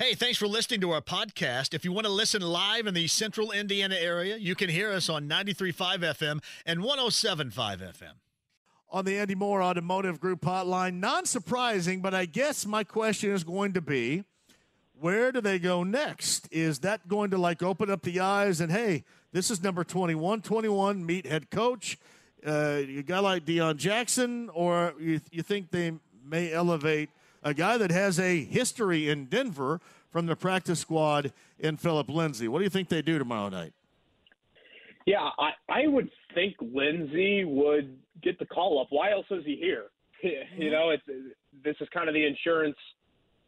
Hey, 0.00 0.14
thanks 0.14 0.38
for 0.38 0.46
listening 0.46 0.80
to 0.80 0.92
our 0.92 1.02
podcast. 1.02 1.74
If 1.74 1.84
you 1.84 1.92
want 1.92 2.06
to 2.06 2.10
listen 2.10 2.40
live 2.40 2.86
in 2.86 2.94
the 2.94 3.06
central 3.06 3.52
Indiana 3.52 3.96
area, 3.96 4.38
you 4.38 4.54
can 4.54 4.70
hear 4.70 4.90
us 4.90 5.10
on 5.10 5.28
93.5 5.28 5.98
FM 5.98 6.42
and 6.64 6.80
107.5 6.80 7.52
FM. 7.52 8.12
On 8.90 9.04
the 9.04 9.18
Andy 9.18 9.34
Moore 9.34 9.62
Automotive 9.62 10.18
Group 10.18 10.40
hotline, 10.40 11.00
non 11.00 11.26
surprising, 11.26 12.00
but 12.00 12.14
I 12.14 12.24
guess 12.24 12.64
my 12.64 12.82
question 12.82 13.32
is 13.32 13.44
going 13.44 13.74
to 13.74 13.82
be 13.82 14.24
where 14.98 15.32
do 15.32 15.42
they 15.42 15.58
go 15.58 15.84
next? 15.84 16.48
Is 16.50 16.78
that 16.78 17.06
going 17.06 17.28
to 17.32 17.36
like 17.36 17.62
open 17.62 17.90
up 17.90 18.00
the 18.00 18.20
eyes 18.20 18.62
and 18.62 18.72
hey, 18.72 19.04
this 19.32 19.50
is 19.50 19.62
number 19.62 19.84
21, 19.84 20.40
21, 20.40 21.04
meet 21.04 21.26
head 21.26 21.50
coach? 21.50 21.98
Uh, 22.46 22.78
a 22.88 23.02
guy 23.02 23.18
like 23.18 23.44
Deon 23.44 23.76
Jackson, 23.76 24.48
or 24.54 24.94
you, 24.98 25.20
you 25.30 25.42
think 25.42 25.70
they 25.70 25.92
may 26.24 26.54
elevate 26.54 27.10
a 27.42 27.54
guy 27.54 27.78
that 27.78 27.90
has 27.90 28.18
a 28.18 28.44
history 28.44 29.08
in 29.08 29.26
Denver 29.26 29.80
from 30.10 30.26
the 30.26 30.36
practice 30.36 30.80
squad 30.80 31.32
in 31.58 31.76
Philip 31.76 32.08
Lindsay. 32.08 32.48
What 32.48 32.58
do 32.58 32.64
you 32.64 32.70
think 32.70 32.88
they 32.88 33.02
do 33.02 33.18
tomorrow 33.18 33.48
night? 33.48 33.72
Yeah, 35.06 35.28
I, 35.38 35.50
I 35.68 35.86
would 35.86 36.10
think 36.34 36.56
Lindsay 36.60 37.44
would 37.44 37.98
get 38.22 38.38
the 38.38 38.46
call 38.46 38.80
up. 38.80 38.88
Why 38.90 39.12
else 39.12 39.26
is 39.30 39.44
he 39.44 39.56
here? 39.56 39.86
you 40.56 40.70
know, 40.70 40.90
it's 40.90 41.02
this 41.64 41.76
is 41.80 41.88
kind 41.92 42.08
of 42.08 42.14
the 42.14 42.26
insurance 42.26 42.76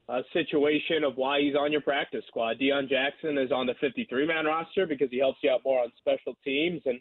uh, 0.08 0.22
situation 0.32 1.04
of 1.04 1.16
why 1.16 1.40
he's 1.40 1.54
on 1.54 1.70
your 1.70 1.80
practice 1.80 2.24
squad. 2.28 2.58
Deon 2.58 2.88
Jackson 2.88 3.38
is 3.38 3.52
on 3.52 3.66
the 3.66 3.74
53 3.80 4.26
man 4.26 4.46
roster 4.46 4.86
because 4.86 5.08
he 5.10 5.18
helps 5.18 5.38
you 5.42 5.50
out 5.50 5.60
more 5.64 5.82
on 5.82 5.92
special 5.98 6.36
teams, 6.44 6.82
and 6.86 7.00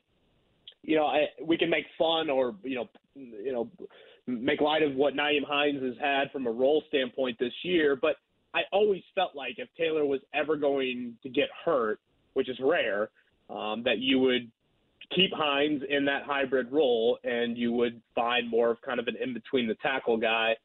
you 0.83 0.95
know 0.95 1.05
I, 1.05 1.27
we 1.43 1.57
can 1.57 1.69
make 1.69 1.85
fun 1.97 2.29
or 2.29 2.55
you 2.63 2.75
know 2.75 2.89
you 3.15 3.51
know 3.51 3.69
make 4.27 4.61
light 4.61 4.83
of 4.83 4.95
what 4.95 5.15
Nyheim 5.15 5.43
Hines 5.47 5.81
has 5.81 5.95
had 5.99 6.31
from 6.31 6.47
a 6.47 6.51
role 6.51 6.83
standpoint 6.87 7.37
this 7.39 7.53
year. 7.63 7.95
But 7.95 8.15
I 8.53 8.61
always 8.71 9.01
felt 9.15 9.35
like 9.35 9.55
if 9.57 9.69
Taylor 9.77 10.05
was 10.05 10.21
ever 10.33 10.55
going 10.55 11.15
to 11.23 11.29
get 11.29 11.49
hurt, 11.65 11.99
which 12.33 12.49
is 12.49 12.57
rare, 12.61 13.09
um, 13.49 13.83
that 13.83 13.99
you 13.99 14.19
would 14.19 14.49
keep 15.15 15.31
Hines 15.33 15.81
in 15.89 16.05
that 16.05 16.23
hybrid 16.23 16.71
role 16.71 17.17
and 17.23 17.57
you 17.57 17.71
would 17.71 18.01
find 18.15 18.49
more 18.49 18.71
of 18.71 18.81
kind 18.81 18.99
of 18.99 19.07
an 19.07 19.15
in 19.21 19.33
between 19.33 19.67
the 19.67 19.75
tackle 19.75 20.17
guy 20.17 20.55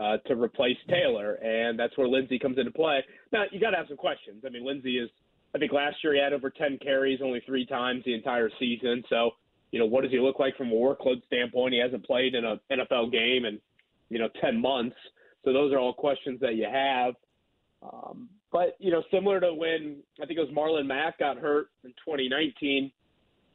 uh, 0.00 0.18
to 0.26 0.34
replace 0.34 0.76
Taylor. 0.88 1.34
And 1.34 1.78
that's 1.78 1.96
where 1.96 2.08
Lindsay 2.08 2.38
comes 2.38 2.58
into 2.58 2.70
play. 2.70 3.02
Now, 3.32 3.44
you 3.50 3.60
got 3.60 3.70
to 3.70 3.76
have 3.76 3.88
some 3.88 3.96
questions. 3.96 4.42
I 4.46 4.50
mean, 4.50 4.64
Lindsay 4.66 4.98
is, 4.98 5.08
I 5.54 5.58
think 5.58 5.72
last 5.72 5.96
year 6.04 6.14
he 6.14 6.20
had 6.20 6.32
over 6.32 6.50
10 6.50 6.78
carries 6.82 7.20
only 7.22 7.40
three 7.46 7.64
times 7.64 8.04
the 8.04 8.14
entire 8.14 8.50
season. 8.58 9.02
So 9.08 9.30
you 9.72 9.78
know, 9.78 9.86
what 9.86 10.02
does 10.02 10.10
he 10.10 10.18
look 10.18 10.38
like 10.38 10.56
from 10.56 10.68
a 10.68 10.74
workload 10.74 11.24
standpoint? 11.26 11.74
He 11.74 11.80
hasn't 11.80 12.06
played 12.06 12.34
in 12.34 12.44
an 12.44 12.60
NFL 12.70 13.12
game 13.12 13.44
in, 13.44 13.60
you 14.08 14.18
know, 14.18 14.28
10 14.40 14.60
months. 14.60 14.96
So 15.44 15.52
those 15.52 15.72
are 15.72 15.78
all 15.78 15.92
questions 15.92 16.40
that 16.40 16.56
you 16.56 16.66
have. 16.70 17.14
Um, 17.82 18.28
but, 18.52 18.76
you 18.78 18.90
know, 18.90 19.02
similar 19.10 19.40
to 19.40 19.52
when 19.52 19.98
I 20.22 20.26
think 20.26 20.38
it 20.38 20.42
was 20.42 20.50
Marlon 20.50 20.86
Mack 20.86 21.18
got 21.18 21.36
hurt 21.36 21.68
in 21.84 21.90
2019, 21.90 22.90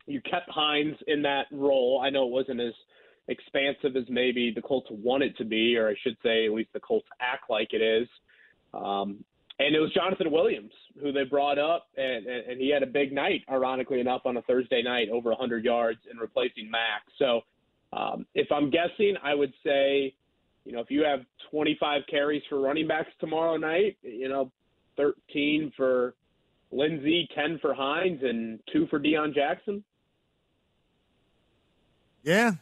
you 0.06 0.22
kept 0.22 0.50
Hines 0.50 0.95
in 1.08 1.22
that 1.23 1.45
role. 1.52 2.02
I 2.03 2.09
know 2.09 2.28
it 2.28 2.31
wasn't 2.31 2.59
as 2.59 2.73
expansive 3.28 3.96
as 3.96 4.03
maybe 4.09 4.52
the 4.53 4.62
Colts 4.62 4.88
want 4.92 5.23
it 5.23 5.38
to 5.38 5.46
be, 5.46 5.78
or 5.78 5.90
I 5.90 5.96
should 6.03 6.18
say, 6.23 6.46
at 6.46 6.52
least 6.52 6.73
the 6.73 6.80
Colts 6.80 7.08
act 7.20 7.50
like 7.50 7.70
it 7.72 7.81
is. 7.81 8.08
Um, 8.73 9.23
and 9.62 9.76
it 9.76 9.80
was 9.80 9.94
Jonathan 9.94 10.31
Williams 10.31 10.72
who 11.02 11.12
they 11.12 11.23
brought 11.23 11.58
up, 11.58 11.88
and, 11.95 12.26
and, 12.26 12.59
he 12.59 12.70
had 12.70 12.84
a 12.84 12.88
big 12.88 13.14
night, 13.14 13.42
ironically 13.50 14.00
enough, 14.00 14.22
on 14.26 14.38
a 14.38 14.42
Thursday 14.42 14.81
night, 14.81 15.09
over 15.09 15.30
100 15.30 15.64
yards 15.64 16.00
in 16.12 16.18
replacing 16.18 16.70
Mack. 16.70 17.03
So, 17.18 17.42
um, 17.94 18.26
if 18.36 18.52
I'm 18.52 18.70
guessing, 18.70 19.16
I 19.23 19.34
would 19.34 19.53
say, 19.64 20.14
you 20.66 20.73
know, 20.73 20.80
if 20.80 20.92
you 20.92 21.03
have 21.03 21.22
25 21.50 22.02
carries 22.09 22.44
for 22.50 22.59
running 22.59 22.88
backs 22.88 23.09
tomorrow 23.20 23.58
night, 23.58 23.98
you 24.02 24.30
know, 24.30 24.52
13 24.98 25.72
for 25.75 26.14
Lindsay, 26.72 27.28
10 27.36 27.59
for 27.62 27.73
Hines, 27.73 28.20
and 28.22 28.59
two 28.72 28.88
for 28.88 29.00
Deon 29.00 29.34
Jackson. 29.34 29.84
Yeah, 32.23 32.53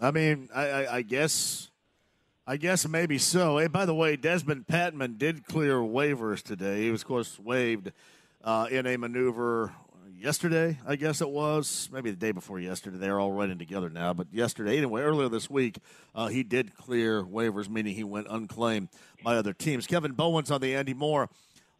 I 0.00 0.10
mean, 0.10 0.48
I, 0.54 0.68
I, 0.68 0.96
I 0.96 1.02
guess 1.02 1.70
I 2.50 2.56
guess 2.56 2.88
maybe 2.88 3.18
so. 3.18 3.58
Hey, 3.58 3.66
by 3.66 3.84
the 3.84 3.94
way, 3.94 4.16
Dezmon 4.16 4.64
Patmon 4.64 5.18
did 5.18 5.44
clear 5.44 5.80
waivers 5.80 6.40
today. 6.40 6.84
He 6.84 6.90
was, 6.90 7.02
of 7.02 7.06
course, 7.06 7.38
waived 7.38 7.92
uh, 8.42 8.68
in 8.70 8.86
a 8.86 8.96
maneuver 8.96 9.74
yesterday, 10.18 10.78
I 10.86 10.96
guess 10.96 11.20
it 11.20 11.28
was. 11.28 11.90
Maybe 11.92 12.10
the 12.10 12.16
day 12.16 12.32
before 12.32 12.58
yesterday. 12.58 12.96
They're 12.96 13.20
all 13.20 13.32
running 13.32 13.58
together 13.58 13.90
now. 13.90 14.14
But 14.14 14.28
yesterday, 14.32 14.78
anyway, 14.78 15.02
earlier 15.02 15.28
this 15.28 15.50
week, 15.50 15.76
uh, 16.14 16.28
he 16.28 16.42
did 16.42 16.74
clear 16.74 17.22
waivers, 17.22 17.68
meaning 17.68 17.94
he 17.94 18.02
went 18.02 18.28
unclaimed 18.30 18.88
by 19.22 19.36
other 19.36 19.52
teams. 19.52 19.86
Kevin 19.86 20.12
Bowen's 20.12 20.50
on 20.50 20.62
the 20.62 20.74
Andy 20.74 20.94
Moore 20.94 21.28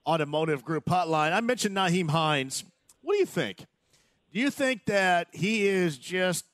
Automotive 0.07 0.67
Group 0.67 0.85
hotline. 0.85 1.33
I 1.33 1.41
mentioned 1.41 1.79
Nyheim 1.79 2.11
Hines. 2.11 2.65
What 3.01 3.15
do 3.15 3.21
you 3.21 3.25
think? 3.25 3.65
Do 4.35 4.39
you 4.39 4.51
think 4.51 4.85
that 4.85 5.29
he 5.33 5.67
is 5.67 5.97
just 5.97 6.45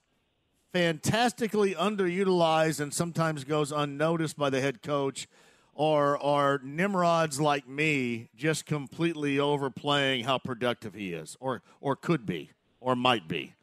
fantastically 0.74 1.72
underutilized 1.76 2.80
and 2.80 2.92
sometimes 2.92 3.44
goes 3.44 3.70
unnoticed 3.70 4.36
by 4.36 4.50
the 4.50 4.60
head 4.60 4.82
coach, 4.82 5.28
or 5.72 6.20
are 6.20 6.60
Nimrods 6.64 7.40
like 7.40 7.68
me 7.68 8.28
just 8.36 8.66
completely 8.66 9.38
overplaying 9.38 10.24
how 10.24 10.36
productive 10.36 10.94
he 10.94 11.12
is, 11.12 11.36
or 11.38 11.62
or 11.80 11.94
could 11.94 12.26
be, 12.26 12.50
or 12.80 12.96
might 12.96 13.28
be? 13.28 13.54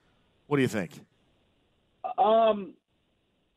What 0.48 0.56
do 0.56 0.62
you 0.62 0.70
think? 0.70 1.02
Um, 2.18 2.74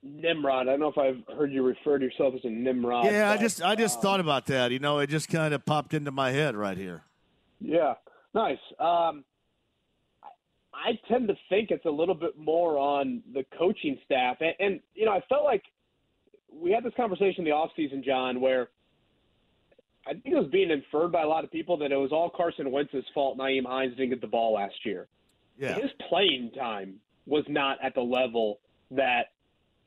Nimrod. 0.03 0.67
I 0.67 0.73
don't 0.73 0.81
know 0.81 0.89
if 0.89 0.99
I've 0.99 1.37
heard 1.37 1.53
you 1.53 1.63
refer 1.63 1.99
to 1.99 2.05
yourself 2.05 2.35
as 2.35 2.45
a 2.45 2.51
Nimrod. 2.51 3.07
Yeah, 3.07 3.33
but, 3.33 3.39
I 3.39 3.43
just 3.43 3.63
I 3.63 3.75
just 3.77 3.99
um, 3.99 4.03
thought 4.03 4.21
about 4.21 4.47
that. 4.47 4.73
You 4.73 4.81
know, 4.81 4.99
it 4.99 5.07
just 5.09 5.29
kind 5.29 5.55
of 5.55 5.65
popped 5.65 5.95
into 5.95 6.11
my 6.11 6.33
head 6.33 6.57
right 6.57 6.77
here. 6.77 7.05
Yeah, 7.61 7.95
nice. 8.35 8.59
Um, 8.81 9.25
I 10.85 10.99
tend 11.09 11.29
to 11.29 11.35
think 11.49 11.71
it's 11.71 11.87
a 11.87 11.91
little 11.91 12.15
bit 12.15 12.39
more 12.39 12.77
on 12.77 13.23
the 13.33 13.45
coaching 13.59 13.99
staff. 14.05 14.37
And, 14.41 14.55
and 14.61 14.81
you 14.95 15.07
know, 15.07 15.13
I 15.13 15.23
felt 15.31 15.45
like 15.45 15.63
we 16.53 16.71
had 16.73 16.85
this 16.85 16.93
conversation 16.95 17.39
in 17.39 17.45
the 17.45 17.51
offseason, 17.51 18.05
John, 18.05 18.41
where 18.41 18.69
I 20.07 20.13
think 20.13 20.27
it 20.27 20.35
was 20.35 20.49
being 20.53 20.71
inferred 20.71 21.11
by 21.11 21.23
a 21.23 21.27
lot 21.27 21.43
of 21.43 21.51
people 21.51 21.79
that 21.79 21.91
it 21.91 21.97
was 21.97 22.13
all 22.13 22.29
Carson 22.29 22.71
Wentz's 22.71 23.05
fault 23.15 23.39
Nyheim 23.39 23.65
Hines 23.65 23.97
didn't 23.97 24.11
get 24.11 24.21
the 24.21 24.27
ball 24.27 24.53
last 24.53 24.75
year. 24.85 25.09
Yeah. 25.59 25.75
His 25.75 25.91
playing 26.11 26.51
time 26.55 26.97
was 27.27 27.45
not 27.49 27.79
at 27.83 27.95
the 27.95 28.03
level 28.03 28.61
that 28.91 29.29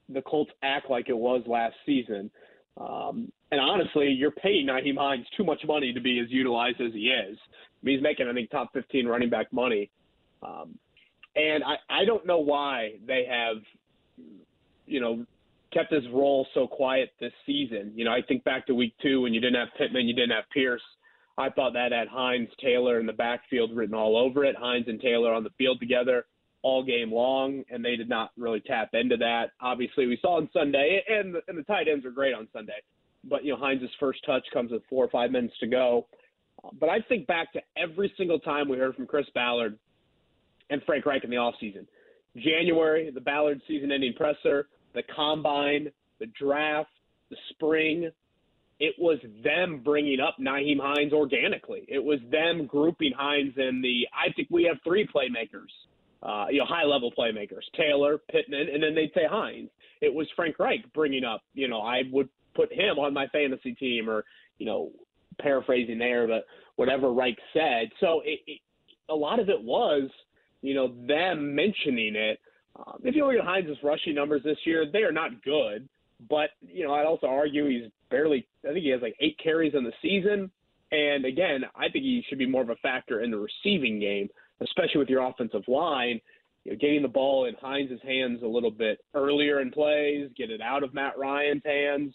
the 0.09 0.23
Colts 0.23 0.51
act 0.63 0.89
like 0.89 1.09
it 1.09 1.17
was 1.17 1.43
last 1.45 1.75
season. 1.85 2.31
Um, 2.77 3.31
and 3.51 3.61
honestly, 3.61 4.07
you're 4.07 4.31
paying 4.31 4.67
Nyheim 4.67 4.97
Hines 4.97 5.27
too 5.35 5.43
much 5.43 5.61
money 5.67 5.93
to 5.93 6.01
be 6.01 6.19
as 6.19 6.31
utilized 6.31 6.81
as 6.81 6.93
he 6.93 7.09
is. 7.09 7.37
I 7.37 7.85
mean, 7.85 7.97
he's 7.97 8.03
making, 8.03 8.27
I 8.27 8.33
think, 8.33 8.49
top 8.49 8.73
15 8.73 9.05
running 9.05 9.29
back 9.29 9.53
money. 9.53 9.91
Um, 10.41 10.79
and 11.37 11.63
I, 11.63 12.01
I 12.01 12.05
don't 12.05 12.25
know 12.25 12.39
why 12.39 12.93
they 13.05 13.25
have, 13.29 13.57
you 14.87 14.99
know, 14.99 15.25
kept 15.71 15.93
his 15.93 16.03
role 16.11 16.47
so 16.53 16.67
quiet 16.67 17.11
this 17.19 17.33
season. 17.45 17.91
You 17.95 18.05
know, 18.05 18.11
I 18.11 18.21
think 18.27 18.43
back 18.43 18.65
to 18.67 18.75
week 18.75 18.93
two 19.01 19.21
when 19.21 19.33
you 19.33 19.39
didn't 19.39 19.59
have 19.59 19.69
Pittman, 19.77 20.07
you 20.07 20.15
didn't 20.15 20.31
have 20.31 20.45
Pierce. 20.51 20.81
I 21.37 21.49
thought 21.51 21.73
that 21.73 21.91
had 21.91 22.07
Hines, 22.07 22.49
Taylor 22.59 22.99
in 22.99 23.05
the 23.05 23.13
backfield 23.13 23.75
written 23.75 23.93
all 23.93 24.17
over 24.17 24.43
it. 24.43 24.55
Hines 24.55 24.85
and 24.87 24.99
Taylor 24.99 25.31
on 25.31 25.43
the 25.43 25.51
field 25.57 25.79
together 25.79 26.25
all 26.63 26.83
game 26.83 27.11
long, 27.11 27.63
and 27.69 27.85
they 27.85 27.95
did 27.95 28.09
not 28.09 28.31
really 28.37 28.59
tap 28.59 28.89
into 28.93 29.17
that. 29.17 29.51
Obviously, 29.61 30.07
we 30.07 30.17
saw 30.19 30.37
on 30.37 30.49
Sunday, 30.51 31.03
and 31.07 31.35
the, 31.35 31.41
and 31.47 31.57
the 31.57 31.63
tight 31.63 31.87
ends 31.87 32.05
are 32.05 32.11
great 32.11 32.33
on 32.33 32.47
Sunday. 32.51 32.81
But 33.23 33.45
you 33.45 33.53
know, 33.53 33.59
Hines' 33.59 33.83
first 33.99 34.25
touch 34.25 34.43
comes 34.51 34.71
with 34.71 34.81
four 34.89 35.05
or 35.05 35.09
five 35.09 35.29
minutes 35.29 35.53
to 35.59 35.67
go. 35.67 36.07
But 36.79 36.89
I 36.89 37.01
think 37.01 37.27
back 37.27 37.53
to 37.53 37.61
every 37.77 38.11
single 38.17 38.39
time 38.39 38.67
we 38.67 38.77
heard 38.77 38.95
from 38.95 39.05
Chris 39.05 39.27
Ballard 39.35 39.77
and 40.69 40.81
Frank 40.85 41.05
Reich 41.05 41.23
in 41.23 41.29
the 41.29 41.37
offseason. 41.37 41.85
January, 42.35 43.09
the 43.09 43.21
Ballard 43.21 43.61
season 43.67 43.91
ending 43.91 44.13
presser, 44.13 44.67
the 44.93 45.01
combine, 45.15 45.89
the 46.19 46.27
draft, 46.39 46.89
the 47.29 47.37
spring. 47.49 48.11
It 48.79 48.93
was 48.99 49.17
them 49.43 49.81
bringing 49.83 50.19
up 50.19 50.35
Nyheim 50.39 50.77
Hines 50.79 51.13
organically. 51.13 51.85
It 51.87 52.03
was 52.03 52.19
them 52.29 52.67
grouping 52.67 53.13
Hines 53.17 53.53
in 53.57 53.81
the, 53.81 54.07
I 54.13 54.31
think 54.33 54.49
we 54.51 54.65
have 54.65 54.77
three 54.83 55.07
playmakers, 55.07 55.71
uh, 56.21 56.47
you 56.51 56.59
know, 56.59 56.65
high 56.65 56.85
level 56.85 57.11
playmakers, 57.17 57.63
Taylor, 57.75 58.19
Pittman, 58.29 58.67
and 58.71 58.83
then 58.83 58.93
they'd 58.93 59.11
say 59.15 59.25
Hines. 59.27 59.69
It 60.01 60.13
was 60.13 60.27
Frank 60.35 60.59
Reich 60.59 60.81
bringing 60.93 61.23
up, 61.23 61.41
you 61.55 61.67
know, 61.67 61.81
I 61.81 62.03
would 62.11 62.29
put 62.55 62.71
him 62.71 62.99
on 62.99 63.13
my 63.13 63.25
fantasy 63.27 63.73
team 63.73 64.07
or, 64.07 64.25
you 64.59 64.67
know, 64.67 64.91
paraphrasing 65.39 65.97
there, 65.97 66.27
but 66.27 66.45
whatever 66.75 67.11
Reich 67.11 67.37
said. 67.53 67.89
So 67.99 68.21
it, 68.23 68.41
it, 68.45 68.59
a 69.09 69.15
lot 69.15 69.39
of 69.39 69.49
it 69.49 69.61
was– 69.61 70.09
you 70.61 70.73
know, 70.73 70.93
them 71.07 71.53
mentioning 71.55 72.15
it. 72.15 72.39
Um, 72.75 72.99
if 73.03 73.15
you 73.15 73.25
look 73.25 73.35
at 73.39 73.45
Hines' 73.45 73.77
rushing 73.83 74.15
numbers 74.15 74.43
this 74.43 74.57
year, 74.65 74.85
they 74.91 75.03
are 75.03 75.11
not 75.11 75.43
good. 75.43 75.87
But, 76.29 76.49
you 76.61 76.83
know, 76.85 76.93
I'd 76.93 77.05
also 77.05 77.27
argue 77.27 77.69
he's 77.69 77.91
barely, 78.09 78.47
I 78.67 78.73
think 78.73 78.83
he 78.83 78.89
has 78.89 79.01
like 79.01 79.15
eight 79.19 79.37
carries 79.43 79.75
in 79.75 79.83
the 79.83 79.93
season. 80.01 80.49
And 80.91 81.25
again, 81.25 81.61
I 81.75 81.89
think 81.89 82.05
he 82.05 82.23
should 82.27 82.39
be 82.39 82.47
more 82.47 82.63
of 82.63 82.69
a 82.69 82.75
factor 82.77 83.21
in 83.21 83.29
the 83.29 83.37
receiving 83.37 83.99
game, 83.99 84.29
especially 84.61 84.97
with 84.99 85.09
your 85.09 85.27
offensive 85.27 85.67
line. 85.67 86.19
You 86.63 86.71
know, 86.71 86.77
getting 86.79 87.03
the 87.03 87.07
ball 87.07 87.45
in 87.45 87.53
Hines' 87.61 88.01
hands 88.03 88.41
a 88.43 88.47
little 88.47 88.71
bit 88.71 88.99
earlier 89.13 89.61
in 89.61 89.69
plays, 89.69 90.29
get 90.35 90.49
it 90.49 90.61
out 90.61 90.83
of 90.83 90.93
Matt 90.93 91.17
Ryan's 91.17 91.61
hands, 91.63 92.13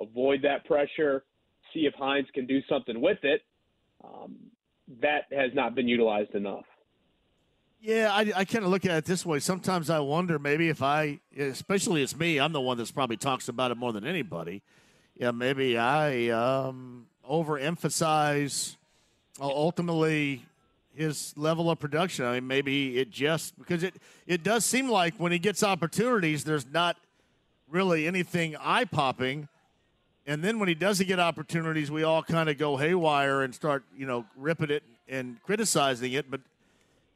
avoid 0.00 0.42
that 0.42 0.64
pressure, 0.64 1.24
see 1.72 1.86
if 1.86 1.94
Hines 1.94 2.26
can 2.34 2.46
do 2.46 2.60
something 2.68 3.00
with 3.00 3.18
it. 3.22 3.42
um, 4.04 4.36
that 5.00 5.22
has 5.32 5.50
not 5.54 5.74
been 5.74 5.88
utilized 5.88 6.34
enough. 6.34 6.64
Yeah, 7.86 8.14
I, 8.14 8.32
I 8.34 8.44
kind 8.46 8.64
of 8.64 8.70
look 8.70 8.86
at 8.86 8.96
it 8.96 9.04
this 9.04 9.26
way. 9.26 9.40
Sometimes 9.40 9.90
I 9.90 9.98
wonder 9.98 10.38
maybe 10.38 10.70
if 10.70 10.80
I, 10.80 11.20
especially 11.36 12.02
it's 12.02 12.16
me, 12.16 12.40
I'm 12.40 12.54
the 12.54 12.60
one 12.62 12.78
that's 12.78 12.90
probably 12.90 13.18
talks 13.18 13.50
about 13.50 13.72
it 13.72 13.76
more 13.76 13.92
than 13.92 14.06
anybody. 14.06 14.62
Yeah, 15.18 15.32
maybe 15.32 15.76
I 15.76 16.28
um, 16.28 17.04
overemphasize 17.30 18.76
uh, 19.38 19.44
ultimately 19.44 20.46
his 20.94 21.34
level 21.36 21.70
of 21.70 21.78
production. 21.78 22.24
I 22.24 22.36
mean, 22.36 22.46
maybe 22.46 22.96
it 22.96 23.10
just 23.10 23.58
because 23.58 23.82
it 23.82 23.96
it 24.26 24.42
does 24.42 24.64
seem 24.64 24.88
like 24.88 25.16
when 25.18 25.30
he 25.30 25.38
gets 25.38 25.62
opportunities, 25.62 26.42
there's 26.42 26.66
not 26.66 26.96
really 27.68 28.06
anything 28.06 28.56
eye 28.62 28.86
popping. 28.86 29.46
And 30.26 30.42
then 30.42 30.58
when 30.58 30.70
he 30.70 30.74
doesn't 30.74 31.06
get 31.06 31.20
opportunities, 31.20 31.90
we 31.90 32.02
all 32.02 32.22
kind 32.22 32.48
of 32.48 32.56
go 32.56 32.78
haywire 32.78 33.42
and 33.42 33.54
start, 33.54 33.84
you 33.94 34.06
know, 34.06 34.24
ripping 34.38 34.70
it 34.70 34.84
and 35.06 35.36
criticizing 35.42 36.14
it. 36.14 36.30
But 36.30 36.40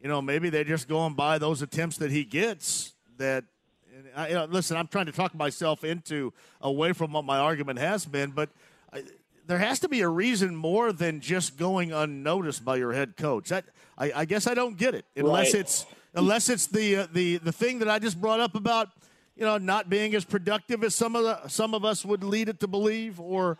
you 0.00 0.08
know, 0.08 0.22
maybe 0.22 0.50
they're 0.50 0.64
just 0.64 0.88
going 0.88 1.14
by 1.14 1.38
those 1.38 1.62
attempts 1.62 1.96
that 1.98 2.10
he 2.10 2.24
gets. 2.24 2.94
That, 3.16 3.44
I, 4.14 4.28
you 4.28 4.34
know, 4.34 4.44
listen, 4.44 4.76
I'm 4.76 4.86
trying 4.86 5.06
to 5.06 5.12
talk 5.12 5.34
myself 5.34 5.84
into 5.84 6.32
away 6.60 6.92
from 6.92 7.12
what 7.12 7.24
my 7.24 7.38
argument 7.38 7.78
has 7.78 8.04
been, 8.06 8.30
but 8.30 8.50
I, 8.92 9.02
there 9.46 9.58
has 9.58 9.80
to 9.80 9.88
be 9.88 10.02
a 10.02 10.08
reason 10.08 10.54
more 10.54 10.92
than 10.92 11.20
just 11.20 11.56
going 11.56 11.92
unnoticed 11.92 12.64
by 12.64 12.76
your 12.76 12.92
head 12.92 13.16
coach. 13.16 13.48
That 13.48 13.64
I, 13.96 14.12
I 14.14 14.24
guess 14.24 14.46
I 14.46 14.54
don't 14.54 14.76
get 14.76 14.94
it 14.94 15.04
unless 15.16 15.54
right. 15.54 15.60
it's 15.60 15.86
unless 16.14 16.48
it's 16.48 16.66
the 16.66 16.96
uh, 16.96 17.06
the 17.12 17.38
the 17.38 17.52
thing 17.52 17.80
that 17.80 17.88
I 17.88 17.98
just 17.98 18.20
brought 18.20 18.40
up 18.40 18.54
about 18.54 18.90
you 19.34 19.44
know 19.44 19.58
not 19.58 19.88
being 19.88 20.14
as 20.14 20.24
productive 20.24 20.84
as 20.84 20.94
some 20.94 21.16
of 21.16 21.24
the 21.24 21.48
some 21.48 21.74
of 21.74 21.84
us 21.84 22.04
would 22.04 22.22
lead 22.22 22.48
it 22.48 22.60
to 22.60 22.68
believe, 22.68 23.18
or 23.18 23.58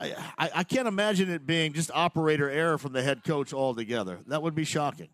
I, 0.00 0.14
I 0.56 0.64
can't 0.64 0.86
imagine 0.86 1.30
it 1.30 1.46
being 1.46 1.72
just 1.72 1.90
operator 1.92 2.50
error 2.50 2.78
from 2.78 2.92
the 2.92 3.02
head 3.02 3.24
coach 3.24 3.52
altogether. 3.52 4.18
That 4.26 4.42
would 4.42 4.54
be 4.54 4.64
shocking. 4.64 5.08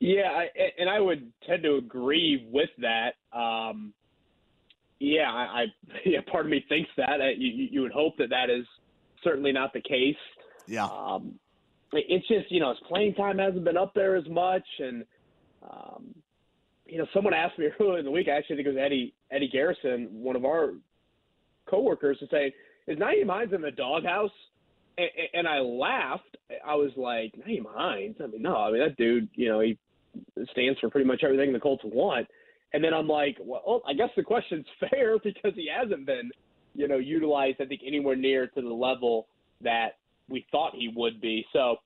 Yeah, 0.00 0.30
I, 0.30 0.46
and 0.78 0.88
I 0.88 1.00
would 1.00 1.32
tend 1.46 1.64
to 1.64 1.76
agree 1.76 2.48
with 2.50 2.70
that. 2.78 3.14
Um, 3.36 3.92
yeah, 5.00 5.30
I, 5.30 5.62
I 5.62 5.64
yeah, 6.04 6.20
part 6.30 6.46
of 6.46 6.50
me 6.50 6.64
thinks 6.68 6.90
that. 6.96 7.18
You, 7.36 7.68
you 7.70 7.80
would 7.82 7.92
hope 7.92 8.16
that 8.18 8.30
that 8.30 8.50
is 8.50 8.64
certainly 9.24 9.52
not 9.52 9.72
the 9.72 9.80
case. 9.80 10.16
Yeah. 10.66 10.84
Um, 10.84 11.34
it's 11.92 12.28
just 12.28 12.50
you 12.50 12.60
know 12.60 12.70
his 12.70 12.78
playing 12.86 13.14
time 13.14 13.38
hasn't 13.38 13.64
been 13.64 13.76
up 13.76 13.94
there 13.94 14.16
as 14.16 14.28
much, 14.28 14.64
and 14.78 15.04
um, 15.62 16.14
you 16.86 16.98
know 16.98 17.06
someone 17.14 17.34
asked 17.34 17.58
me 17.58 17.66
earlier 17.80 17.98
in 17.98 18.04
the 18.04 18.10
week. 18.10 18.28
I 18.28 18.36
actually 18.36 18.56
think 18.56 18.68
it 18.68 18.74
was 18.74 18.82
Eddie 18.84 19.14
Eddie 19.30 19.48
Garrison, 19.48 20.08
one 20.12 20.36
of 20.36 20.44
our 20.44 20.74
coworkers, 21.68 22.18
to 22.18 22.26
say, 22.30 22.52
"Is 22.86 22.98
Nyheim 22.98 23.28
Hines 23.28 23.52
in 23.52 23.62
the 23.62 23.70
doghouse?" 23.70 24.30
And, 24.98 25.08
and 25.32 25.48
I 25.48 25.60
laughed. 25.60 26.36
I 26.66 26.74
was 26.74 26.90
like, 26.96 27.32
"Nyheim 27.36 27.64
Hines? 27.66 28.16
I 28.22 28.26
mean, 28.26 28.42
no. 28.42 28.56
I 28.56 28.70
mean 28.70 28.80
that 28.80 28.96
dude. 28.96 29.28
You 29.34 29.48
know, 29.48 29.60
he 29.60 29.78
stands 30.50 30.78
for 30.80 30.90
pretty 30.90 31.06
much 31.06 31.22
everything 31.24 31.52
the 31.52 31.60
Colts 31.60 31.82
want." 31.84 32.26
And 32.72 32.84
then 32.84 32.92
I'm 32.92 33.08
like, 33.08 33.36
"Well, 33.40 33.82
I 33.86 33.94
guess 33.94 34.10
the 34.16 34.22
question's 34.22 34.66
fair 34.90 35.18
because 35.18 35.52
he 35.54 35.68
hasn't 35.74 36.06
been." 36.06 36.30
you 36.78 36.86
know, 36.86 36.96
utilized, 36.96 37.60
I 37.60 37.64
think, 37.64 37.80
anywhere 37.84 38.16
near 38.16 38.46
to 38.46 38.62
the 38.62 38.68
level 38.68 39.26
that 39.62 39.96
we 40.28 40.46
thought 40.52 40.74
he 40.74 40.92
would 40.94 41.20
be. 41.20 41.44
So, 41.52 41.76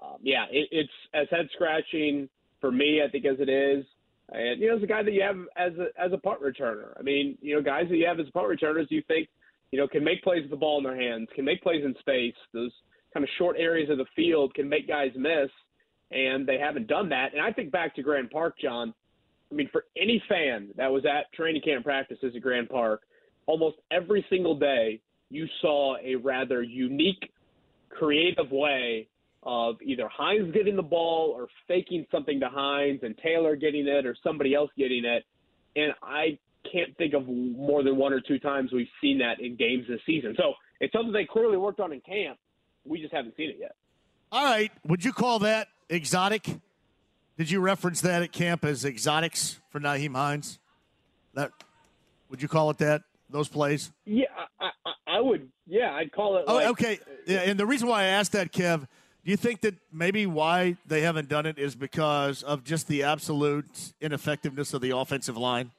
um, 0.00 0.16
yeah, 0.20 0.46
it, 0.50 0.68
it's 0.72 0.90
as 1.14 1.28
head 1.30 1.48
scratching 1.54 2.28
for 2.60 2.72
me, 2.72 3.00
I 3.06 3.08
think, 3.08 3.24
as 3.24 3.36
it 3.38 3.48
is. 3.48 3.84
And 4.30 4.60
you 4.60 4.68
know, 4.68 4.76
as 4.76 4.82
a 4.82 4.86
guy 4.86 5.02
that 5.04 5.12
you 5.12 5.22
have 5.22 5.36
as 5.56 5.78
a 5.78 5.88
as 6.00 6.12
a 6.12 6.18
punt 6.18 6.40
returner. 6.42 6.98
I 6.98 7.02
mean, 7.02 7.38
you 7.40 7.54
know, 7.54 7.62
guys 7.62 7.86
that 7.88 7.96
you 7.96 8.06
have 8.06 8.18
as 8.18 8.26
punt 8.30 8.48
returners, 8.48 8.88
you 8.90 9.02
think, 9.06 9.28
you 9.70 9.78
know, 9.78 9.86
can 9.86 10.02
make 10.02 10.22
plays 10.22 10.42
with 10.42 10.50
the 10.50 10.56
ball 10.56 10.78
in 10.78 10.84
their 10.84 11.00
hands, 11.00 11.28
can 11.34 11.44
make 11.44 11.62
plays 11.62 11.84
in 11.84 11.94
space. 12.00 12.34
Those 12.52 12.72
kind 13.12 13.22
of 13.22 13.30
short 13.38 13.56
areas 13.58 13.90
of 13.90 13.98
the 13.98 14.06
field 14.16 14.54
can 14.54 14.68
make 14.68 14.88
guys 14.88 15.10
miss, 15.14 15.50
and 16.12 16.46
they 16.46 16.58
haven't 16.58 16.86
done 16.86 17.08
that. 17.10 17.32
And 17.32 17.42
I 17.42 17.52
think 17.52 17.70
back 17.72 17.94
to 17.96 18.02
Grand 18.02 18.30
Park, 18.30 18.54
John. 18.60 18.94
I 19.50 19.54
mean, 19.54 19.68
for 19.70 19.84
any 19.96 20.22
fan 20.28 20.68
that 20.76 20.90
was 20.90 21.04
at 21.04 21.32
training 21.34 21.62
camp 21.62 21.84
practices 21.84 22.32
at 22.34 22.42
Grand 22.42 22.68
Park, 22.68 23.02
almost 23.46 23.76
every 23.90 24.24
single 24.30 24.58
day 24.58 25.00
you 25.28 25.46
saw 25.60 25.96
a 26.02 26.14
rather 26.16 26.62
unique, 26.62 27.30
creative 27.90 28.50
way 28.50 29.08
of 29.42 29.76
either 29.82 30.08
Hines 30.08 30.52
getting 30.54 30.76
the 30.76 30.82
ball 30.82 31.34
or 31.36 31.48
faking 31.66 32.06
something 32.10 32.38
to 32.40 32.48
Hines 32.48 33.00
and 33.02 33.16
Taylor 33.18 33.56
getting 33.56 33.86
it 33.86 34.06
or 34.06 34.16
somebody 34.22 34.54
else 34.54 34.70
getting 34.78 35.04
it. 35.04 35.24
And 35.74 35.92
I 36.02 36.38
can't 36.70 36.96
think 36.96 37.14
of 37.14 37.26
more 37.26 37.82
than 37.82 37.96
one 37.96 38.12
or 38.12 38.20
two 38.20 38.38
times 38.38 38.72
we've 38.72 38.86
seen 39.00 39.18
that 39.18 39.40
in 39.40 39.56
games 39.56 39.84
this 39.88 40.00
season. 40.06 40.34
So 40.36 40.54
it's 40.80 40.92
something 40.92 41.12
they 41.12 41.26
clearly 41.30 41.56
worked 41.56 41.80
on 41.80 41.92
in 41.92 42.00
camp. 42.00 42.38
We 42.84 43.00
just 43.00 43.12
haven't 43.12 43.36
seen 43.36 43.50
it 43.50 43.56
yet. 43.58 43.74
All 44.30 44.44
right. 44.44 44.70
Would 44.86 45.04
you 45.04 45.12
call 45.12 45.40
that 45.40 45.68
exotic? 45.94 46.48
Did 47.38 47.50
you 47.50 47.60
reference 47.60 48.00
that 48.02 48.22
at 48.22 48.32
camp 48.32 48.64
as 48.64 48.84
exotics 48.84 49.60
for 49.70 49.80
Nyheim 49.80 50.14
Hines? 50.14 50.58
That 51.34 51.52
would 52.28 52.42
you 52.42 52.48
call 52.48 52.70
it 52.70 52.78
that? 52.78 53.02
those 53.32 53.48
plays? 53.48 53.90
Yeah, 54.04 54.26
I, 54.60 54.70
I, 54.86 55.16
I 55.16 55.20
would. 55.20 55.48
Yeah, 55.66 55.92
I'd 55.92 56.12
call 56.12 56.36
it. 56.36 56.44
Oh, 56.46 56.56
like, 56.56 56.66
okay. 56.68 57.00
Yeah, 57.26 57.38
and 57.40 57.58
the 57.58 57.66
reason 57.66 57.88
why 57.88 58.02
I 58.02 58.06
asked 58.06 58.32
that, 58.32 58.52
Kev, 58.52 58.80
do 59.24 59.30
you 59.30 59.36
think 59.36 59.62
that 59.62 59.74
maybe 59.92 60.26
why 60.26 60.76
they 60.86 61.00
haven't 61.00 61.28
done 61.28 61.46
it 61.46 61.58
is 61.58 61.74
because 61.74 62.42
of 62.42 62.64
just 62.64 62.88
the 62.88 63.02
absolute 63.02 63.94
ineffectiveness 64.00 64.74
of 64.74 64.80
the 64.80 64.96
offensive 64.96 65.36
line? 65.36 65.72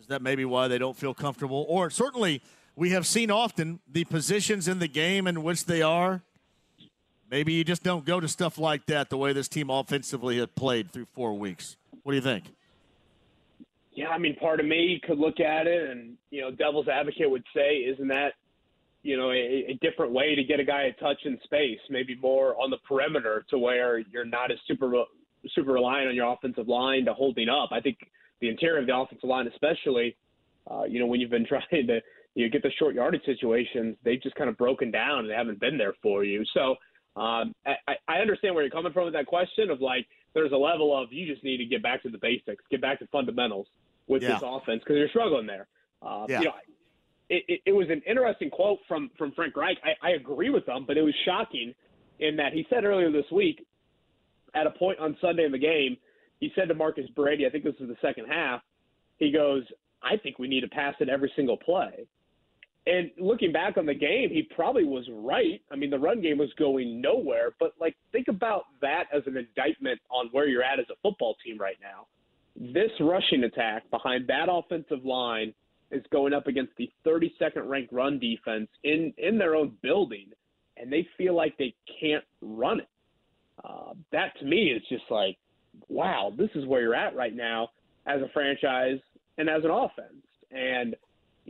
Is 0.00 0.06
that 0.06 0.22
maybe 0.22 0.44
why 0.44 0.68
they 0.68 0.78
don't 0.78 0.96
feel 0.96 1.14
comfortable? 1.14 1.66
Or 1.68 1.90
certainly, 1.90 2.42
we 2.74 2.90
have 2.90 3.06
seen 3.06 3.30
often 3.30 3.80
the 3.90 4.04
positions 4.04 4.66
in 4.66 4.78
the 4.78 4.88
game 4.88 5.26
in 5.26 5.42
which 5.42 5.66
they 5.66 5.82
are. 5.82 6.22
Maybe 7.30 7.52
you 7.52 7.64
just 7.64 7.82
don't 7.82 8.04
go 8.04 8.18
to 8.20 8.28
stuff 8.28 8.58
like 8.58 8.86
that 8.86 9.08
the 9.08 9.16
way 9.16 9.32
this 9.32 9.48
team 9.48 9.70
offensively 9.70 10.38
had 10.38 10.54
played 10.54 10.90
through 10.90 11.06
four 11.14 11.34
weeks. 11.38 11.76
What 12.02 12.12
do 12.12 12.16
you 12.16 12.22
think? 12.22 12.44
yeah, 13.92 14.08
I 14.08 14.18
mean, 14.18 14.36
part 14.36 14.60
of 14.60 14.66
me 14.66 15.00
could 15.04 15.18
look 15.18 15.40
at 15.40 15.66
it 15.66 15.90
and, 15.90 16.16
you 16.30 16.40
know, 16.40 16.50
devil's 16.50 16.88
advocate 16.88 17.30
would 17.30 17.44
say, 17.54 17.76
isn't 17.78 18.08
that, 18.08 18.32
you 19.02 19.16
know, 19.16 19.30
a, 19.30 19.66
a 19.68 19.78
different 19.82 20.12
way 20.12 20.34
to 20.34 20.44
get 20.44 20.60
a 20.60 20.64
guy 20.64 20.84
a 20.84 20.92
touch 20.94 21.18
in 21.24 21.38
space, 21.44 21.78
maybe 21.88 22.14
more 22.16 22.58
on 22.60 22.70
the 22.70 22.78
perimeter 22.88 23.44
to 23.50 23.58
where 23.58 23.98
you're 23.98 24.24
not 24.24 24.50
as 24.50 24.58
super, 24.66 24.90
super 25.54 25.72
reliant 25.72 26.08
on 26.08 26.14
your 26.14 26.32
offensive 26.32 26.66
line 26.68 27.04
to 27.04 27.12
holding 27.14 27.48
up. 27.48 27.70
I 27.72 27.80
think 27.80 27.98
the 28.40 28.48
interior 28.48 28.80
of 28.80 28.86
the 28.86 28.96
offensive 28.96 29.28
line, 29.28 29.48
especially, 29.48 30.16
uh, 30.70 30.84
you 30.84 31.00
know, 31.00 31.06
when 31.06 31.20
you've 31.20 31.30
been 31.30 31.46
trying 31.48 31.86
to, 31.88 32.00
you 32.34 32.46
know, 32.46 32.50
get 32.50 32.62
the 32.62 32.70
short 32.78 32.94
yardage 32.94 33.24
situations, 33.26 33.96
they've 34.04 34.22
just 34.22 34.36
kind 34.36 34.48
of 34.48 34.56
broken 34.56 34.90
down 34.90 35.20
and 35.20 35.30
they 35.30 35.34
haven't 35.34 35.60
been 35.60 35.76
there 35.76 35.94
for 36.00 36.22
you. 36.24 36.44
So 36.54 36.76
um, 37.20 37.54
I, 37.66 37.96
I 38.08 38.14
understand 38.20 38.54
where 38.54 38.64
you're 38.64 38.70
coming 38.70 38.92
from 38.92 39.04
with 39.04 39.12
that 39.12 39.26
question 39.26 39.68
of 39.70 39.82
like, 39.82 40.06
there's 40.32 40.52
a 40.52 40.56
level 40.56 40.96
of 40.96 41.12
you 41.12 41.30
just 41.30 41.44
need 41.44 41.58
to 41.58 41.66
get 41.66 41.82
back 41.82 42.02
to 42.04 42.08
the 42.08 42.16
basics, 42.16 42.64
get 42.70 42.80
back 42.80 42.98
to 43.00 43.06
fundamentals 43.08 43.66
with 44.06 44.22
yeah. 44.22 44.34
this 44.34 44.42
offense 44.42 44.80
because 44.82 44.96
you're 44.96 45.08
struggling 45.10 45.46
there. 45.46 45.66
Uh, 46.00 46.24
yeah. 46.28 46.38
You 46.38 46.44
know, 46.46 46.52
it, 47.28 47.44
it, 47.46 47.60
it, 47.66 47.72
was 47.72 47.88
an 47.90 48.00
interesting 48.08 48.48
quote 48.48 48.78
from 48.88 49.10
from 49.18 49.32
Frank 49.32 49.54
Reich. 49.54 49.76
I, 49.84 50.08
I 50.08 50.10
agree 50.12 50.48
with 50.48 50.66
him, 50.66 50.84
but 50.86 50.96
it 50.96 51.02
was 51.02 51.14
shocking 51.26 51.74
in 52.20 52.36
that 52.36 52.54
he 52.54 52.66
said 52.70 52.84
earlier 52.84 53.12
this 53.12 53.30
week, 53.30 53.66
at 54.54 54.66
a 54.66 54.70
point 54.70 54.98
on 54.98 55.16
Sunday 55.20 55.44
in 55.44 55.52
the 55.52 55.58
game, 55.58 55.98
he 56.38 56.50
said 56.54 56.68
to 56.68 56.74
Marcus 56.74 57.08
Brady, 57.14 57.46
I 57.46 57.50
think 57.50 57.64
this 57.64 57.74
was 57.78 57.88
the 57.88 57.96
second 58.00 58.26
half, 58.28 58.62
he 59.18 59.30
goes, 59.30 59.62
I 60.02 60.16
think 60.16 60.38
we 60.38 60.48
need 60.48 60.62
to 60.62 60.68
pass 60.68 60.94
it 61.00 61.08
every 61.08 61.30
single 61.36 61.58
play. 61.58 62.06
And 62.86 63.10
looking 63.18 63.52
back 63.52 63.76
on 63.76 63.84
the 63.84 63.94
game, 63.94 64.30
he 64.30 64.42
probably 64.54 64.84
was 64.84 65.06
right. 65.12 65.60
I 65.70 65.76
mean, 65.76 65.90
the 65.90 65.98
run 65.98 66.22
game 66.22 66.38
was 66.38 66.50
going 66.58 67.00
nowhere, 67.00 67.52
but 67.60 67.74
like 67.78 67.94
think 68.10 68.28
about 68.28 68.64
that 68.80 69.04
as 69.14 69.22
an 69.26 69.36
indictment 69.36 70.00
on 70.10 70.28
where 70.32 70.48
you're 70.48 70.62
at 70.62 70.80
as 70.80 70.86
a 70.90 70.96
football 71.02 71.36
team 71.44 71.58
right 71.58 71.76
now. 71.82 72.06
This 72.56 72.90
rushing 73.00 73.44
attack 73.44 73.88
behind 73.90 74.26
that 74.28 74.46
offensive 74.50 75.04
line 75.04 75.52
is 75.90 76.02
going 76.10 76.32
up 76.32 76.46
against 76.46 76.72
the 76.78 76.90
32nd 77.06 77.68
ranked 77.68 77.92
run 77.92 78.18
defense 78.18 78.68
in 78.82 79.12
in 79.18 79.38
their 79.38 79.54
own 79.56 79.72
building, 79.82 80.26
and 80.76 80.90
they 80.90 81.06
feel 81.18 81.34
like 81.34 81.56
they 81.58 81.74
can't 82.00 82.24
run 82.40 82.80
it. 82.80 82.88
Uh, 83.62 83.92
that 84.10 84.38
to 84.38 84.46
me 84.46 84.70
is 84.70 84.82
just 84.88 85.04
like, 85.10 85.36
wow, 85.88 86.32
this 86.36 86.50
is 86.54 86.66
where 86.66 86.80
you're 86.80 86.94
at 86.94 87.14
right 87.14 87.34
now 87.36 87.68
as 88.06 88.22
a 88.22 88.28
franchise 88.32 88.98
and 89.36 89.48
as 89.50 89.64
an 89.64 89.70
offense. 89.70 90.24
And 90.50 90.96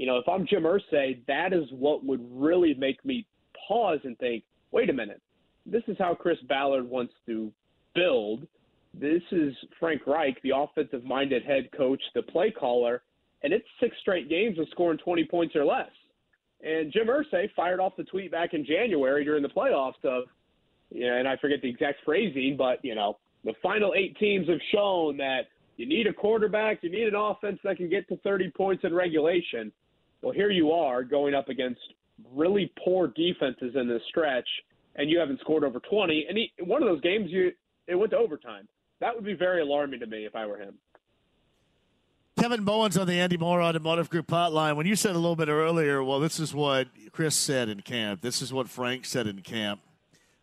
you 0.00 0.06
know, 0.06 0.16
if 0.16 0.26
I'm 0.26 0.46
Jim 0.46 0.62
Irsay, 0.62 1.18
that 1.26 1.52
is 1.52 1.64
what 1.72 2.02
would 2.06 2.26
really 2.32 2.72
make 2.72 3.04
me 3.04 3.26
pause 3.68 3.98
and 4.04 4.16
think, 4.16 4.44
wait 4.72 4.88
a 4.88 4.94
minute, 4.94 5.20
this 5.66 5.82
is 5.88 5.96
how 5.98 6.14
Chris 6.14 6.38
Ballard 6.48 6.88
wants 6.88 7.12
to 7.26 7.52
build. 7.94 8.46
This 8.94 9.20
is 9.30 9.52
Frank 9.78 10.06
Reich, 10.06 10.40
the 10.42 10.52
offensive 10.56 11.04
minded 11.04 11.44
head 11.44 11.68
coach, 11.76 12.00
the 12.14 12.22
play 12.22 12.50
caller, 12.50 13.02
and 13.42 13.52
it's 13.52 13.66
six 13.78 13.94
straight 14.00 14.30
games 14.30 14.58
of 14.58 14.68
scoring 14.70 14.96
20 14.96 15.26
points 15.26 15.54
or 15.54 15.66
less. 15.66 15.90
And 16.64 16.90
Jim 16.90 17.08
Irsay 17.08 17.52
fired 17.54 17.78
off 17.78 17.92
the 17.98 18.04
tweet 18.04 18.32
back 18.32 18.54
in 18.54 18.64
January 18.64 19.22
during 19.22 19.42
the 19.42 19.50
playoffs 19.50 20.02
of, 20.04 20.24
you 20.90 21.06
know, 21.08 21.16
and 21.18 21.28
I 21.28 21.36
forget 21.36 21.60
the 21.60 21.68
exact 21.68 21.98
phrasing, 22.06 22.56
but, 22.56 22.82
you 22.82 22.94
know, 22.94 23.18
the 23.44 23.52
final 23.62 23.92
eight 23.94 24.16
teams 24.16 24.48
have 24.48 24.60
shown 24.72 25.18
that 25.18 25.48
you 25.76 25.86
need 25.86 26.06
a 26.06 26.12
quarterback, 26.14 26.78
you 26.82 26.90
need 26.90 27.06
an 27.06 27.14
offense 27.14 27.58
that 27.64 27.76
can 27.76 27.90
get 27.90 28.08
to 28.08 28.16
30 28.18 28.50
points 28.52 28.82
in 28.84 28.94
regulation. 28.94 29.70
Well, 30.22 30.32
here 30.32 30.50
you 30.50 30.72
are 30.72 31.02
going 31.02 31.34
up 31.34 31.48
against 31.48 31.80
really 32.34 32.72
poor 32.84 33.08
defenses 33.08 33.74
in 33.74 33.88
this 33.88 34.02
stretch, 34.08 34.48
and 34.96 35.10
you 35.10 35.18
haven't 35.18 35.40
scored 35.40 35.64
over 35.64 35.80
20. 35.80 36.26
And 36.28 36.36
he, 36.36 36.52
one 36.62 36.82
of 36.82 36.88
those 36.88 37.00
games, 37.00 37.30
you 37.30 37.52
it 37.86 37.94
went 37.94 38.10
to 38.12 38.18
overtime. 38.18 38.68
That 39.00 39.14
would 39.14 39.24
be 39.24 39.34
very 39.34 39.62
alarming 39.62 40.00
to 40.00 40.06
me 40.06 40.26
if 40.26 40.36
I 40.36 40.46
were 40.46 40.58
him. 40.58 40.74
Kevin 42.38 42.64
Bowens 42.64 42.96
on 42.96 43.06
the 43.06 43.14
Andy 43.14 43.36
Moore 43.36 43.60
Automotive 43.60 44.08
Group 44.08 44.28
hotline. 44.28 44.76
When 44.76 44.86
you 44.86 44.96
said 44.96 45.10
a 45.10 45.18
little 45.18 45.36
bit 45.36 45.48
earlier, 45.48 46.02
well, 46.02 46.20
this 46.20 46.38
is 46.38 46.54
what 46.54 46.88
Chris 47.12 47.34
said 47.34 47.68
in 47.68 47.80
camp. 47.80 48.22
This 48.22 48.40
is 48.40 48.52
what 48.52 48.68
Frank 48.68 49.04
said 49.04 49.26
in 49.26 49.42
camp. 49.42 49.80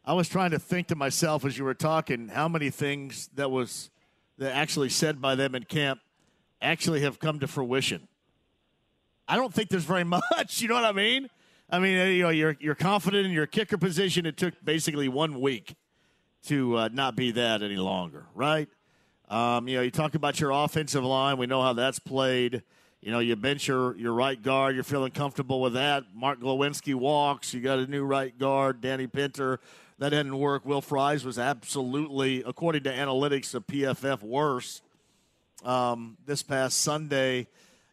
I 0.05 0.13
was 0.13 0.29
trying 0.29 0.51
to 0.51 0.59
think 0.59 0.87
to 0.87 0.95
myself 0.95 1.43
as 1.43 1.57
you 1.57 1.63
were 1.63 1.73
talking 1.73 2.29
how 2.29 2.47
many 2.47 2.69
things 2.69 3.29
that 3.35 3.49
was 3.49 3.89
that 4.37 4.55
actually 4.55 4.89
said 4.89 5.21
by 5.21 5.35
them 5.35 5.55
in 5.55 5.63
camp 5.63 5.99
actually 6.61 7.01
have 7.01 7.19
come 7.19 7.39
to 7.39 7.47
fruition. 7.47 8.07
I 9.27 9.35
don't 9.35 9.53
think 9.53 9.69
there's 9.69 9.83
very 9.83 10.03
much. 10.05 10.61
You 10.61 10.67
know 10.67 10.75
what 10.75 10.85
I 10.85 10.91
mean? 10.91 11.29
I 11.69 11.79
mean, 11.79 11.97
you 12.15 12.23
know, 12.23 12.29
you're 12.29 12.55
you're 12.59 12.75
confident 12.75 13.25
in 13.25 13.31
your 13.31 13.47
kicker 13.47 13.77
position. 13.77 14.25
It 14.25 14.37
took 14.37 14.53
basically 14.63 15.09
one 15.09 15.41
week 15.41 15.75
to 16.45 16.77
uh, 16.77 16.89
not 16.93 17.15
be 17.15 17.31
that 17.31 17.61
any 17.61 17.75
longer, 17.75 18.25
right? 18.33 18.69
Um, 19.29 19.67
you 19.67 19.75
know, 19.75 19.81
you 19.81 19.91
talk 19.91 20.15
about 20.15 20.39
your 20.39 20.51
offensive 20.51 21.03
line. 21.03 21.37
We 21.37 21.47
know 21.47 21.61
how 21.61 21.73
that's 21.73 21.99
played. 21.99 22.63
You 23.01 23.11
know, 23.11 23.19
you 23.19 23.35
bench 23.35 23.67
your, 23.67 23.95
your 23.97 24.13
right 24.13 24.41
guard. 24.41 24.75
You're 24.75 24.83
feeling 24.83 25.11
comfortable 25.11 25.61
with 25.61 25.73
that. 25.73 26.05
Mark 26.15 26.39
Glowinski 26.39 26.95
walks. 26.95 27.53
You 27.53 27.59
got 27.61 27.79
a 27.79 27.87
new 27.87 28.03
right 28.03 28.37
guard, 28.37 28.81
Danny 28.81 29.07
Pinter. 29.07 29.59
That 29.99 30.09
didn't 30.09 30.37
work. 30.37 30.65
Will 30.65 30.81
Fries 30.81 31.25
was 31.25 31.37
absolutely, 31.37 32.43
according 32.43 32.83
to 32.83 32.91
analytics 32.91 33.53
of 33.53 33.67
PFF, 33.67 34.21
worse 34.21 34.81
um, 35.65 36.17
this 36.25 36.43
past 36.43 36.81
Sunday. 36.81 37.47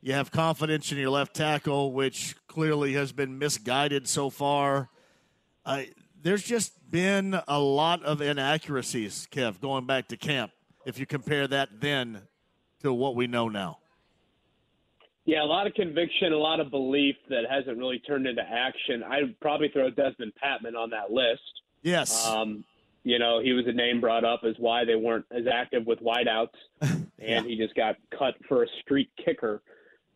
You 0.05 0.13
have 0.13 0.31
confidence 0.31 0.93
in 0.93 0.99
your 0.99 1.09
left 1.09 1.35
tackle, 1.35 1.91
which 1.91 2.37
clearly 2.47 2.93
has 2.93 3.11
been 3.11 3.39
misguided 3.39 4.07
so 4.07 4.29
far. 4.29 4.91
Uh, 5.65 5.85
there's 6.23 6.43
just 6.43 6.91
been 6.91 7.41
a 7.49 7.59
lot 7.59 8.03
of 8.03 8.21
inaccuracies, 8.21 9.27
Kev, 9.33 9.63
going 9.63 9.87
back 9.87 10.09
to 10.09 10.19
camp 10.19 10.53
if 10.85 10.99
you 10.99 11.07
compare 11.07 11.49
that 11.49 11.81
then 11.81 12.21
to 12.83 12.93
what 12.93 13.17
we 13.17 13.27
know 13.27 13.49
now. 13.49 13.79
Yeah, 15.25 15.43
a 15.43 15.47
lot 15.49 15.67
of 15.67 15.73
conviction, 15.73 16.35
a 16.35 16.37
lot 16.37 16.61
of 16.61 16.71
belief 16.71 17.17
that 17.31 17.45
hasn't 17.51 17.79
really 17.79 17.99
turned 18.01 18.27
into 18.27 18.43
action. 18.43 19.03
I'd 19.03 19.41
probably 19.41 19.71
throw 19.71 19.91
Dezmon 19.91 20.33
Patmon 20.37 20.77
on 20.77 20.91
that 20.91 21.13
list. 21.13 21.41
Yes. 21.81 22.27
Um, 22.27 22.63
you 23.05 23.19
know, 23.19 23.41
he 23.41 23.55
was 23.55 23.67
a 23.67 23.73
name 23.73 24.03
brought 24.03 24.27
up 24.27 24.43
as 24.47 24.55
why 24.59 24.85
they 24.85 24.97
weren't 24.97 25.25
as 25.31 25.45
active 25.51 25.87
with 25.87 26.01
wideouts, 26.01 26.49
and 26.83 27.09
yeah. 27.19 27.43
he 27.43 27.57
just 27.57 27.75
got 27.75 27.97
cut 28.11 28.35
for 28.47 28.65
a 28.65 28.67
street 28.83 29.09
kicker 29.25 29.63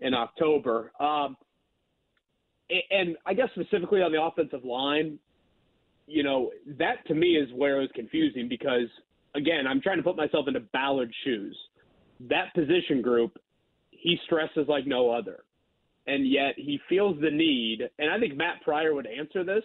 in 0.00 0.14
October. 0.14 0.92
Um, 1.00 1.36
and 2.90 3.16
I 3.26 3.34
guess 3.34 3.48
specifically 3.54 4.02
on 4.02 4.12
the 4.12 4.22
offensive 4.22 4.64
line, 4.64 5.18
you 6.06 6.22
know, 6.22 6.50
that 6.78 7.06
to 7.06 7.14
me 7.14 7.36
is 7.36 7.48
where 7.54 7.78
it 7.78 7.80
was 7.80 7.90
confusing 7.94 8.48
because– 8.48 8.88
again, 9.34 9.66
I'm 9.66 9.80
trying 9.80 9.98
to 9.98 10.02
put 10.02 10.16
myself 10.16 10.46
into 10.48 10.60
Ballard's 10.60 11.14
shoes. 11.24 11.56
That 12.28 12.52
position 12.54 13.02
group, 13.02 13.38
he 13.90 14.18
stresses 14.26 14.66
like 14.68 14.86
no 14.86 15.10
other. 15.10 15.44
And 16.06 16.26
yet 16.26 16.54
he 16.56 16.80
feels 16.88 17.20
the 17.20 17.30
need, 17.30 17.82
and 17.98 18.10
I 18.10 18.18
think 18.18 18.34
Matt 18.34 18.62
Pryor 18.62 18.94
would 18.94 19.06
answer 19.06 19.44
this. 19.44 19.64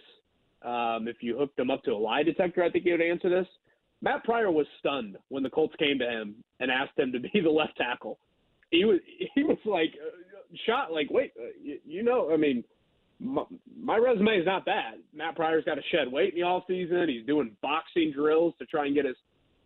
Um, 0.62 1.08
if 1.08 1.16
you 1.20 1.38
hooked 1.38 1.58
him 1.58 1.70
up 1.70 1.82
to 1.84 1.92
a 1.92 1.96
lie 1.96 2.22
detector, 2.22 2.62
I 2.62 2.70
think 2.70 2.84
he 2.84 2.90
would 2.90 3.00
answer 3.00 3.30
this. 3.30 3.46
Matt 4.02 4.24
Pryor 4.24 4.50
was 4.50 4.66
stunned 4.78 5.16
when 5.28 5.42
the 5.42 5.48
Colts 5.48 5.74
came 5.78 5.98
to 5.98 6.06
him 6.06 6.34
and 6.60 6.70
asked 6.70 6.98
him 6.98 7.12
to 7.12 7.20
be 7.20 7.40
the 7.42 7.50
left 7.50 7.76
tackle. 7.78 8.18
He 8.70 8.84
was 8.84 9.00
he 9.34 9.42
was 9.42 9.56
like 9.64 9.94
shot 10.66 10.92
like 10.92 11.08
wait 11.10 11.32
uh, 11.40 11.46
you, 11.84 12.02
know 12.02 12.32
I 12.32 12.36
mean 12.36 12.64
my, 13.20 13.44
my 13.76 13.96
resume 13.96 14.38
is 14.38 14.46
not 14.46 14.64
bad. 14.64 14.94
Matt 15.14 15.36
Pryor's 15.36 15.64
got 15.64 15.76
to 15.76 15.82
shed 15.92 16.10
weight 16.10 16.34
in 16.34 16.40
the 16.40 16.46
off 16.46 16.64
season. 16.66 17.08
He's 17.08 17.24
doing 17.26 17.56
boxing 17.62 18.12
drills 18.12 18.54
to 18.58 18.66
try 18.66 18.86
and 18.86 18.94
get 18.94 19.04
his 19.04 19.16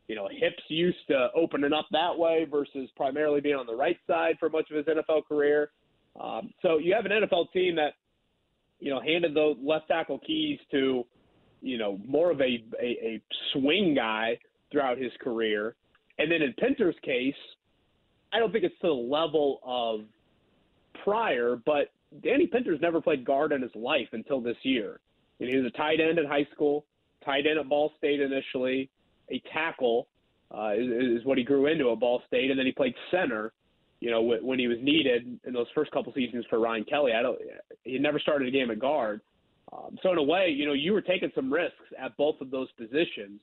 you 0.08 0.14
know, 0.14 0.26
hips 0.28 0.62
used 0.68 1.06
to 1.08 1.28
opening 1.36 1.72
up 1.72 1.86
that 1.92 2.18
way 2.18 2.46
versus 2.50 2.88
primarily 2.96 3.40
being 3.40 3.56
on 3.56 3.66
the 3.66 3.74
right 3.74 3.98
side 4.06 4.36
for 4.40 4.48
much 4.48 4.70
of 4.70 4.76
his 4.78 4.86
NFL 4.86 5.26
career. 5.26 5.70
Um, 6.18 6.50
so 6.62 6.78
you 6.78 6.94
have 6.94 7.04
an 7.04 7.12
NFL 7.12 7.52
team 7.52 7.76
that, 7.76 7.92
you 8.80 8.90
know, 8.90 9.00
handed 9.00 9.34
the 9.34 9.54
left 9.62 9.88
tackle 9.88 10.18
keys 10.18 10.58
to, 10.70 11.04
you 11.60 11.76
know, 11.76 11.98
more 12.06 12.30
of 12.30 12.40
a, 12.40 12.64
a, 12.80 12.86
a 12.86 13.22
swing 13.52 13.94
guy 13.94 14.38
throughout 14.72 14.96
his 14.96 15.12
career. 15.20 15.76
And 16.18 16.32
then 16.32 16.40
in 16.40 16.54
Pinter's 16.54 16.96
case, 17.04 17.34
I 18.32 18.38
don't 18.38 18.50
think 18.50 18.64
it's 18.64 18.74
to 18.80 18.88
the 18.88 18.92
level 18.92 19.60
of 19.62 20.00
Pryor, 21.04 21.60
but 21.64 21.92
Danny 22.22 22.46
Pinter's 22.46 22.80
never 22.80 23.00
played 23.00 23.24
guard 23.24 23.52
in 23.52 23.62
his 23.62 23.74
life 23.74 24.08
until 24.12 24.40
this 24.40 24.56
year. 24.62 25.00
And 25.40 25.48
he 25.48 25.56
was 25.56 25.66
a 25.66 25.76
tight 25.76 26.00
end 26.00 26.18
in 26.18 26.26
high 26.26 26.46
school, 26.52 26.84
tight 27.24 27.46
end 27.46 27.58
at 27.58 27.68
Ball 27.68 27.92
State 27.98 28.20
initially, 28.20 28.90
a 29.30 29.42
tackle 29.52 30.08
uh, 30.56 30.72
is, 30.76 31.20
is 31.20 31.24
what 31.24 31.38
he 31.38 31.44
grew 31.44 31.66
into 31.66 31.90
at 31.92 32.00
Ball 32.00 32.22
State, 32.26 32.50
and 32.50 32.58
then 32.58 32.66
he 32.66 32.72
played 32.72 32.94
center. 33.10 33.52
You 34.00 34.12
know, 34.12 34.22
when 34.22 34.60
he 34.60 34.68
was 34.68 34.78
needed 34.80 35.40
in 35.44 35.52
those 35.52 35.66
first 35.74 35.90
couple 35.90 36.12
seasons 36.12 36.44
for 36.48 36.60
Ryan 36.60 36.84
Kelly, 36.84 37.12
I 37.12 37.20
don't. 37.20 37.38
He 37.82 37.98
never 37.98 38.20
started 38.20 38.46
a 38.46 38.50
game 38.50 38.70
at 38.70 38.78
guard. 38.78 39.20
Um, 39.72 39.98
so 40.02 40.12
in 40.12 40.18
a 40.18 40.22
way, 40.22 40.48
you 40.48 40.66
know, 40.66 40.72
you 40.72 40.92
were 40.92 41.00
taking 41.00 41.32
some 41.34 41.52
risks 41.52 41.74
at 41.98 42.16
both 42.16 42.40
of 42.40 42.50
those 42.52 42.70
positions, 42.72 43.40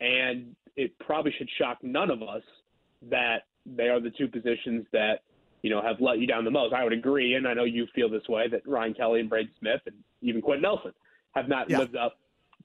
and 0.00 0.56
it 0.76 0.98
probably 0.98 1.32
should 1.38 1.48
shock 1.58 1.78
none 1.82 2.10
of 2.10 2.22
us 2.22 2.42
that 3.08 3.44
they 3.64 3.88
are 3.88 4.00
the 4.00 4.10
two 4.10 4.26
positions 4.26 4.84
that 4.92 5.20
you 5.64 5.70
know 5.70 5.80
have 5.82 5.96
let 6.00 6.20
you 6.20 6.26
down 6.28 6.44
the 6.44 6.50
most. 6.52 6.72
I 6.72 6.84
would 6.84 6.92
agree, 6.92 7.34
and 7.34 7.48
I 7.48 7.54
know 7.54 7.64
you 7.64 7.88
feel 7.94 8.08
this 8.08 8.28
way 8.28 8.46
that 8.48 8.62
Ryan 8.68 8.94
Kelly 8.94 9.20
and 9.20 9.28
Braden 9.28 9.50
Smith 9.58 9.80
and 9.86 9.96
even 10.20 10.40
Quenton 10.40 10.62
Nelson 10.62 10.92
have 11.34 11.48
not 11.48 11.68
yeah. 11.68 11.78
lived 11.78 11.96
up 11.96 12.18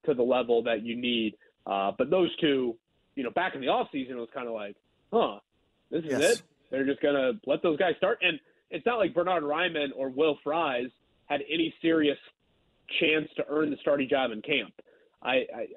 to 0.05 0.13
the 0.13 0.23
level 0.23 0.61
that 0.63 0.85
you 0.85 0.95
need 0.95 1.35
uh, 1.69 1.91
but 1.97 2.09
those 2.09 2.35
two, 2.37 2.75
you 3.15 3.23
know, 3.23 3.29
back 3.29 3.53
in 3.53 3.61
the 3.61 3.67
offseason, 3.67 4.11
it 4.11 4.15
was 4.15 4.29
kind 4.33 4.47
of 4.47 4.53
like, 4.53 4.75
huh, 5.13 5.39
this 5.91 6.03
is 6.03 6.09
yes. 6.09 6.21
it. 6.21 6.41
They're 6.71 6.85
just 6.85 7.01
going 7.01 7.15
to 7.15 7.39
let 7.45 7.61
those 7.61 7.77
guys 7.77 7.93
start. 7.97 8.19
And 8.21 8.39
it's 8.71 8.85
not 8.85 8.97
like 8.97 9.13
Bernard 9.13 9.43
Raimann 9.43 9.89
or 9.95 10.09
Will 10.09 10.37
Fries 10.43 10.89
had 11.27 11.41
any 11.49 11.73
serious 11.81 12.17
chance 12.99 13.27
to 13.35 13.45
earn 13.49 13.69
the 13.69 13.77
starting 13.81 14.09
job 14.09 14.31
in 14.31 14.41
camp. 14.41 14.73
I, 15.21 15.45
I, 15.55 15.67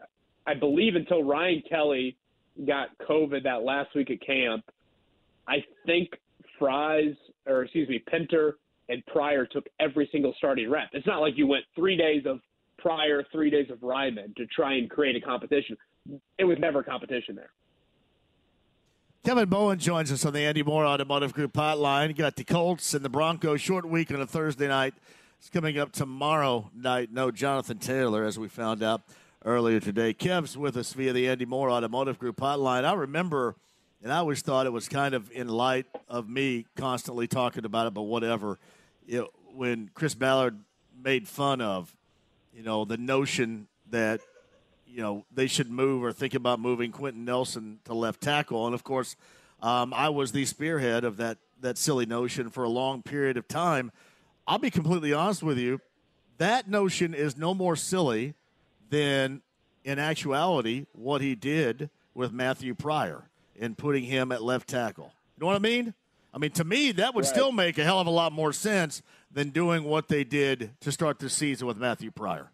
I 0.47 0.55
believe 0.55 0.95
until 0.95 1.23
Ryan 1.25 1.63
Kelly 1.69 2.17
got 2.67 2.89
COVID 3.07 3.43
that 3.45 3.63
last 3.63 3.95
week 3.95 4.11
at 4.11 4.25
camp, 4.25 4.65
I 5.47 5.65
think 5.85 6.11
Fries, 6.63 7.15
or 7.47 7.65
excuse 7.65 7.89
me, 7.89 7.99
Pinter 8.09 8.59
and 8.89 9.05
Pryor 9.07 9.47
took 9.47 9.67
every 9.81 10.09
single 10.13 10.33
starting 10.39 10.71
rep. 10.71 10.91
It's 10.93 11.07
not 11.09 11.21
like 11.21 11.35
you 11.37 11.49
went 11.49 11.65
three 11.75 11.97
days 11.97 12.23
of 12.25 12.39
Pryor 12.79 13.25
three 13.33 13.51
days 13.51 13.69
of 13.71 13.79
Raimann 13.79 14.35
to 14.37 14.47
try 14.47 14.75
and 14.75 14.89
create 14.89 15.17
a 15.17 15.21
competition. 15.21 15.77
It 16.39 16.45
was 16.45 16.59
never 16.61 16.85
competition 16.85 17.35
there. 17.35 17.51
Kevin 19.25 19.49
Bowen 19.49 19.79
joins 19.79 20.13
us 20.13 20.25
on 20.25 20.33
the 20.33 20.41
Andy 20.41 20.63
Moore 20.63 20.85
Automotive 20.85 21.33
Group 21.33 21.53
hotline. 21.53 22.09
You 22.09 22.15
got 22.15 22.37
the 22.37 22.45
Colts 22.45 22.95
and 22.95 23.05
the 23.05 23.09
Broncos 23.09 23.61
short 23.61 23.85
week 23.85 24.13
on 24.13 24.21
a 24.21 24.27
Thursday 24.27 24.69
night. 24.69 24.95
It's 25.39 25.49
coming 25.49 25.79
up 25.79 25.91
tomorrow 25.91 26.71
night. 26.75 27.13
No 27.13 27.33
Jonathan 27.33 27.79
Taylor, 27.79 28.25
as 28.25 28.39
we 28.39 28.47
found 28.49 28.83
out 28.83 29.03
earlier 29.45 29.81
today. 29.81 30.13
Kev's 30.13 30.57
with 30.57 30.77
us 30.77 30.93
via 30.93 31.13
the 31.13 31.29
Andy 31.29 31.45
Moore 31.45 31.71
Automotive 31.71 32.19
Group 32.19 32.37
hotline. 32.37 32.85
I 32.85 32.95
remember, 32.95 33.57
and 34.03 34.13
I 34.13 34.19
always 34.19 34.43
thought 34.43 34.67
it 34.67 34.73
was 34.73 34.89
kind 34.89 35.15
of 35.15 35.31
in 35.31 35.49
light 35.49 35.87
of 36.09 36.29
me 36.29 36.67
constantly 36.77 37.27
talking 37.27 37.65
about 37.65 37.87
it, 37.87 37.95
but 37.95 38.03
whatever. 38.03 38.59
Know, 39.07 39.29
when 39.55 39.91
Chris 39.95 40.15
Ballard 40.15 40.59
made 41.03 41.29
fun 41.29 41.61
of 41.61 41.95
you 42.53 42.63
know, 42.63 42.85
the 42.85 42.97
notion 42.97 43.67
that, 43.91 44.21
you 44.87 45.01
know, 45.01 45.25
they 45.33 45.47
should 45.47 45.71
move 45.71 46.05
or 46.05 46.13
think 46.13 46.35
about 46.35 46.61
moving 46.61 46.93
Quenton 46.93 47.25
Nelson 47.25 47.79
to 47.85 47.95
left 47.95 48.21
tackle. 48.21 48.67
And 48.67 48.75
of 48.75 48.85
course, 48.85 49.17
um, 49.63 49.95
I 49.95 50.09
was 50.11 50.33
the 50.33 50.45
spearhead 50.45 51.05
of 51.05 51.17
that, 51.17 51.39
that 51.61 51.79
silly 51.79 52.07
notion 52.07 52.51
for 52.51 52.65
a 52.65 52.69
long 52.69 53.03
period 53.03 53.37
of 53.37 53.49
time. 53.49 53.91
I'll 54.47 54.59
be 54.59 54.71
completely 54.71 55.13
honest 55.13 55.43
with 55.43 55.59
you. 55.59 55.81
That 56.39 56.69
notion 56.69 57.15
is 57.15 57.37
no 57.37 57.55
more 57.55 57.77
silly 57.77 58.35
than, 58.91 59.43
in 59.85 59.99
actuality, 59.99 60.87
what 60.93 61.21
he 61.21 61.35
did 61.35 61.89
with 62.15 62.33
Matthew 62.33 62.75
Pryor 62.75 63.29
in 63.57 63.75
putting 63.75 64.05
him 64.05 64.33
at 64.33 64.43
left 64.43 64.69
tackle. 64.69 65.13
You 65.37 65.43
know 65.43 65.47
what 65.49 65.57
I 65.57 65.61
mean? 65.61 65.95
I 66.35 66.39
mean, 66.39 66.51
to 66.53 66.65
me, 66.65 66.93
that 66.93 67.15
would 67.15 67.25
right. 67.25 67.35
still 67.35 67.53
make 67.53 67.79
a 67.79 67.85
hell 67.85 68.01
of 68.01 68.07
a 68.07 68.11
lot 68.11 68.33
more 68.33 68.53
sense 68.53 69.03
than 69.31 69.51
doing 69.51 69.85
what 69.85 70.09
they 70.09 70.25
did 70.25 70.71
to 70.81 70.93
start 70.93 71.19
the 71.19 71.29
season 71.29 71.67
with 71.67 71.77
Matthew 71.77 72.11
Pryor. 72.11 72.51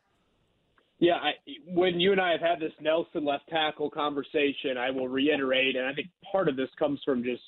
Yeah, 1.01 1.15
I, 1.15 1.33
when 1.67 2.01
you 2.01 2.11
and 2.11 2.21
I 2.21 2.33
have 2.33 2.41
had 2.41 2.59
this 2.59 2.73
Nelson 2.81 3.25
left 3.25 3.49
tackle 3.49 3.89
conversation, 3.89 4.77
I 4.77 4.91
will 4.91 5.07
reiterate, 5.07 5.77
and 5.77 5.87
I 5.87 5.93
think 5.93 6.09
part 6.31 6.49
of 6.49 6.57
this 6.57 6.69
comes 6.77 7.01
from 7.05 7.23
just 7.23 7.43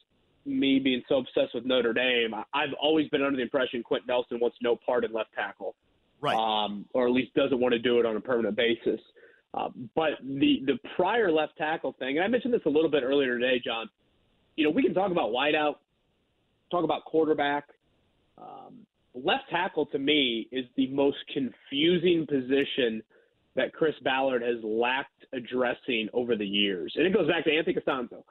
me 0.46 0.78
being 0.78 1.02
so 1.08 1.18
obsessed 1.18 1.54
with 1.54 1.64
Notre 1.64 1.92
Dame. 1.92 2.32
I've 2.54 2.72
always 2.80 3.08
been 3.08 3.22
under 3.22 3.36
the 3.36 3.42
impression 3.42 3.82
Quenton 3.82 4.06
Nelson 4.06 4.38
wants 4.40 4.56
no 4.62 4.76
part 4.76 5.04
in 5.04 5.12
left 5.12 5.32
tackle, 5.34 5.74
right? 6.20 6.36
Um, 6.36 6.86
or 6.94 7.08
at 7.08 7.12
least 7.12 7.34
doesn't 7.34 7.58
want 7.58 7.72
to 7.72 7.80
do 7.80 7.98
it 7.98 8.06
on 8.06 8.16
a 8.16 8.20
permanent 8.20 8.56
basis. 8.56 9.00
Uh, 9.52 9.68
but 9.96 10.10
the 10.22 10.62
the 10.66 10.78
Pryor 10.96 11.32
left 11.32 11.56
tackle 11.58 11.94
thing, 11.98 12.16
and 12.16 12.24
I 12.24 12.28
mentioned 12.28 12.54
this 12.54 12.62
a 12.66 12.70
little 12.70 12.90
bit 12.90 13.02
earlier 13.02 13.38
today, 13.38 13.60
John. 13.64 13.88
You 14.56 14.64
know, 14.64 14.70
we 14.70 14.82
can 14.82 14.94
talk 14.94 15.10
about 15.10 15.30
wideout, 15.30 15.76
talk 16.70 16.84
about 16.84 17.04
quarterback. 17.04 17.64
Um, 18.38 18.86
left 19.14 19.44
tackle 19.50 19.86
to 19.86 19.98
me 19.98 20.48
is 20.52 20.64
the 20.76 20.86
most 20.88 21.18
confusing 21.32 22.26
position 22.26 23.02
that 23.56 23.72
Chris 23.72 23.94
Ballard 24.04 24.42
has 24.42 24.62
lacked 24.62 25.26
addressing 25.32 26.08
over 26.12 26.36
the 26.36 26.46
years. 26.46 26.92
And 26.96 27.06
it 27.06 27.12
goes 27.12 27.28
back 27.28 27.44
to 27.44 27.52
Anthony 27.52 27.76
Castonzo. 27.76 28.22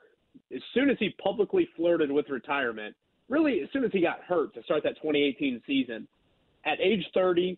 As 0.56 0.62
soon 0.74 0.90
as 0.90 0.98
he 1.00 1.14
publicly 1.22 1.68
flirted 1.76 2.12
with 2.12 2.30
retirement, 2.30 2.96
really 3.28 3.62
as 3.62 3.70
soon 3.74 3.84
as 3.84 3.92
he 3.92 4.02
got 4.02 4.22
hurt 4.24 4.54
to 4.56 4.64
start 4.64 4.84
that 4.84 4.96
2018 4.98 5.62
season, 5.68 6.08
at 6.66 6.80
age 6.82 7.06
30, 7.14 7.58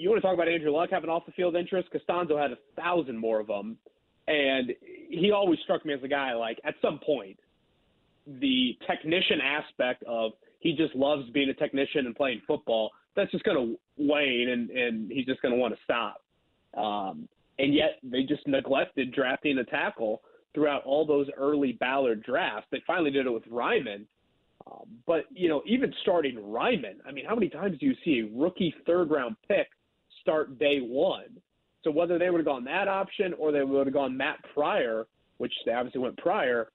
you 0.00 0.08
want 0.08 0.22
to 0.22 0.26
talk 0.26 0.34
about 0.34 0.48
Andrew 0.48 0.70
Luck 0.70 0.90
having 0.90 1.10
off 1.10 1.26
the 1.26 1.32
field 1.32 1.56
interest? 1.56 1.88
Castonzo 1.92 2.40
had 2.40 2.52
a 2.52 2.58
thousand 2.76 3.18
more 3.18 3.40
of 3.40 3.46
them. 3.46 3.76
And 4.28 4.72
he 5.08 5.32
always 5.32 5.58
struck 5.64 5.84
me 5.84 5.92
as 5.92 6.02
a 6.02 6.08
guy 6.08 6.34
like 6.34 6.58
at 6.64 6.74
some 6.80 7.00
point, 7.04 7.38
the 8.26 8.78
technician 8.86 9.40
aspect 9.40 10.04
of 10.04 10.32
he 10.60 10.74
just 10.74 10.94
loves 10.94 11.28
being 11.30 11.48
a 11.48 11.54
technician 11.54 12.06
and 12.06 12.14
playing 12.14 12.40
football, 12.46 12.90
that's 13.16 13.30
just 13.30 13.44
going 13.44 13.56
to 13.56 13.78
wane 13.96 14.50
and, 14.50 14.70
and 14.70 15.10
he's 15.10 15.26
just 15.26 15.42
going 15.42 15.52
to 15.52 15.60
want 15.60 15.74
to 15.74 15.80
stop. 15.84 16.22
Um, 16.76 17.28
and 17.58 17.74
yet 17.74 17.98
they 18.02 18.22
just 18.22 18.46
neglected 18.46 19.12
drafting 19.12 19.58
a 19.58 19.64
tackle 19.64 20.22
throughout 20.54 20.84
all 20.84 21.04
those 21.04 21.26
early 21.36 21.72
Ballard 21.72 22.22
drafts. 22.22 22.68
They 22.70 22.82
finally 22.86 23.10
did 23.10 23.26
it 23.26 23.30
with 23.30 23.44
Raimann. 23.50 24.06
Um, 24.70 24.86
but, 25.06 25.24
you 25.32 25.48
know, 25.48 25.62
even 25.66 25.92
starting 26.02 26.36
Raimann, 26.36 26.98
I 27.06 27.12
mean, 27.12 27.24
how 27.24 27.34
many 27.34 27.48
times 27.48 27.78
do 27.78 27.86
you 27.86 27.94
see 28.04 28.20
a 28.20 28.38
rookie 28.38 28.74
third 28.86 29.10
round 29.10 29.36
pick 29.48 29.68
start 30.20 30.58
day 30.58 30.78
one? 30.80 31.40
So 31.82 31.90
whether 31.90 32.18
they 32.18 32.30
would 32.30 32.38
have 32.38 32.46
gone 32.46 32.64
that 32.64 32.88
option 32.88 33.34
or 33.38 33.52
they 33.52 33.62
would 33.62 33.86
have 33.86 33.94
gone 33.94 34.16
Matt 34.16 34.38
Pryor, 34.54 35.06
which 35.38 35.52
they 35.64 35.72
obviously 35.72 36.00
went 36.00 36.16
Pryor, 36.18 36.70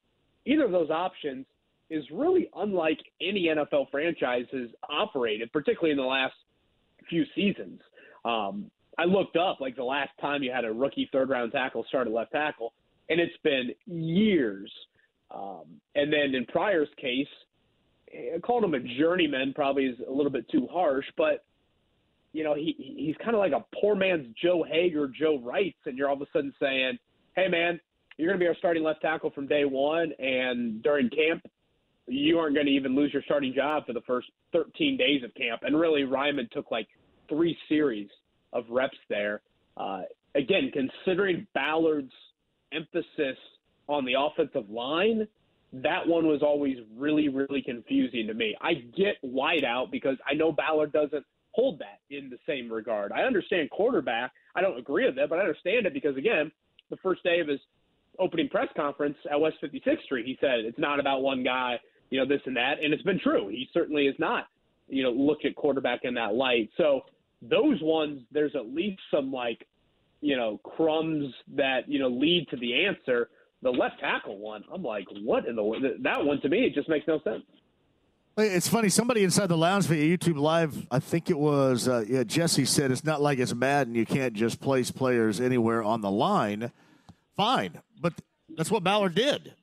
either 0.46 0.66
of 0.66 0.72
those 0.72 0.90
options 0.90 1.46
is 1.90 2.04
really 2.12 2.50
unlike 2.56 3.00
any 3.22 3.46
NFL 3.46 3.92
franchise 3.92 4.46
has 4.52 4.70
operated, 4.90 5.52
particularly 5.52 5.92
in 5.92 5.98
the 5.98 6.04
last 6.04 6.34
few 7.10 7.24
seasons. 7.36 7.80
Um, 8.24 8.72
I 8.98 9.06
looked 9.06 9.36
up 9.38 9.60
like 9.60 9.76
the 9.76 9.84
last 9.84 10.12
time 10.20 10.42
you 10.42 10.52
had 10.52 10.66
a 10.66 10.72
rookie 10.72 11.10
third 11.12 11.30
round 11.30 11.52
tackle 11.52 11.86
start 11.88 12.08
at 12.08 12.14
left 12.14 12.32
tackle, 12.32 12.74
and 13.10 13.20
it's 13.20 13.36
been 13.44 13.72
years. 13.86 14.72
Um, 15.30 15.66
and 15.96 16.12
then 16.12 16.34
in 16.34 16.46
Pryor's 16.46 16.90
case, 17.00 17.28
I 18.36 18.40
called 18.40 18.64
him 18.64 18.74
a 18.74 18.80
journeyman 18.98 19.54
probably 19.54 19.86
is 19.86 19.98
a 20.08 20.12
little 20.12 20.32
bit 20.32 20.50
too 20.50 20.68
harsh, 20.72 21.06
but 21.18 21.44
you 22.36 22.44
know 22.44 22.54
he 22.54 22.76
he's 22.78 23.16
kind 23.24 23.34
of 23.34 23.40
like 23.40 23.54
a 23.54 23.64
poor 23.80 23.96
man's 23.96 24.28
Joe 24.42 24.66
Haeg 24.70 24.94
or 24.96 25.08
Joe 25.08 25.40
Reitz, 25.40 25.76
and 25.86 25.98
you're 25.98 26.10
all 26.10 26.16
of 26.16 26.22
a 26.22 26.26
sudden 26.34 26.54
saying, 26.60 27.00
"Hey 27.36 27.48
man, 27.48 27.80
you're 28.18 28.28
going 28.28 28.38
to 28.38 28.44
be 28.44 28.48
our 28.48 28.56
starting 28.56 28.84
left 28.84 29.02
tackle 29.02 29.32
from 29.32 29.48
day 29.48 29.64
one, 29.64 30.12
and 30.20 30.84
during 30.84 31.10
camp, 31.10 31.46
you 32.08 32.38
aren't 32.38 32.54
going 32.54 32.68
to 32.68 32.74
even 32.74 32.94
lose 32.94 33.14
your 33.14 33.24
starting 33.24 33.54
job 33.54 33.86
for 33.88 33.94
the 33.94 34.02
first 34.02 34.28
13 34.52 34.98
days 34.98 35.24
of 35.24 35.34
camp." 35.36 35.62
And 35.64 35.80
really, 35.80 36.02
Raimann 36.02 36.52
took 36.52 36.72
like 36.72 36.90
three 37.30 37.58
series 37.70 38.10
of 38.52 38.66
reps 38.70 38.98
there. 39.10 39.42
Uh, 39.78 40.02
again, 40.36 40.72
considering 40.74 41.48
Ballard's 41.54 42.14
emphasis 42.74 43.38
on 43.88 44.04
the 44.04 44.16
offensive 44.20 44.70
line, 44.70 45.26
that 45.72 46.06
one 46.06 46.28
was 46.28 46.42
always 46.44 46.78
really, 46.98 47.30
really 47.30 47.62
confusing 47.62 48.28
to 48.28 48.34
me. 48.34 48.58
I 48.60 48.74
get 48.98 49.16
wideout 49.24 49.90
because 49.90 50.18
I 50.30 50.34
know 50.34 50.52
Ballard 50.52 50.92
doesn't 50.92 51.26
hold 51.56 51.80
that 51.80 52.00
in 52.10 52.30
the 52.30 52.38
same 52.46 52.72
regard. 52.72 53.14
I 53.14 53.22
understand 53.22 53.70
quarterback. 53.70 54.32
I 54.56 54.62
don't 54.62 54.78
agree 54.78 55.06
with 55.06 55.18
it, 55.18 55.30
but 55.30 55.40
I 55.40 55.42
understand 55.42 55.86
it 55.86 55.94
because, 55.94 56.18
again, 56.18 56.52
the 56.90 56.98
first 56.98 57.24
day 57.24 57.40
of 57.40 57.48
his 57.48 57.60
opening 58.20 58.50
press 58.50 58.68
conference 58.76 59.16
at 59.32 59.40
West 59.40 59.56
56th 59.64 60.04
Street, 60.04 60.26
he 60.26 60.38
said 60.42 60.60
it's 60.60 60.78
not 60.78 61.00
about 61.00 61.22
one 61.22 61.44
guy, 61.44 61.80
you 62.10 62.20
know, 62.20 62.28
this 62.28 62.42
and 62.46 62.58
that. 62.58 62.84
And 62.84 62.94
it's 62.94 63.04
been 63.04 63.20
true. 63.20 63.48
He 63.48 63.70
certainly 63.74 64.08
is 64.08 64.16
not, 64.20 64.48
you 64.90 65.02
know, 65.02 65.12
look 65.12 65.46
at 65.46 65.56
quarterback 65.56 66.02
in 66.04 66.14
that 66.16 66.34
light. 66.34 66.70
So 66.76 67.02
those 67.42 67.80
ones, 67.82 68.22
there's 68.32 68.56
at 68.56 68.68
least 68.74 69.00
some 69.10 69.32
like, 69.32 69.66
you 70.20 70.36
know, 70.36 70.60
crumbs 70.64 71.34
that, 71.56 71.88
you 71.88 72.00
know, 72.00 72.10
lead 72.10 72.48
to 72.52 72.58
the 72.58 72.86
answer. 72.86 73.30
The 73.62 73.70
left 73.70 74.00
tackle 74.02 74.38
one, 74.40 74.64
I'm 74.72 74.84
like, 74.84 75.06
what 75.24 75.46
in 75.48 75.56
the 75.56 75.64
world? 75.64 75.84
that 76.02 76.24
one 76.24 76.42
to 76.42 76.50
me, 76.50 76.66
it 76.66 76.74
just 76.74 76.90
makes 76.90 77.08
no 77.08 77.20
sense. 77.22 77.44
It's 78.38 78.68
funny. 78.68 78.90
Somebody 78.90 79.24
inside 79.24 79.48
the 79.48 79.56
lounge 79.56 79.86
via 79.86 80.18
YouTube 80.18 80.38
Live, 80.38 80.86
I 80.92 81.00
think 81.00 81.30
it 81.30 81.40
was 81.40 81.88
uh, 81.88 82.04
yeah, 82.06 82.26
Jesse 82.26 82.66
said 82.66 82.92
it's 82.92 83.06
not 83.06 83.22
like 83.22 83.40
it's 83.40 83.54
Madden. 83.54 83.96
You 83.96 84.06
can't 84.06 84.34
just 84.34 84.60
place 84.60 84.92
players 84.92 85.40
anywhere 85.40 85.82
on 85.82 86.02
the 86.02 86.12
line. 86.12 86.72
Fine, 87.38 87.80
but 88.00 88.14
that's 88.50 88.70
what 88.70 88.84
Ballard 88.84 89.16
did. 89.16 89.54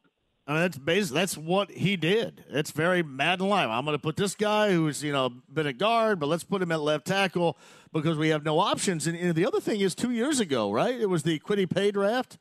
I 0.46 0.52
mean, 0.52 0.62
that's 0.62 0.78
basically 0.78 1.20
that's 1.20 1.36
what 1.36 1.70
he 1.70 1.96
did. 1.96 2.44
It's 2.48 2.70
very 2.70 3.02
Madden 3.02 3.50
live. 3.50 3.68
I'm 3.68 3.84
going 3.84 3.96
to 3.96 4.02
put 4.02 4.16
this 4.16 4.34
guy 4.34 4.72
who's 4.72 5.04
you 5.04 5.12
know 5.12 5.28
been 5.52 5.66
a 5.66 5.74
guard, 5.74 6.18
but 6.18 6.30
let's 6.30 6.44
put 6.44 6.62
him 6.62 6.72
at 6.72 6.80
left 6.80 7.06
tackle 7.06 7.58
because 7.92 8.16
we 8.16 8.30
have 8.30 8.42
no 8.42 8.58
options. 8.58 9.06
And, 9.06 9.18
and 9.18 9.34
the 9.34 9.44
other 9.44 9.60
thing 9.60 9.80
is, 9.80 9.94
two 9.94 10.12
years 10.12 10.40
ago, 10.40 10.72
right? 10.72 10.98
It 10.98 11.10
was 11.10 11.24
the 11.24 11.38
Kwity 11.40 11.68
Paye 11.68 11.90
draft. 11.90 12.38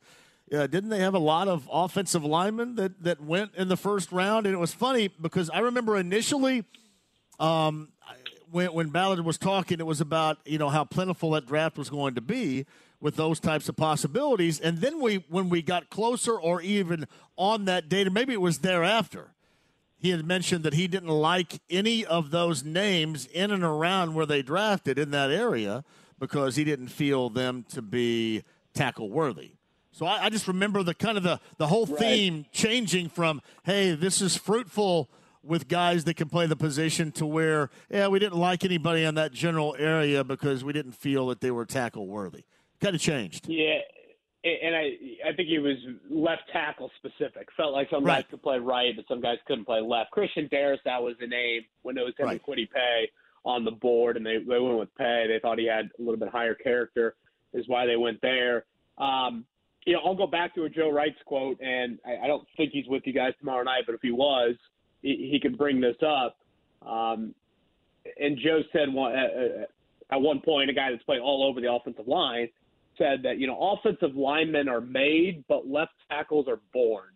Uh, 0.52 0.66
didn't 0.66 0.90
they 0.90 0.98
have 0.98 1.14
a 1.14 1.18
lot 1.18 1.48
of 1.48 1.68
offensive 1.72 2.24
linemen 2.24 2.74
that 2.74 3.02
that 3.02 3.20
went 3.20 3.54
in 3.54 3.68
the 3.68 3.76
first 3.76 4.12
round? 4.12 4.46
And 4.46 4.54
it 4.54 4.58
was 4.58 4.74
funny 4.74 5.08
because 5.08 5.48
I 5.48 5.60
remember 5.60 5.96
initially, 5.96 6.64
um, 7.40 7.88
when 8.50 8.72
when 8.72 8.88
Ballard 8.90 9.24
was 9.24 9.38
talking, 9.38 9.80
it 9.80 9.86
was 9.86 10.00
about 10.00 10.38
you 10.44 10.58
know 10.58 10.68
how 10.68 10.84
plentiful 10.84 11.30
that 11.30 11.46
draft 11.46 11.78
was 11.78 11.88
going 11.88 12.14
to 12.16 12.20
be 12.20 12.66
with 13.02 13.16
those 13.16 13.40
types 13.40 13.68
of 13.68 13.76
possibilities. 13.76 14.60
And 14.60 14.78
then 14.78 15.00
we, 15.00 15.16
when 15.28 15.48
we 15.48 15.60
got 15.60 15.90
closer 15.90 16.38
or 16.38 16.62
even 16.62 17.06
on 17.36 17.64
that 17.64 17.88
date, 17.88 18.06
or 18.06 18.10
maybe 18.10 18.32
it 18.32 18.40
was 18.40 18.58
thereafter, 18.58 19.32
he 19.98 20.10
had 20.10 20.24
mentioned 20.24 20.62
that 20.64 20.74
he 20.74 20.86
didn't 20.86 21.08
like 21.08 21.60
any 21.68 22.06
of 22.06 22.30
those 22.30 22.62
names 22.62 23.26
in 23.26 23.50
and 23.50 23.64
around 23.64 24.14
where 24.14 24.24
they 24.24 24.40
drafted 24.40 24.98
in 24.98 25.10
that 25.10 25.30
area 25.30 25.84
because 26.20 26.54
he 26.54 26.62
didn't 26.62 26.88
feel 26.88 27.28
them 27.28 27.64
to 27.70 27.82
be 27.82 28.44
tackle 28.72 29.10
worthy. 29.10 29.52
So 29.92 30.06
I, 30.06 30.24
I, 30.24 30.28
just 30.30 30.48
remember 30.48 30.82
the 30.82 30.94
kind 30.94 31.16
of 31.16 31.22
the, 31.22 31.38
the 31.58 31.66
whole 31.66 31.86
theme 31.86 32.46
changing 32.50 33.10
from, 33.10 33.42
hey, 33.64 33.94
this 33.94 34.20
is 34.20 34.36
fruitful 34.36 35.10
with 35.44 35.68
guys 35.68 36.04
that 36.04 36.14
can 36.14 36.28
play 36.28 36.46
the 36.46 36.56
position 36.56 37.12
to 37.12 37.26
where, 37.26 37.68
yeah, 37.90 38.08
we 38.08 38.18
didn't 38.18 38.38
like 38.38 38.64
anybody 38.64 39.04
in 39.04 39.14
that 39.16 39.32
general 39.32 39.76
area 39.78 40.24
because 40.24 40.64
we 40.64 40.72
didn't 40.72 40.92
feel 40.92 41.26
that 41.28 41.40
they 41.40 41.50
were 41.50 41.66
tackle 41.66 42.06
worthy 42.06 42.44
kind 42.82 42.94
of 42.94 43.00
changed. 43.00 43.48
Yeah, 43.48 43.78
and 44.44 44.74
I 44.74 44.98
I 45.28 45.32
think 45.34 45.48
he 45.48 45.58
was 45.58 45.76
left 46.10 46.42
tackle 46.52 46.90
specific. 46.98 47.48
Felt 47.56 47.72
like 47.72 47.88
some 47.90 48.04
right. 48.04 48.16
guys 48.16 48.30
could 48.30 48.42
play 48.42 48.58
right, 48.58 48.94
but 48.94 49.06
some 49.08 49.20
guys 49.20 49.38
couldn't 49.46 49.64
play 49.64 49.80
left. 49.80 50.10
Christian 50.10 50.48
Darrisaw 50.48 51.02
was 51.02 51.14
the 51.20 51.26
name 51.26 51.62
when 51.82 51.96
it 51.96 52.02
was 52.02 52.14
him 52.18 52.26
right. 52.26 52.32
and 52.32 52.42
Kwity 52.42 52.68
Paye 52.70 53.08
on 53.44 53.64
the 53.64 53.70
board, 53.70 54.16
and 54.16 54.26
they 54.26 54.38
they 54.38 54.58
went 54.58 54.78
with 54.78 54.94
Paye. 54.96 55.26
They 55.28 55.38
thought 55.40 55.58
he 55.58 55.66
had 55.66 55.90
a 55.98 56.02
little 56.02 56.18
bit 56.18 56.28
higher 56.28 56.54
character, 56.54 57.14
is 57.54 57.68
why 57.68 57.86
they 57.86 57.96
went 57.96 58.20
there. 58.20 58.64
Um, 58.98 59.46
you 59.84 59.94
know, 59.94 60.00
I'll 60.04 60.14
go 60.14 60.26
back 60.26 60.54
to 60.54 60.64
a 60.64 60.68
Joe 60.68 60.90
Reitz 60.90 61.22
quote, 61.24 61.60
and 61.60 61.98
I, 62.06 62.24
I 62.24 62.26
don't 62.26 62.46
think 62.56 62.72
he's 62.72 62.86
with 62.88 63.02
you 63.04 63.12
guys 63.12 63.32
tomorrow 63.38 63.62
night, 63.62 63.82
but 63.86 63.94
if 63.94 64.00
he 64.02 64.12
was, 64.12 64.54
he, 65.02 65.28
he 65.32 65.40
could 65.40 65.58
bring 65.58 65.80
this 65.80 65.96
up. 66.06 66.36
Um, 66.86 67.34
and 68.18 68.38
Joe 68.42 68.60
said 68.72 68.92
one, 68.92 69.12
uh, 69.14 69.18
uh 69.18 69.64
at 70.10 70.20
one 70.20 70.40
point, 70.40 70.68
a 70.68 70.74
guy 70.74 70.90
that's 70.90 71.02
played 71.04 71.20
all 71.20 71.48
over 71.48 71.60
the 71.60 71.72
offensive 71.72 72.06
line 72.06 72.48
said 72.98 73.22
that 73.22 73.38
you 73.38 73.46
know 73.46 73.58
offensive 73.58 74.14
linemen 74.14 74.68
are 74.68 74.80
made, 74.80 75.44
but 75.48 75.66
left 75.66 75.92
tackles 76.10 76.46
are 76.48 76.60
born. 76.72 77.08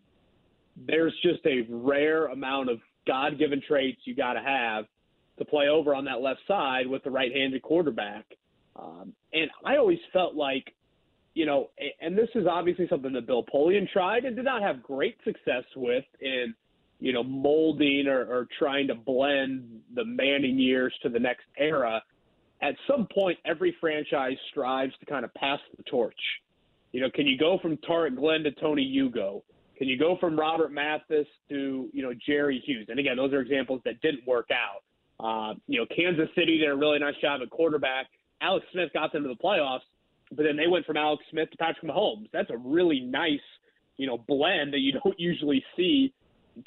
There's 0.87 1.13
just 1.21 1.45
a 1.45 1.65
rare 1.69 2.27
amount 2.27 2.69
of 2.69 2.79
God-given 3.05 3.61
traits 3.67 3.99
you 4.05 4.15
got 4.15 4.33
to 4.33 4.41
have 4.41 4.85
to 5.37 5.45
play 5.45 5.67
over 5.67 5.93
on 5.95 6.05
that 6.05 6.21
left 6.21 6.41
side 6.47 6.87
with 6.87 7.03
the 7.03 7.11
right-handed 7.11 7.61
quarterback. 7.61 8.25
Um, 8.75 9.13
and 9.33 9.49
I 9.65 9.77
always 9.77 9.99
felt 10.13 10.35
like, 10.35 10.73
you 11.37 11.45
know, 11.45 11.69
and 12.01 12.17
this 12.17 12.29
is 12.35 12.47
obviously 12.49 12.87
something 12.89 13.13
that 13.13 13.27
Bill 13.27 13.43
Polian 13.43 13.89
tried 13.91 14.25
and 14.25 14.35
did 14.35 14.45
not 14.45 14.61
have 14.61 14.81
great 14.81 15.17
success 15.23 15.63
with 15.75 16.05
in, 16.19 16.53
you 16.99 17.13
know, 17.13 17.23
molding 17.23 18.07
or, 18.07 18.21
or 18.21 18.47
trying 18.57 18.87
to 18.87 18.95
blend 18.95 19.81
the 19.93 20.03
Manning 20.03 20.57
years 20.57 20.93
to 21.03 21.09
the 21.09 21.19
next 21.19 21.45
era 21.57 22.01
at 22.61 22.75
some 22.87 23.07
point, 23.13 23.37
every 23.45 23.75
franchise 23.79 24.37
strives 24.49 24.93
to 24.99 25.05
kind 25.05 25.23
of 25.23 25.33
pass 25.35 25.59
the 25.75 25.83
torch. 25.83 26.19
You 26.91 27.01
know, 27.01 27.09
can 27.13 27.27
you 27.27 27.37
go 27.37 27.59
from 27.61 27.77
Tarik 27.77 28.15
Glenn 28.15 28.43
to 28.43 28.51
Tony 28.51 28.83
Ugoh? 28.97 29.43
Can 29.77 29.87
you 29.87 29.97
go 29.97 30.17
from 30.19 30.39
Robert 30.39 30.71
Mathis 30.71 31.27
to 31.49 31.89
you 31.93 32.01
know 32.01 32.13
Jerry 32.25 32.61
Hughes? 32.65 32.87
And 32.89 32.99
again, 32.99 33.17
those 33.17 33.31
are 33.33 33.41
examples 33.41 33.81
that 33.85 34.01
didn't 34.01 34.25
work 34.25 34.49
out. 34.51 34.83
Uh, 35.19 35.53
you 35.67 35.79
know, 35.79 35.85
Kansas 35.95 36.29
City 36.35 36.57
did 36.57 36.69
a 36.69 36.75
really 36.75 36.97
nice 36.97 37.15
job 37.21 37.41
at 37.43 37.49
quarterback. 37.49 38.07
Alex 38.41 38.65
Smith 38.71 38.89
got 38.93 39.11
them 39.13 39.23
to 39.23 39.29
the 39.29 39.35
playoffs, 39.35 39.81
but 40.31 40.43
then 40.43 40.57
they 40.57 40.67
went 40.67 40.85
from 40.85 40.97
Alex 40.97 41.23
Smith 41.31 41.49
to 41.51 41.57
Patrick 41.57 41.89
Mahomes. 41.89 42.29
That's 42.33 42.49
a 42.49 42.57
really 42.57 42.99
nice, 42.99 43.39
you 43.97 44.07
know, 44.07 44.17
blend 44.27 44.73
that 44.73 44.79
you 44.79 44.91
don't 45.03 45.19
usually 45.19 45.63
see 45.75 46.13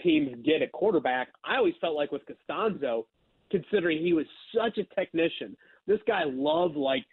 teams 0.02 0.34
get 0.44 0.62
at 0.62 0.72
quarterback. 0.72 1.28
I 1.44 1.56
always 1.56 1.74
felt 1.80 1.96
like 1.96 2.12
with 2.12 2.22
Castonzo, 2.26 3.04
considering 3.50 3.98
he 3.98 4.12
was 4.12 4.26
such 4.54 4.78
a 4.78 4.84
technician, 4.94 5.56
this 5.86 6.00
guy 6.06 6.22
loved 6.24 6.76
like 6.76 7.04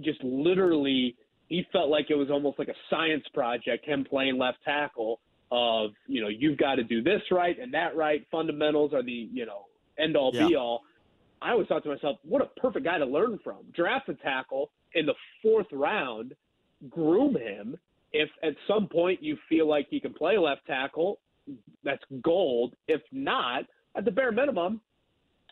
just 0.00 0.22
literally 0.22 1.16
he 1.48 1.64
felt 1.72 1.88
like 1.88 2.06
it 2.10 2.16
was 2.16 2.30
almost 2.30 2.58
like 2.58 2.68
a 2.68 2.74
science 2.90 3.24
project 3.32 3.86
him 3.86 4.04
playing 4.04 4.36
left 4.36 4.58
tackle 4.64 5.20
of 5.52 5.90
you 6.06 6.20
know 6.20 6.28
you've 6.28 6.58
got 6.58 6.74
to 6.74 6.84
do 6.84 7.02
this 7.02 7.22
right 7.30 7.58
and 7.60 7.72
that 7.72 7.96
right 7.96 8.26
fundamentals 8.30 8.92
are 8.92 9.02
the 9.02 9.28
you 9.32 9.46
know 9.46 9.66
end 9.98 10.16
all 10.16 10.32
yeah. 10.34 10.48
be 10.48 10.56
all 10.56 10.82
I 11.46 11.52
always 11.52 11.68
thought 11.68 11.84
to 11.84 11.90
myself, 11.90 12.18
what 12.24 12.42
a 12.42 12.60
perfect 12.60 12.84
guy 12.84 12.98
to 12.98 13.06
learn 13.06 13.38
from. 13.44 13.58
Draft 13.72 14.08
a 14.08 14.14
tackle 14.14 14.72
in 14.94 15.06
the 15.06 15.14
fourth 15.40 15.68
round, 15.70 16.34
groom 16.90 17.36
him. 17.36 17.76
If 18.12 18.28
at 18.42 18.54
some 18.66 18.88
point 18.88 19.22
you 19.22 19.38
feel 19.48 19.68
like 19.68 19.86
he 19.88 20.00
can 20.00 20.12
play 20.12 20.36
left 20.38 20.66
tackle, 20.66 21.20
that's 21.84 22.02
gold. 22.20 22.74
If 22.88 23.00
not, 23.12 23.62
at 23.94 24.04
the 24.04 24.10
bare 24.10 24.32
minimum, 24.32 24.80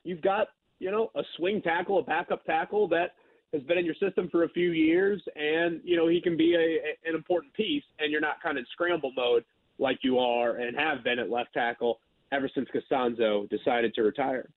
you've 0.02 0.20
got 0.20 0.48
you 0.80 0.90
know 0.90 1.12
a 1.14 1.22
swing 1.36 1.62
tackle, 1.62 2.00
a 2.00 2.02
backup 2.02 2.44
tackle 2.44 2.88
that 2.88 3.14
has 3.52 3.62
been 3.62 3.78
in 3.78 3.84
your 3.84 3.94
system 3.94 4.28
for 4.32 4.42
a 4.42 4.48
few 4.48 4.72
years, 4.72 5.22
and 5.36 5.80
you 5.84 5.96
know 5.96 6.08
he 6.08 6.20
can 6.20 6.36
be 6.36 6.56
a, 6.56 7.08
an 7.08 7.14
important 7.14 7.54
piece, 7.54 7.84
and 8.00 8.10
you're 8.10 8.20
not 8.20 8.42
kind 8.42 8.58
of 8.58 8.62
in 8.62 8.66
scramble 8.72 9.12
mode 9.16 9.44
like 9.78 9.98
you 10.02 10.18
are 10.18 10.56
and 10.56 10.76
have 10.76 11.04
been 11.04 11.20
at 11.20 11.30
left 11.30 11.52
tackle 11.54 12.00
ever 12.32 12.50
since 12.52 12.68
Castonzo 12.74 13.48
decided 13.48 13.94
to 13.94 14.02
retire. 14.02 14.48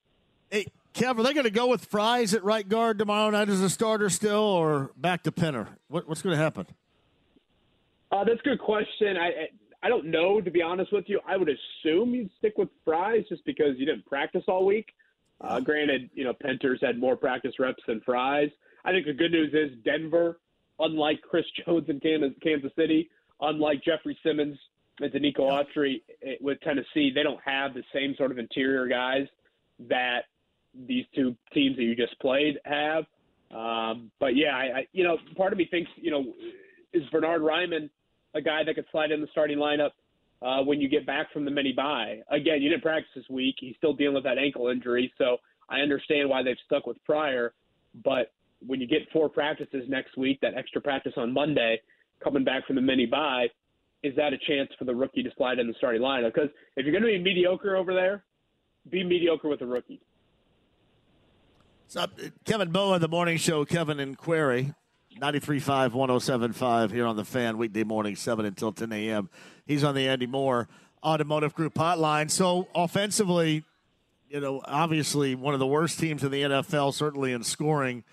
Hey, 0.49 0.65
Kev, 0.97 1.19
are 1.19 1.23
they 1.23 1.33
going 1.33 1.43
to 1.43 1.51
go 1.51 1.67
with 1.67 1.85
Fries 1.85 2.33
at 2.33 2.43
right 2.43 2.67
guard 2.67 2.97
tomorrow 2.97 3.29
night 3.29 3.49
as 3.49 3.61
a 3.61 3.69
starter 3.69 4.09
still, 4.09 4.39
or 4.39 4.89
back 4.97 5.21
to 5.23 5.31
Pinter? 5.31 5.67
What, 5.89 6.09
what's 6.09 6.23
going 6.23 6.35
to 6.35 6.41
happen? 6.41 6.65
Uh, 8.11 8.23
that's 8.23 8.39
a 8.39 8.43
good 8.43 8.59
question. 8.59 9.15
I, 9.15 9.49
I 9.83 9.89
don't 9.89 10.07
know, 10.07 10.41
to 10.41 10.49
be 10.49 10.63
honest 10.63 10.91
with 10.91 11.05
you. 11.07 11.19
I 11.27 11.37
would 11.37 11.49
assume 11.49 12.15
you'd 12.15 12.31
stick 12.39 12.53
with 12.57 12.69
Fries 12.83 13.25
just 13.29 13.45
because 13.45 13.77
you 13.77 13.85
didn't 13.85 14.07
practice 14.07 14.41
all 14.47 14.65
week. 14.65 14.87
Uh, 15.39 15.59
granted, 15.59 16.09
you 16.15 16.23
know, 16.23 16.33
Pinter's 16.33 16.79
had 16.81 16.97
more 16.97 17.15
practice 17.15 17.53
reps 17.59 17.83
than 17.87 18.01
Fries. 18.01 18.49
I 18.83 18.91
think 18.91 19.05
the 19.05 19.13
good 19.13 19.31
news 19.31 19.53
is 19.53 19.77
Denver, 19.85 20.39
unlike 20.79 21.21
Chris 21.21 21.45
Jones 21.65 21.85
in 21.89 21.99
Kansas 21.99 22.71
City, 22.75 23.07
unlike 23.39 23.83
Jeffrey 23.83 24.17
Simmons 24.23 24.57
and 24.99 25.13
Denico 25.13 25.41
Autry 25.41 26.01
eh, 26.25 26.37
with 26.41 26.59
Tennessee, 26.61 27.11
they 27.13 27.21
don't 27.21 27.41
have 27.45 27.75
the 27.75 27.83
same 27.93 28.15
sort 28.17 28.31
of 28.31 28.39
interior 28.39 28.87
guys 28.87 29.27
that 29.89 30.21
these 30.87 31.05
two 31.15 31.35
teams 31.53 31.77
that 31.77 31.83
you 31.83 31.95
just 31.95 32.19
played 32.19 32.59
have. 32.65 33.05
Um, 33.55 34.11
but 34.19 34.35
yeah, 34.35 34.55
I, 34.55 34.79
I, 34.79 34.87
you 34.91 35.03
know, 35.03 35.17
part 35.35 35.53
of 35.53 35.57
me 35.57 35.67
thinks, 35.69 35.89
you 35.95 36.11
know, 36.11 36.25
is 36.93 37.03
Bernard 37.11 37.41
Raimann 37.41 37.89
a 38.35 38.41
guy 38.41 38.63
that 38.63 38.75
could 38.75 38.85
slide 38.91 39.11
in 39.11 39.21
the 39.21 39.27
starting 39.31 39.57
lineup 39.57 39.91
uh, 40.41 40.63
when 40.63 40.79
you 40.81 40.89
get 40.89 41.05
back 41.05 41.31
from 41.31 41.45
the 41.45 41.51
mini 41.51 41.73
bye? 41.73 42.19
Again, 42.29 42.61
you 42.61 42.69
didn't 42.69 42.83
practice 42.83 43.09
this 43.15 43.29
week. 43.29 43.55
He's 43.59 43.75
still 43.77 43.93
dealing 43.93 44.15
with 44.15 44.25
that 44.25 44.37
ankle 44.37 44.67
injury, 44.67 45.11
so 45.17 45.37
I 45.69 45.79
understand 45.79 46.29
why 46.29 46.43
they've 46.43 46.57
stuck 46.65 46.85
with 46.85 47.03
Pryor. 47.03 47.53
But 48.03 48.31
when 48.65 48.81
you 48.81 48.87
get 48.87 49.09
four 49.11 49.29
practices 49.29 49.85
next 49.87 50.17
week, 50.17 50.39
that 50.41 50.55
extra 50.55 50.81
practice 50.81 51.13
on 51.17 51.33
Monday, 51.33 51.81
coming 52.23 52.43
back 52.43 52.65
from 52.67 52.75
the 52.75 52.81
mini 52.81 53.05
bye, 53.05 53.47
is 54.03 54.15
that 54.15 54.33
a 54.33 54.37
chance 54.47 54.69
for 54.77 54.85
the 54.85 54.93
rookie 54.93 55.23
to 55.23 55.29
slide 55.37 55.59
in 55.59 55.67
the 55.67 55.73
starting 55.77 56.01
lineup? 56.01 56.33
Because 56.33 56.49
if 56.75 56.85
you're 56.85 56.91
going 56.91 57.03
to 57.03 57.17
be 57.17 57.23
mediocre 57.23 57.75
over 57.75 57.93
there, 57.93 58.23
be 58.89 59.03
mediocre 59.03 59.49
with 59.49 59.61
a 59.61 59.65
rookie. 59.65 60.01
Up, 61.95 62.19
Kevin 62.43 62.71
Bowen, 62.71 62.99
the 62.99 63.07
morning 63.07 63.37
show. 63.37 63.63
Kevin 63.63 64.01
and 64.01 64.17
Query, 64.17 64.73
93.5, 65.19 65.91
107.5 65.91 66.91
here 66.91 67.05
on 67.05 67.15
the 67.15 67.23
fan, 67.23 67.57
weekday 67.57 67.85
morning, 67.85 68.15
7 68.15 68.45
until 68.45 68.73
10 68.73 68.91
a.m. 68.91 69.29
He's 69.65 69.85
on 69.85 69.95
the 69.95 70.07
Andy 70.09 70.27
Moore 70.27 70.67
Automotive 71.01 71.53
Group 71.53 71.75
hotline. 71.75 72.29
So, 72.29 72.67
offensively, 72.75 73.63
you 74.29 74.41
know, 74.41 74.61
obviously 74.65 75.33
one 75.33 75.53
of 75.53 75.61
the 75.61 75.67
worst 75.67 75.97
teams 75.97 76.25
in 76.25 76.31
the 76.31 76.41
NFL, 76.43 76.93
certainly 76.93 77.31
in 77.31 77.41
scoring. 77.43 78.03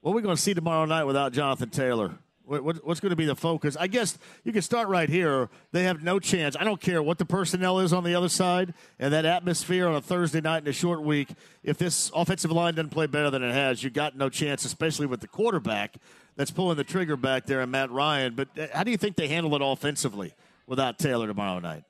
What 0.00 0.12
are 0.12 0.14
we 0.14 0.22
going 0.22 0.36
to 0.36 0.40
see 0.40 0.54
tomorrow 0.54 0.84
night 0.84 1.04
without 1.04 1.32
Jonathan 1.32 1.70
Taylor? 1.70 2.18
What's 2.48 3.00
going 3.00 3.10
to 3.10 3.16
be 3.16 3.26
the 3.26 3.36
focus? 3.36 3.76
I 3.78 3.86
guess 3.86 4.18
you 4.44 4.52
can 4.52 4.62
start 4.62 4.88
right 4.88 5.08
here. 5.08 5.48
They 5.72 5.84
have 5.84 6.02
no 6.02 6.18
chance. 6.18 6.56
I 6.58 6.64
don't 6.64 6.80
care 6.80 7.02
what 7.02 7.18
the 7.18 7.24
personnel 7.24 7.78
is 7.80 7.92
on 7.92 8.04
the 8.04 8.14
other 8.14 8.28
side 8.28 8.74
and 8.98 9.12
that 9.12 9.24
atmosphere 9.24 9.86
on 9.86 9.94
a 9.94 10.00
Thursday 10.00 10.40
night 10.40 10.62
in 10.62 10.68
a 10.68 10.72
short 10.72 11.02
week. 11.02 11.28
If 11.62 11.78
this 11.78 12.10
offensive 12.14 12.50
line 12.50 12.74
doesn't 12.74 12.90
play 12.90 13.06
better 13.06 13.30
than 13.30 13.42
it 13.42 13.52
has, 13.52 13.84
you 13.84 13.90
got 13.90 14.16
no 14.16 14.28
chance, 14.28 14.64
especially 14.64 15.06
with 15.06 15.20
the 15.20 15.28
quarterback 15.28 15.96
that's 16.36 16.50
pulling 16.50 16.76
the 16.76 16.84
trigger 16.84 17.16
back 17.16 17.46
there 17.46 17.60
and 17.60 17.70
Matt 17.70 17.90
Ryan. 17.90 18.34
But 18.34 18.48
uh, 18.58 18.66
how 18.72 18.84
do 18.84 18.90
you 18.90 18.96
think 18.96 19.16
they 19.16 19.28
handle 19.28 19.54
it 19.54 19.62
offensively 19.62 20.34
without 20.66 20.98
Taylor 20.98 21.26
tomorrow 21.26 21.58
night? 21.58 21.84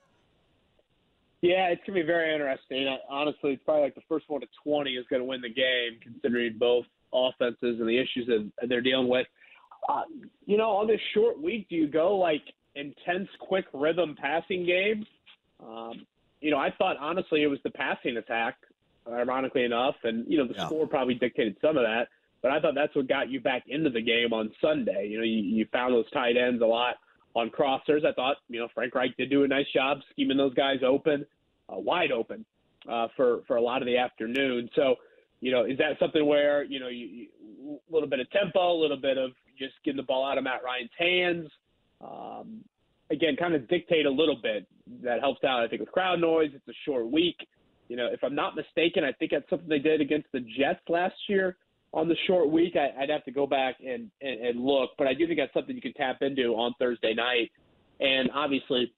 Yeah, 1.40 1.68
it's 1.68 1.80
going 1.86 1.96
to 1.96 2.02
be 2.02 2.06
very 2.06 2.32
interesting. 2.34 2.88
Honestly, 3.08 3.52
it's 3.52 3.62
probably 3.64 3.84
like 3.84 3.94
the 3.94 4.02
first 4.08 4.28
one 4.28 4.40
to 4.40 4.48
20 4.64 4.90
is 4.94 5.06
going 5.08 5.20
to 5.20 5.26
win 5.26 5.40
the 5.40 5.48
game, 5.48 6.00
considering 6.02 6.58
both 6.58 6.84
offenses 7.12 7.78
and 7.78 7.88
the 7.88 7.96
issues 7.96 8.26
that 8.26 8.68
they're 8.68 8.80
dealing 8.80 9.08
with. 9.08 9.26
Uh, 9.88 10.02
you 10.44 10.58
know, 10.58 10.70
on 10.70 10.86
this 10.86 11.00
short 11.14 11.40
week, 11.40 11.66
do 11.70 11.76
you 11.76 11.88
go 11.88 12.16
like 12.16 12.42
intense, 12.74 13.28
quick 13.40 13.64
rhythm 13.72 14.16
passing 14.20 14.66
game? 14.66 15.06
Um, 15.66 16.06
you 16.40 16.50
know, 16.50 16.58
I 16.58 16.70
thought 16.76 16.96
honestly 17.00 17.42
it 17.42 17.46
was 17.46 17.58
the 17.64 17.70
passing 17.70 18.18
attack, 18.18 18.56
ironically 19.10 19.64
enough, 19.64 19.96
and 20.04 20.26
you 20.28 20.38
know 20.38 20.46
the 20.46 20.54
yeah. 20.54 20.66
score 20.66 20.86
probably 20.86 21.14
dictated 21.14 21.56
some 21.60 21.76
of 21.76 21.84
that. 21.84 22.08
But 22.42 22.52
I 22.52 22.60
thought 22.60 22.74
that's 22.74 22.94
what 22.94 23.08
got 23.08 23.30
you 23.30 23.40
back 23.40 23.64
into 23.66 23.90
the 23.90 24.02
game 24.02 24.32
on 24.32 24.52
Sunday. 24.60 25.08
You 25.08 25.18
know, 25.18 25.24
you, 25.24 25.38
you 25.38 25.66
found 25.72 25.94
those 25.94 26.08
tight 26.12 26.36
ends 26.36 26.62
a 26.62 26.66
lot 26.66 26.96
on 27.34 27.50
crossers. 27.50 28.06
I 28.06 28.12
thought 28.12 28.36
you 28.48 28.60
know 28.60 28.68
Frank 28.74 28.94
Reich 28.94 29.16
did 29.16 29.30
do 29.30 29.44
a 29.44 29.48
nice 29.48 29.66
job 29.74 29.98
scheming 30.12 30.36
those 30.36 30.54
guys 30.54 30.78
open, 30.86 31.26
uh, 31.72 31.78
wide 31.78 32.12
open, 32.12 32.44
uh, 32.88 33.08
for 33.16 33.40
for 33.46 33.56
a 33.56 33.62
lot 33.62 33.80
of 33.82 33.86
the 33.86 33.96
afternoon. 33.96 34.68
So, 34.76 34.96
you 35.40 35.50
know, 35.50 35.64
is 35.64 35.78
that 35.78 35.98
something 35.98 36.24
where 36.26 36.62
you 36.62 36.78
know 36.78 36.88
you, 36.88 37.06
you 37.06 37.26
a 37.90 37.92
little 37.92 38.08
bit 38.08 38.20
of 38.20 38.30
tempo, 38.30 38.72
a 38.72 38.80
little 38.80 38.96
bit 38.96 39.18
of 39.18 39.32
just 39.58 39.74
getting 39.84 39.96
the 39.96 40.02
ball 40.02 40.24
out 40.26 40.38
of 40.38 40.44
Matt 40.44 40.62
Ryan's 40.64 40.90
hands. 40.98 41.50
Um, 42.00 42.64
again, 43.10 43.36
kind 43.36 43.54
of 43.54 43.68
dictate 43.68 44.06
a 44.06 44.10
little 44.10 44.38
bit. 44.42 44.66
That 45.02 45.20
helps 45.20 45.44
out, 45.44 45.60
I 45.62 45.68
think, 45.68 45.80
with 45.80 45.92
crowd 45.92 46.20
noise. 46.20 46.50
It's 46.54 46.68
a 46.68 46.78
short 46.84 47.10
week. 47.10 47.36
You 47.88 47.96
know, 47.96 48.08
if 48.12 48.22
I'm 48.22 48.34
not 48.34 48.54
mistaken, 48.54 49.04
I 49.04 49.12
think 49.12 49.30
that's 49.30 49.48
something 49.48 49.68
they 49.68 49.78
did 49.78 50.00
against 50.00 50.28
the 50.32 50.40
Jets 50.40 50.80
last 50.88 51.16
year 51.28 51.56
on 51.92 52.08
the 52.08 52.16
short 52.26 52.50
week. 52.50 52.74
I, 52.76 53.00
would 53.00 53.10
have 53.10 53.24
to 53.24 53.30
go 53.30 53.46
back 53.46 53.76
and, 53.80 54.10
and, 54.20 54.40
and 54.46 54.60
look, 54.60 54.90
but 54.98 55.06
I 55.06 55.14
do 55.14 55.26
think 55.26 55.38
that's 55.38 55.54
something 55.54 55.74
you 55.74 55.82
can 55.82 55.94
tap 55.94 56.18
into 56.20 56.54
on 56.54 56.74
Thursday 56.78 57.14
night. 57.14 57.50
And 58.00 58.30
obviously, 58.34 58.92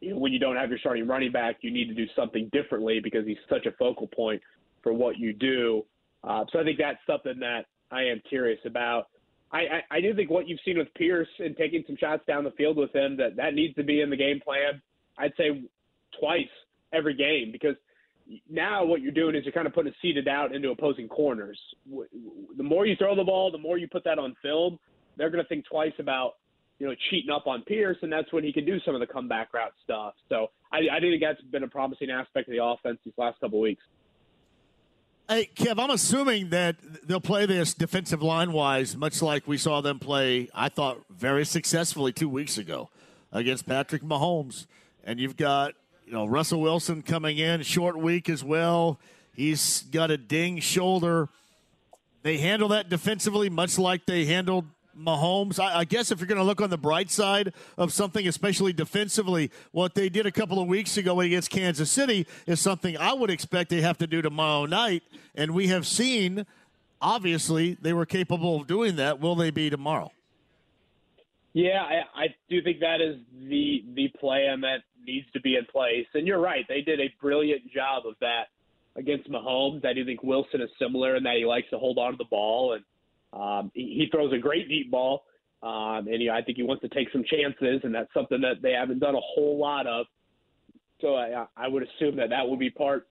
you 0.00 0.10
know, 0.10 0.18
when 0.18 0.32
you 0.32 0.38
don't 0.38 0.56
have 0.56 0.70
your 0.70 0.78
starting 0.78 1.06
running 1.06 1.30
back, 1.30 1.58
you 1.60 1.70
need 1.70 1.86
to 1.86 1.94
do 1.94 2.06
something 2.16 2.48
differently 2.52 3.00
because 3.02 3.26
he's 3.26 3.36
such 3.48 3.66
a 3.66 3.72
focal 3.72 4.08
point 4.08 4.42
for 4.82 4.92
what 4.92 5.18
you 5.18 5.32
do. 5.32 5.84
Uh, 6.24 6.44
so 6.52 6.58
I 6.58 6.64
think 6.64 6.78
that's 6.78 6.98
something 7.06 7.38
that 7.40 7.66
I 7.90 8.02
am 8.02 8.20
curious 8.28 8.60
about. 8.64 9.08
I, 9.52 9.58
I, 9.58 9.96
I 9.96 10.00
do 10.00 10.14
think 10.14 10.30
what 10.30 10.48
you've 10.48 10.60
seen 10.64 10.78
with 10.78 10.92
Pierce 10.94 11.28
and 11.38 11.56
taking 11.56 11.82
some 11.86 11.96
shots 11.96 12.22
down 12.26 12.44
the 12.44 12.52
field 12.52 12.76
with 12.76 12.94
him 12.94 13.16
that 13.16 13.36
that 13.36 13.54
needs 13.54 13.74
to 13.74 13.82
be 13.82 14.00
in 14.00 14.10
the 14.10 14.16
game 14.16 14.40
plan. 14.40 14.80
I'd 15.18 15.32
say 15.36 15.62
twice 16.18 16.48
every 16.92 17.14
game 17.14 17.50
because 17.52 17.76
now 18.48 18.84
what 18.84 19.00
you're 19.00 19.12
doing 19.12 19.34
is 19.34 19.44
you're 19.44 19.52
kind 19.52 19.66
of 19.66 19.74
putting 19.74 19.92
a 19.92 19.96
seated 20.00 20.28
out 20.28 20.54
into 20.54 20.70
opposing 20.70 21.08
corners. 21.08 21.58
The 22.56 22.62
more 22.62 22.86
you 22.86 22.94
throw 22.96 23.16
the 23.16 23.24
ball, 23.24 23.50
the 23.50 23.58
more 23.58 23.76
you 23.76 23.88
put 23.88 24.04
that 24.04 24.18
on 24.18 24.36
film. 24.42 24.78
They're 25.16 25.30
going 25.30 25.42
to 25.42 25.48
think 25.48 25.64
twice 25.66 25.92
about 25.98 26.34
you 26.78 26.86
know 26.86 26.94
cheating 27.10 27.30
up 27.30 27.46
on 27.46 27.62
Pierce, 27.62 27.98
and 28.02 28.12
that's 28.12 28.32
when 28.32 28.44
he 28.44 28.52
can 28.52 28.64
do 28.64 28.78
some 28.86 28.94
of 28.94 29.00
the 29.00 29.06
comeback 29.06 29.52
route 29.52 29.72
stuff. 29.84 30.14
So 30.28 30.50
I, 30.72 30.96
I 30.96 31.00
think 31.00 31.20
that's 31.20 31.40
been 31.50 31.64
a 31.64 31.68
promising 31.68 32.10
aspect 32.10 32.48
of 32.48 32.52
the 32.52 32.64
offense 32.64 32.98
these 33.04 33.14
last 33.16 33.40
couple 33.40 33.58
of 33.58 33.62
weeks. 33.62 33.82
Hey, 35.32 35.48
Kev, 35.54 35.80
I'm 35.80 35.90
assuming 35.90 36.50
that 36.50 36.74
they'll 37.06 37.20
play 37.20 37.46
this 37.46 37.72
defensive 37.72 38.20
line 38.20 38.50
wise, 38.50 38.96
much 38.96 39.22
like 39.22 39.46
we 39.46 39.58
saw 39.58 39.80
them 39.80 40.00
play, 40.00 40.48
I 40.52 40.68
thought, 40.68 41.04
very 41.08 41.46
successfully 41.46 42.12
two 42.12 42.28
weeks 42.28 42.58
ago 42.58 42.90
against 43.30 43.64
Patrick 43.64 44.02
Mahomes. 44.02 44.66
And 45.04 45.20
you've 45.20 45.36
got, 45.36 45.74
you 46.04 46.12
know, 46.12 46.26
Russell 46.26 46.60
Wilson 46.60 47.02
coming 47.02 47.38
in, 47.38 47.62
short 47.62 47.96
week 47.96 48.28
as 48.28 48.42
well. 48.42 48.98
He's 49.32 49.82
got 49.82 50.10
a 50.10 50.16
ding 50.16 50.58
shoulder. 50.58 51.28
They 52.24 52.38
handle 52.38 52.66
that 52.70 52.88
defensively, 52.88 53.48
much 53.48 53.78
like 53.78 54.06
they 54.06 54.24
handled 54.24 54.64
Mahomes. 55.00 55.58
I, 55.58 55.80
I 55.80 55.84
guess 55.84 56.10
if 56.10 56.20
you're 56.20 56.26
going 56.26 56.38
to 56.38 56.44
look 56.44 56.60
on 56.60 56.70
the 56.70 56.78
bright 56.78 57.10
side 57.10 57.52
of 57.76 57.92
something, 57.92 58.26
especially 58.26 58.72
defensively, 58.72 59.50
what 59.72 59.94
they 59.94 60.08
did 60.08 60.26
a 60.26 60.32
couple 60.32 60.60
of 60.60 60.68
weeks 60.68 60.96
ago 60.96 61.20
against 61.20 61.50
Kansas 61.50 61.90
City 61.90 62.26
is 62.46 62.60
something 62.60 62.96
I 62.96 63.12
would 63.12 63.30
expect 63.30 63.70
they 63.70 63.80
have 63.80 63.98
to 63.98 64.06
do 64.06 64.22
tomorrow 64.22 64.66
night. 64.66 65.02
And 65.34 65.52
we 65.52 65.68
have 65.68 65.86
seen, 65.86 66.46
obviously, 67.00 67.76
they 67.80 67.92
were 67.92 68.06
capable 68.06 68.60
of 68.60 68.66
doing 68.66 68.96
that. 68.96 69.20
Will 69.20 69.34
they 69.34 69.50
be 69.50 69.70
tomorrow? 69.70 70.12
Yeah, 71.52 71.82
I, 71.82 72.24
I 72.24 72.26
do 72.48 72.62
think 72.62 72.78
that 72.80 73.00
is 73.00 73.16
the 73.48 73.84
the 73.94 74.08
plan 74.20 74.60
that 74.60 74.82
needs 75.04 75.26
to 75.32 75.40
be 75.40 75.56
in 75.56 75.64
place. 75.64 76.06
And 76.14 76.26
you're 76.26 76.38
right; 76.38 76.64
they 76.68 76.80
did 76.80 77.00
a 77.00 77.12
brilliant 77.20 77.72
job 77.72 78.06
of 78.06 78.14
that 78.20 78.48
against 78.96 79.28
Mahomes. 79.28 79.84
I 79.84 79.92
do 79.92 80.04
think 80.04 80.22
Wilson 80.22 80.60
is 80.60 80.70
similar 80.78 81.16
in 81.16 81.24
that 81.24 81.36
he 81.36 81.44
likes 81.44 81.68
to 81.70 81.78
hold 81.78 81.98
on 81.98 82.12
to 82.12 82.16
the 82.16 82.24
ball 82.24 82.74
and 82.74 82.84
um, 83.32 83.70
he, 83.74 84.08
throws 84.10 84.32
a 84.32 84.38
great 84.38 84.68
deep 84.68 84.90
ball, 84.90 85.24
um, 85.62 86.08
and 86.08 86.30
I 86.30 86.42
think 86.42 86.56
he 86.56 86.62
wants 86.62 86.82
to 86.82 86.88
take 86.88 87.08
some 87.12 87.24
chances, 87.24 87.80
and 87.84 87.94
that's 87.94 88.12
something 88.12 88.40
that 88.40 88.62
they 88.62 88.72
haven't 88.72 88.98
done 88.98 89.14
a 89.14 89.20
whole 89.20 89.58
lot 89.58 89.86
of. 89.86 90.06
So 91.00 91.14
I, 91.14 91.46
I 91.56 91.68
would 91.68 91.82
assume 91.82 92.16
that 92.16 92.30
that 92.30 92.46
will 92.46 92.56
be 92.56 92.70
part 92.70 93.06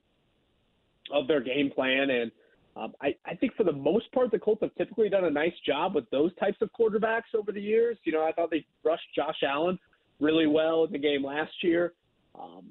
of 1.12 1.28
their 1.28 1.42
game 1.42 1.72
plan. 1.74 2.10
And 2.10 2.32
um, 2.76 2.94
I, 3.02 3.16
I 3.26 3.36
think 3.36 3.56
for 3.56 3.64
the 3.64 3.72
most 3.72 4.12
part, 4.12 4.32
the 4.32 4.40
Colts 4.40 4.62
have 4.62 4.76
typically 4.76 5.10
done 5.10 5.26
a 5.26 5.32
nice 5.32 5.54
job 5.66 5.96
with 5.96 6.10
those 6.12 6.36
types 6.36 6.58
of 6.62 6.70
quarterbacks 6.80 7.34
over 7.36 7.52
the 7.52 7.62
years. 7.62 7.98
You 8.04 8.14
know, 8.14 8.24
I 8.24 8.32
thought 8.32 8.52
they 8.52 8.66
rushed 8.84 9.08
Josh 9.16 9.38
Allen 9.44 9.80
really 10.20 10.48
well 10.48 10.84
in 10.84 10.92
the 10.92 11.00
game 11.00 11.24
last 11.24 11.54
year. 11.64 11.94
Um, 12.40 12.66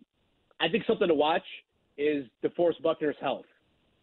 I 0.61 0.69
think 0.69 0.85
something 0.87 1.09
to 1.09 1.15
watch 1.15 1.43
is 1.97 2.27
DeForest 2.45 2.83
Buckner's 2.83 3.17
health. 3.21 3.47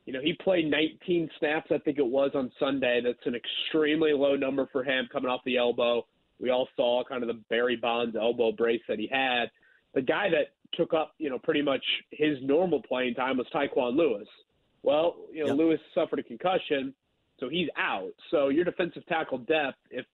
You 0.06 0.14
know, 0.14 0.22
he 0.22 0.34
played 0.34 0.70
19 0.70 1.30
snaps, 1.40 1.72
I 1.72 1.80
think 1.80 1.98
it 1.98 2.06
was 2.06 2.32
on 2.36 2.52
Sunday. 2.60 3.02
That's 3.04 3.26
an 3.26 3.36
extremely 3.36 4.14
low 4.14 4.36
number 4.36 4.70
for 4.72 4.84
him 4.84 5.08
coming 5.12 5.32
off 5.32 5.42
the 5.46 5.58
elbow. 5.58 6.06
We 6.40 6.52
all 6.52 6.68
saw 6.76 7.04
kind 7.04 7.24
of 7.24 7.28
the 7.28 7.42
Barry 7.50 7.76
Bonds 7.76 8.16
elbow 8.16 8.52
brace 8.52 8.82
that 8.88 9.00
he 9.00 9.08
had. 9.12 9.46
The 9.94 10.02
guy 10.02 10.30
that 10.30 10.54
took 10.74 10.94
up, 10.94 11.14
you 11.18 11.30
know, 11.30 11.40
pretty 11.40 11.62
much 11.62 11.84
his 12.12 12.38
normal 12.42 12.82
playing 12.84 13.16
time 13.16 13.38
was 13.38 13.48
Tyquan 13.54 13.96
Lewis. 13.96 14.28
Well, 14.84 15.16
you 15.32 15.42
know, 15.42 15.50
yep. 15.50 15.58
Lewis 15.58 15.80
suffered 15.96 16.20
a 16.20 16.24
concussion, 16.24 16.94
so 17.40 17.50
he's 17.50 17.70
out. 17.78 18.12
So 18.30 18.50
your 18.50 18.66
defensive 18.66 19.06
tackle 19.08 19.40
depth, 19.40 19.78
if 19.90 20.06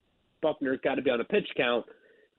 Buckner's 0.41 0.79
got 0.83 0.95
to 0.95 1.01
be 1.01 1.09
on 1.09 1.19
a 1.19 1.25
pitch 1.25 1.47
count, 1.57 1.85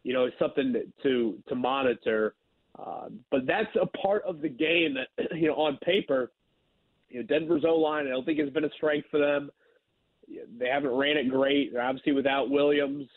you 0.03 0.15
know, 0.15 0.27
is 0.27 0.33
something 0.39 0.75
to 1.03 1.39
to 1.49 1.55
monitor. 1.55 2.35
Uh, 2.79 3.09
but 3.31 3.47
that's 3.47 3.69
a 3.81 3.87
part 3.99 4.23
of 4.25 4.41
the 4.41 4.49
game 4.49 4.95
that, 4.95 5.31
you 5.37 5.49
know, 5.49 5.55
on 5.55 5.77
paper, 5.85 6.33
you 7.13 7.21
know, 7.21 7.27
Denver's 7.27 7.65
O 7.67 7.75
line, 7.77 8.07
I 8.07 8.11
don't 8.11 8.25
think 8.25 8.39
it's 8.39 8.53
been 8.53 8.65
a 8.65 8.71
strength 8.77 9.09
for 9.11 9.19
them. 9.19 9.51
They 10.59 10.69
haven't 10.69 10.91
ran 10.91 11.17
it 11.17 11.29
great. 11.29 11.73
They're 11.73 11.83
obviously 11.83 12.13
without 12.13 12.51
Williams. 12.51 13.09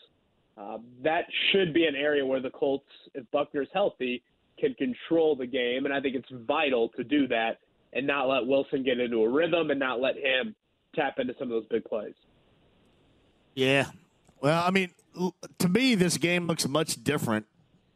Uh, 0.58 0.78
that 1.02 1.24
should 1.50 1.72
be 1.72 1.86
an 1.86 1.94
area 1.94 2.24
where 2.24 2.40
the 2.40 2.50
Colts, 2.50 2.86
if 3.14 3.30
Buckner's 3.30 3.68
healthy, 3.72 4.22
can 4.58 4.74
control 4.74 5.36
the 5.36 5.46
game. 5.46 5.84
And 5.84 5.94
I 5.94 6.00
think 6.00 6.14
it's 6.14 6.28
vital 6.46 6.90
to 6.90 7.04
do 7.04 7.26
that 7.28 7.58
and 7.92 8.06
not 8.06 8.28
let 8.28 8.46
Wilson 8.46 8.82
get 8.82 9.00
into 9.00 9.22
a 9.22 9.28
rhythm 9.28 9.70
and 9.70 9.80
not 9.80 10.00
let 10.00 10.16
him 10.16 10.54
tap 10.94 11.18
into 11.18 11.34
some 11.38 11.48
of 11.48 11.50
those 11.50 11.66
big 11.70 11.84
plays. 11.84 12.14
Yeah. 13.54 13.86
Well, 14.40 14.62
I 14.62 14.70
mean, 14.70 14.90
to 15.58 15.68
me, 15.68 15.94
this 15.94 16.18
game 16.18 16.46
looks 16.46 16.68
much 16.68 17.02
different 17.02 17.46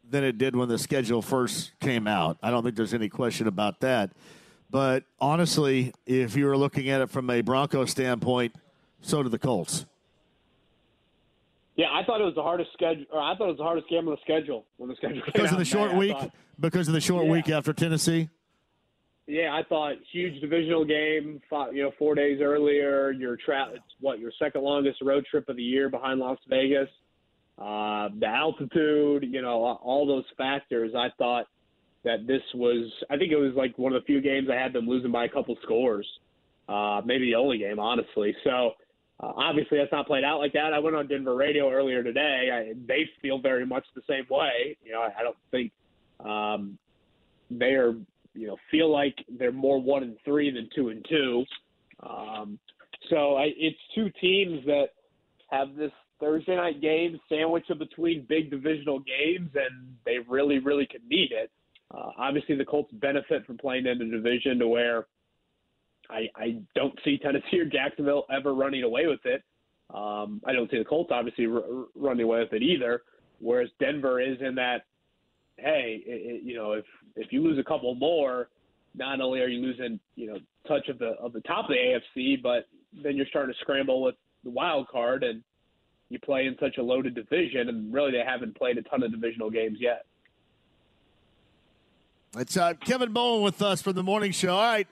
than 0.08 0.24
it 0.24 0.38
did 0.38 0.56
when 0.56 0.68
the 0.68 0.78
schedule 0.78 1.22
first 1.22 1.78
came 1.80 2.06
out. 2.06 2.38
I 2.42 2.50
don't 2.50 2.62
think 2.62 2.76
there's 2.76 2.94
any 2.94 3.08
question 3.08 3.46
about 3.46 3.80
that. 3.80 4.12
But 4.70 5.04
honestly, 5.20 5.92
if 6.06 6.36
you 6.36 6.46
were 6.46 6.56
looking 6.56 6.88
at 6.90 7.00
it 7.00 7.10
from 7.10 7.28
a 7.28 7.40
Bronco 7.40 7.84
standpoint, 7.84 8.54
so 9.00 9.22
do 9.22 9.28
the 9.28 9.38
Colts. 9.38 9.86
Yeah, 11.76 11.86
I 11.92 12.04
thought 12.04 12.20
it 12.20 12.24
was 12.24 12.34
the 12.34 12.42
hardest 12.42 12.72
schedule. 12.74 13.06
Or 13.12 13.20
I 13.20 13.34
thought 13.36 13.44
it 13.44 13.52
was 13.52 13.58
the 13.58 13.64
hardest 13.64 13.88
game 13.88 14.06
on 14.06 14.14
the 14.14 14.20
schedule 14.22 14.66
when 14.76 14.88
the 14.88 14.96
schedule 14.96 15.22
because 15.24 15.50
of 15.50 15.58
the 15.58 15.64
short 15.64 15.94
week. 15.94 16.12
Thought, 16.12 16.32
because 16.58 16.88
of 16.88 16.94
the 16.94 17.00
short 17.00 17.24
yeah. 17.24 17.32
week 17.32 17.48
after 17.48 17.72
Tennessee. 17.72 18.28
Yeah, 19.26 19.54
I 19.54 19.62
thought 19.68 19.94
huge 20.12 20.40
divisional 20.40 20.84
game. 20.84 21.40
You 21.72 21.84
know, 21.84 21.92
four 21.98 22.14
days 22.14 22.40
earlier. 22.42 23.12
Your 23.12 23.36
tra- 23.36 23.72
what 24.00 24.18
your 24.18 24.32
second 24.38 24.62
longest 24.62 25.00
road 25.02 25.24
trip 25.30 25.48
of 25.48 25.56
the 25.56 25.62
year 25.62 25.88
behind 25.88 26.20
Las 26.20 26.38
Vegas. 26.48 26.88
Uh, 27.58 28.08
the 28.18 28.26
altitude, 28.26 29.24
you 29.30 29.40
know, 29.40 29.78
all 29.82 30.06
those 30.06 30.24
factors. 30.36 30.92
I 30.96 31.08
thought 31.18 31.46
that 32.04 32.26
this 32.26 32.42
was. 32.54 32.90
I 33.10 33.16
think 33.16 33.32
it 33.32 33.36
was 33.36 33.52
like 33.54 33.76
one 33.78 33.92
of 33.92 34.02
the 34.02 34.06
few 34.06 34.20
games 34.20 34.48
I 34.50 34.60
had 34.60 34.72
them 34.72 34.86
losing 34.86 35.12
by 35.12 35.24
a 35.24 35.28
couple 35.28 35.56
scores. 35.62 36.06
Uh, 36.68 37.00
maybe 37.04 37.26
the 37.26 37.34
only 37.34 37.58
game, 37.58 37.78
honestly. 37.78 38.34
So 38.44 38.72
uh, 39.20 39.32
obviously, 39.36 39.78
that's 39.78 39.92
not 39.92 40.06
played 40.06 40.24
out 40.24 40.38
like 40.38 40.52
that. 40.52 40.72
I 40.72 40.78
went 40.78 40.96
on 40.96 41.08
Denver 41.08 41.34
radio 41.34 41.70
earlier 41.70 42.02
today. 42.02 42.48
I, 42.52 42.74
they 42.86 43.08
feel 43.20 43.40
very 43.40 43.66
much 43.66 43.84
the 43.94 44.02
same 44.08 44.24
way. 44.30 44.76
You 44.84 44.92
know, 44.92 45.02
I, 45.02 45.20
I 45.20 45.22
don't 45.22 45.36
think 45.50 45.72
um, 46.24 46.78
they 47.50 47.72
are. 47.74 47.94
You 48.32 48.46
know, 48.46 48.56
feel 48.70 48.92
like 48.92 49.16
they're 49.28 49.50
more 49.50 49.82
one 49.82 50.04
and 50.04 50.16
three 50.24 50.52
than 50.52 50.70
two 50.74 50.90
and 50.90 51.04
two. 51.08 51.44
Um, 52.08 52.60
so 53.10 53.34
I, 53.34 53.48
it's 53.56 53.76
two 53.92 54.08
teams 54.20 54.64
that 54.66 54.90
have 55.50 55.74
this 55.74 55.90
Thursday 56.20 56.54
night 56.54 56.80
game 56.80 57.18
sandwiched 57.28 57.76
between 57.76 58.26
big 58.28 58.50
divisional 58.50 59.00
games, 59.00 59.50
and 59.54 59.96
they 60.04 60.18
really, 60.28 60.58
really 60.60 60.86
could 60.86 61.02
need 61.08 61.32
it. 61.32 61.50
Uh, 61.92 62.10
obviously, 62.18 62.54
the 62.54 62.64
Colts 62.64 62.92
benefit 62.92 63.44
from 63.46 63.58
playing 63.58 63.86
in 63.86 64.00
a 64.00 64.10
division 64.10 64.58
to 64.58 64.68
where 64.68 65.06
I, 66.08 66.28
I 66.36 66.60
don't 66.74 66.98
see 67.04 67.18
Tennessee 67.18 67.60
or 67.60 67.64
Jacksonville 67.64 68.26
ever 68.34 68.54
running 68.54 68.82
away 68.82 69.06
with 69.06 69.24
it. 69.24 69.42
Um, 69.92 70.40
I 70.46 70.52
don't 70.52 70.70
see 70.70 70.78
the 70.78 70.84
Colts 70.84 71.10
obviously 71.12 71.46
r- 71.46 71.62
running 71.94 72.24
away 72.24 72.40
with 72.40 72.52
it 72.52 72.62
either. 72.62 73.02
Whereas 73.40 73.70
Denver 73.80 74.20
is 74.20 74.36
in 74.40 74.54
that, 74.56 74.84
hey, 75.56 76.02
it, 76.06 76.34
it, 76.34 76.42
you 76.42 76.54
know, 76.54 76.72
if 76.72 76.84
if 77.16 77.32
you 77.32 77.42
lose 77.42 77.58
a 77.58 77.64
couple 77.64 77.94
more, 77.94 78.50
not 78.94 79.20
only 79.20 79.40
are 79.40 79.48
you 79.48 79.60
losing, 79.60 79.98
you 80.14 80.26
know, 80.26 80.38
touch 80.68 80.88
of 80.88 80.98
the 80.98 81.12
of 81.20 81.32
the 81.32 81.40
top 81.40 81.64
of 81.64 81.70
the 81.70 82.00
AFC, 82.20 82.40
but 82.40 82.68
then 83.02 83.16
you're 83.16 83.26
starting 83.26 83.52
to 83.52 83.60
scramble 83.60 84.02
with 84.02 84.14
the 84.44 84.50
wild 84.50 84.88
card, 84.88 85.24
and 85.24 85.42
you 86.08 86.18
play 86.18 86.46
in 86.46 86.56
such 86.60 86.76
a 86.78 86.82
loaded 86.82 87.14
division, 87.14 87.68
and 87.68 87.92
really 87.92 88.12
they 88.12 88.22
haven't 88.24 88.56
played 88.56 88.78
a 88.78 88.82
ton 88.82 89.02
of 89.02 89.10
divisional 89.10 89.50
games 89.50 89.78
yet. 89.80 90.06
It's 92.36 92.56
uh, 92.56 92.74
Kevin 92.74 93.12
Bowen 93.12 93.42
with 93.42 93.60
us 93.60 93.82
from 93.82 93.94
the 93.94 94.04
morning 94.04 94.30
show. 94.30 94.54
All 94.54 94.62
right. 94.62 94.86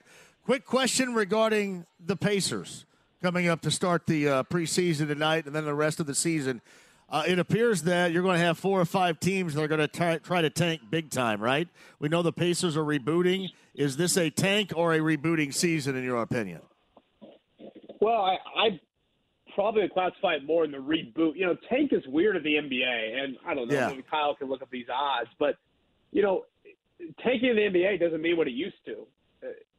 Quick 0.44 0.64
question 0.64 1.14
regarding 1.14 1.86
the 2.04 2.16
Pacers 2.16 2.84
coming 3.22 3.46
up 3.46 3.60
to 3.60 3.70
start 3.70 4.06
the 4.06 4.28
uh, 4.28 4.42
preseason 4.42 5.06
tonight 5.06 5.46
and 5.46 5.54
then 5.54 5.64
the 5.64 5.74
rest 5.74 6.00
of 6.00 6.06
the 6.06 6.16
season. 6.16 6.60
Uh, 7.08 7.22
it 7.28 7.38
appears 7.38 7.82
that 7.82 8.10
you're 8.10 8.24
going 8.24 8.34
to 8.38 8.44
have 8.44 8.58
four 8.58 8.80
or 8.80 8.84
five 8.84 9.20
teams 9.20 9.54
that 9.54 9.62
are 9.62 9.68
going 9.68 9.88
to 9.88 10.18
try 10.18 10.42
to 10.42 10.50
tank 10.50 10.82
big 10.90 11.10
time, 11.10 11.40
right? 11.40 11.68
We 12.00 12.08
know 12.08 12.22
the 12.22 12.32
Pacers 12.32 12.76
are 12.76 12.82
rebooting. 12.82 13.50
Is 13.72 13.96
this 13.96 14.16
a 14.16 14.30
tank 14.30 14.72
or 14.74 14.94
a 14.94 14.98
rebooting 14.98 15.54
season, 15.54 15.94
in 15.94 16.02
your 16.02 16.20
opinion? 16.20 16.60
Well, 18.00 18.20
I, 18.20 18.36
I 18.56 18.80
probably 19.54 19.88
classify 19.88 20.34
it 20.34 20.44
more 20.44 20.64
in 20.64 20.72
the 20.72 20.78
reboot. 20.78 21.36
You 21.36 21.46
know, 21.46 21.56
tank 21.68 21.92
is 21.92 22.02
weird 22.08 22.34
at 22.34 22.42
the 22.42 22.54
NBA, 22.54 23.22
and 23.22 23.36
I 23.46 23.54
don't 23.54 23.68
know. 23.68 23.74
Yeah. 23.74 23.88
Maybe 23.90 24.04
Kyle 24.10 24.34
can 24.34 24.48
look 24.48 24.60
up 24.60 24.70
these 24.70 24.86
odds, 24.92 25.30
but 25.38 25.54
you 26.10 26.22
know, 26.22 26.44
tanking 27.22 27.50
in 27.50 27.56
the 27.56 27.62
NBA 27.62 28.00
doesn't 28.00 28.20
mean 28.20 28.36
what 28.36 28.48
it 28.48 28.54
used 28.54 28.76
to 28.86 29.06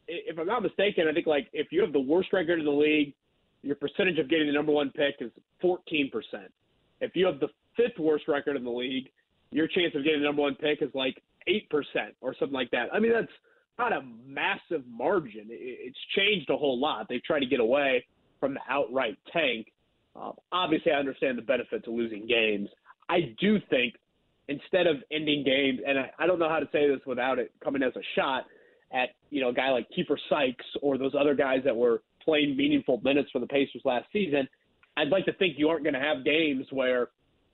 if 0.09 0.37
I'm 0.37 0.47
not 0.47 0.63
mistaken, 0.63 1.07
I 1.07 1.13
think 1.13 1.27
like 1.27 1.47
if 1.53 1.67
you 1.71 1.81
have 1.81 1.93
the 1.93 1.99
worst 1.99 2.33
record 2.33 2.59
in 2.59 2.65
the 2.65 2.71
league, 2.71 3.13
your 3.61 3.75
percentage 3.75 4.17
of 4.17 4.29
getting 4.29 4.47
the 4.47 4.53
number 4.53 4.71
one 4.71 4.91
pick 4.91 5.15
is 5.19 5.31
14%. 5.63 6.11
If 7.01 7.15
you 7.15 7.25
have 7.25 7.39
the 7.39 7.49
fifth 7.77 7.99
worst 7.99 8.27
record 8.27 8.55
in 8.55 8.63
the 8.63 8.71
league, 8.71 9.09
your 9.51 9.67
chance 9.67 9.93
of 9.95 10.03
getting 10.03 10.21
the 10.21 10.25
number 10.25 10.41
one 10.41 10.55
pick 10.55 10.81
is 10.81 10.89
like 10.93 11.21
8% 11.47 11.61
or 12.21 12.35
something 12.39 12.53
like 12.53 12.71
that. 12.71 12.87
I 12.93 12.99
mean, 12.99 13.11
that's 13.13 13.31
not 13.77 13.93
a 13.93 14.01
massive 14.25 14.83
margin. 14.89 15.47
It's 15.49 15.97
changed 16.15 16.49
a 16.49 16.57
whole 16.57 16.79
lot. 16.79 17.07
They've 17.09 17.23
tried 17.23 17.39
to 17.41 17.45
get 17.45 17.59
away 17.59 18.05
from 18.39 18.53
the 18.53 18.61
outright 18.69 19.17
tank. 19.31 19.67
Um, 20.15 20.33
obviously, 20.51 20.91
I 20.91 20.95
understand 20.95 21.37
the 21.37 21.43
benefit 21.43 21.83
to 21.85 21.91
losing 21.91 22.27
games. 22.27 22.69
I 23.09 23.35
do 23.39 23.59
think 23.69 23.95
instead 24.49 24.87
of 24.87 24.97
ending 25.11 25.43
games, 25.45 25.79
and 25.87 25.97
I, 25.97 26.11
I 26.19 26.27
don't 26.27 26.39
know 26.39 26.49
how 26.49 26.59
to 26.59 26.67
say 26.73 26.89
this 26.89 26.99
without 27.05 27.39
it 27.39 27.51
coming 27.63 27.83
as 27.83 27.95
a 27.95 28.03
shot– 28.15 28.45
at 28.91 29.09
you 29.29 29.41
know 29.41 29.49
a 29.49 29.53
guy 29.53 29.69
like 29.69 29.87
Keifer 29.97 30.17
Sykes 30.29 30.65
or 30.81 30.97
those 30.97 31.13
other 31.19 31.35
guys 31.35 31.59
that 31.65 31.75
were 31.75 32.01
playing 32.23 32.55
meaningful 32.57 32.99
minutes 33.03 33.29
for 33.31 33.39
the 33.39 33.47
Pacers 33.47 33.81
last 33.85 34.05
season, 34.11 34.47
I'd 34.97 35.09
like 35.09 35.25
to 35.25 35.33
think 35.33 35.55
you 35.57 35.69
aren't 35.69 35.83
going 35.83 35.93
to 35.93 35.99
have 35.99 36.25
games 36.25 36.65
where 36.71 37.09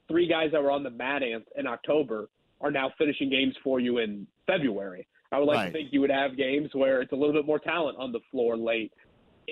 three 0.08 0.28
guys 0.28 0.50
that 0.52 0.62
were 0.62 0.72
on 0.72 0.84
the 0.84 0.90
mat 0.90 1.22
in 1.24 1.68
October 1.68 2.30
are 2.62 2.72
now 2.72 2.92
finishing 2.98 3.30
games 3.30 3.54
for 3.64 3.80
you 3.80 4.00
in 4.00 4.28
February. 4.48 5.08
I 5.32 5.40
would 5.40 5.46
like 5.46 5.58
right. 5.58 5.66
to 5.68 5.72
think 5.72 5.90
you 5.92 6.02
would 6.02 6.10
have 6.10 6.38
games 6.38 6.70
where 6.74 7.02
it's 7.02 7.12
a 7.12 7.16
little 7.16 7.34
bit 7.34 7.46
more 7.46 7.60
talent 7.60 7.98
on 8.00 8.12
the 8.12 8.20
floor 8.32 8.58
late. 8.58 8.92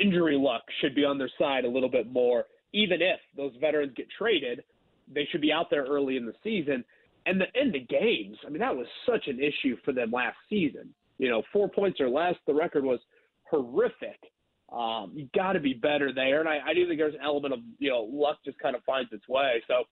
Injury 0.02 0.38
luck 0.38 0.64
should 0.82 0.96
be 0.96 1.06
on 1.06 1.18
their 1.18 1.30
side 1.38 1.66
a 1.66 1.70
little 1.70 1.90
bit 1.90 2.12
more. 2.12 2.46
Even 2.74 3.02
if 3.02 3.20
those 3.36 3.52
veterans 3.60 3.94
get 3.96 4.08
traded, 4.18 4.64
they 5.14 5.28
should 5.32 5.42
be 5.42 5.52
out 5.52 5.70
there 5.70 5.86
early 5.86 6.18
in 6.18 6.26
the 6.26 6.34
season. 6.44 6.84
And 7.26 7.40
the 7.40 7.46
end 7.60 7.76
of 7.76 7.88
games, 7.88 8.38
I 8.46 8.50
mean, 8.50 8.60
that 8.60 8.76
was 8.76 8.88
such 9.06 9.28
an 9.28 9.40
issue 9.40 9.78
for 9.86 9.94
them 9.94 10.12
last 10.12 10.38
season 10.50 10.94
you 11.18 11.30
know, 11.30 11.44
four 11.52 11.70
points 11.70 12.00
or 12.00 12.10
less. 12.10 12.36
The 12.48 12.54
record 12.54 12.84
was 12.84 13.00
horrific. 13.50 14.20
Um, 14.72 15.12
you 15.14 15.30
got 15.36 15.54
to 15.54 15.60
be 15.60 15.74
better 15.74 16.12
there, 16.14 16.40
and 16.40 16.50
I, 16.50 16.60
I 16.68 16.74
do 16.74 16.88
think 16.88 17.00
there's 17.00 17.14
an 17.14 17.22
element 17.24 17.54
of 17.54 17.60
you 17.80 17.90
know 17.90 18.10
luck 18.12 18.40
just 18.44 18.58
kind 18.60 18.76
of 18.76 18.84
finds 18.84 19.12
its 19.14 19.28
way. 19.28 19.62
So, 19.68 19.84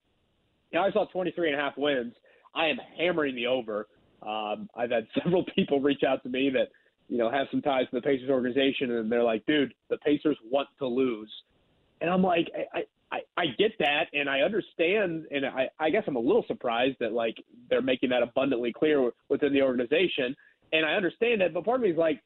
you 0.72 0.80
know, 0.80 0.86
I 0.86 0.91
saw 0.91 1.06
23 1.06 1.52
and 1.52 1.60
a 1.60 1.62
half 1.62 1.78
wins. 1.78 2.13
I 2.56 2.67
am 2.67 2.78
hammering 2.98 3.36
the 3.36 3.48
over. 3.48 3.88
Um, 4.24 4.70
I've 4.76 4.91
had 4.91 5.08
several 5.24 5.46
people 5.56 5.80
reach 5.80 6.04
out 6.08 6.24
to 6.24 6.30
me 6.30 6.50
that 6.50 6.70
you 7.08 7.17
know 7.17 7.30
have 7.30 7.48
some 7.52 7.62
ties 7.62 7.86
to 7.91 7.96
the 7.98 8.02
Pacers 8.02 8.30
organization, 8.30 8.91
and 8.91 9.12
they're 9.12 9.24
like, 9.24 9.46
"Dude, 9.46 9.74
the 9.89 9.98
Pacers 9.98 10.38
want 10.50 10.67
to 10.80 10.88
lose," 10.88 11.32
and 12.02 12.10
I'm 12.10 12.24
like, 12.24 12.50
I, 12.74 12.80
I 13.12 13.19
I 13.38 13.45
get 13.58 13.71
that, 13.80 14.06
and 14.13 14.30
I 14.30 14.41
understand, 14.41 15.26
and 15.32 15.45
I, 15.45 15.69
I 15.80 15.89
guess 15.89 16.04
I'm 16.08 16.15
a 16.15 16.19
little 16.19 16.45
surprised 16.47 16.97
that 17.00 17.12
like 17.12 17.36
they're 17.69 17.82
making 17.82 18.10
that 18.12 18.24
abundantly 18.24 18.71
clear 18.74 19.12
within 19.30 19.54
the 19.54 19.62
organization 19.62 20.36
and 20.74 20.86
I 20.86 20.93
understand 20.93 21.41
that, 21.41 21.54
but 21.54 21.65
part 21.65 21.78
of 21.78 21.84
me 21.84 21.91
is 21.91 21.97
like, 21.97 22.21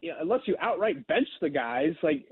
you 0.00 0.10
know, 0.10 0.16
unless 0.20 0.40
you 0.46 0.56
outright 0.60 1.06
bench 1.06 1.28
the 1.40 1.50
guys, 1.50 1.94
like, 2.02 2.24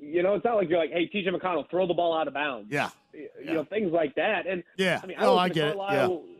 you 0.00 0.22
know, 0.22 0.34
it's 0.34 0.44
not 0.44 0.56
like 0.56 0.68
you're 0.68 0.78
like, 0.78 0.92
hey, 0.92 1.10
TJ 1.12 1.28
McConnell, 1.34 1.68
throw 1.70 1.86
the 1.86 1.94
ball 1.94 2.16
out 2.16 2.28
of 2.28 2.34
bounds. 2.34 2.70
Yeah. 2.70 2.90
You 3.12 3.28
yeah. 3.42 3.52
know, 3.54 3.64
things 3.64 3.92
like 3.92 4.14
that. 4.14 4.46
And 4.46 4.62
yeah, 4.76 5.00
I 5.02 5.06
mean, 5.06 5.16
I, 5.18 5.24
oh, 5.24 5.36
I 5.36 5.48
get 5.48 5.74
Carlisle, 5.74 6.12
it. 6.12 6.22
Yeah. 6.28 6.36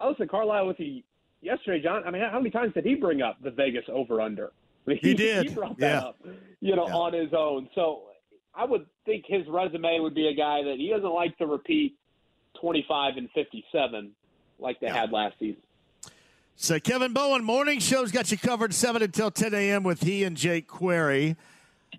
I 0.00 0.06
was 0.08 0.16
to 0.18 0.26
Carlisle 0.26 0.66
with 0.66 0.80
you 0.80 1.02
yesterday, 1.40 1.82
John. 1.82 2.02
I 2.04 2.10
mean, 2.10 2.22
how 2.22 2.38
many 2.38 2.50
times 2.50 2.74
did 2.74 2.84
he 2.84 2.94
bring 2.94 3.22
up 3.22 3.38
the 3.42 3.50
Vegas 3.50 3.84
over 3.88 4.20
under? 4.20 4.46
I 4.46 4.50
mean, 4.90 4.98
he, 5.00 5.10
he, 5.10 5.14
did. 5.14 5.48
He 5.48 5.54
brought 5.54 5.78
that 5.78 6.02
yeah. 6.02 6.08
up, 6.08 6.16
you 6.60 6.74
know, 6.74 6.88
yeah. 6.88 6.94
on 6.94 7.12
his 7.12 7.32
own. 7.32 7.68
So 7.74 8.02
I 8.54 8.64
would 8.64 8.86
think 9.04 9.24
his 9.26 9.46
resume 9.48 10.00
would 10.00 10.14
be 10.14 10.28
a 10.28 10.34
guy 10.34 10.62
that 10.64 10.76
he 10.76 10.90
doesn't 10.90 11.12
like 11.12 11.36
to 11.38 11.46
repeat 11.46 11.96
25 12.60 13.16
and 13.16 13.30
57 13.30 14.12
like 14.58 14.80
they 14.80 14.88
yeah. 14.88 14.94
had 14.94 15.12
last 15.12 15.38
season. 15.38 15.62
So 16.56 16.78
Kevin 16.78 17.14
Bowen, 17.14 17.42
morning 17.42 17.78
show's 17.78 18.12
got 18.12 18.30
you 18.30 18.36
covered 18.36 18.74
7 18.74 19.02
until 19.02 19.30
10 19.30 19.54
a.m. 19.54 19.82
with 19.82 20.02
he 20.02 20.24
and 20.24 20.36
Jake 20.36 20.68
Query. 20.68 21.36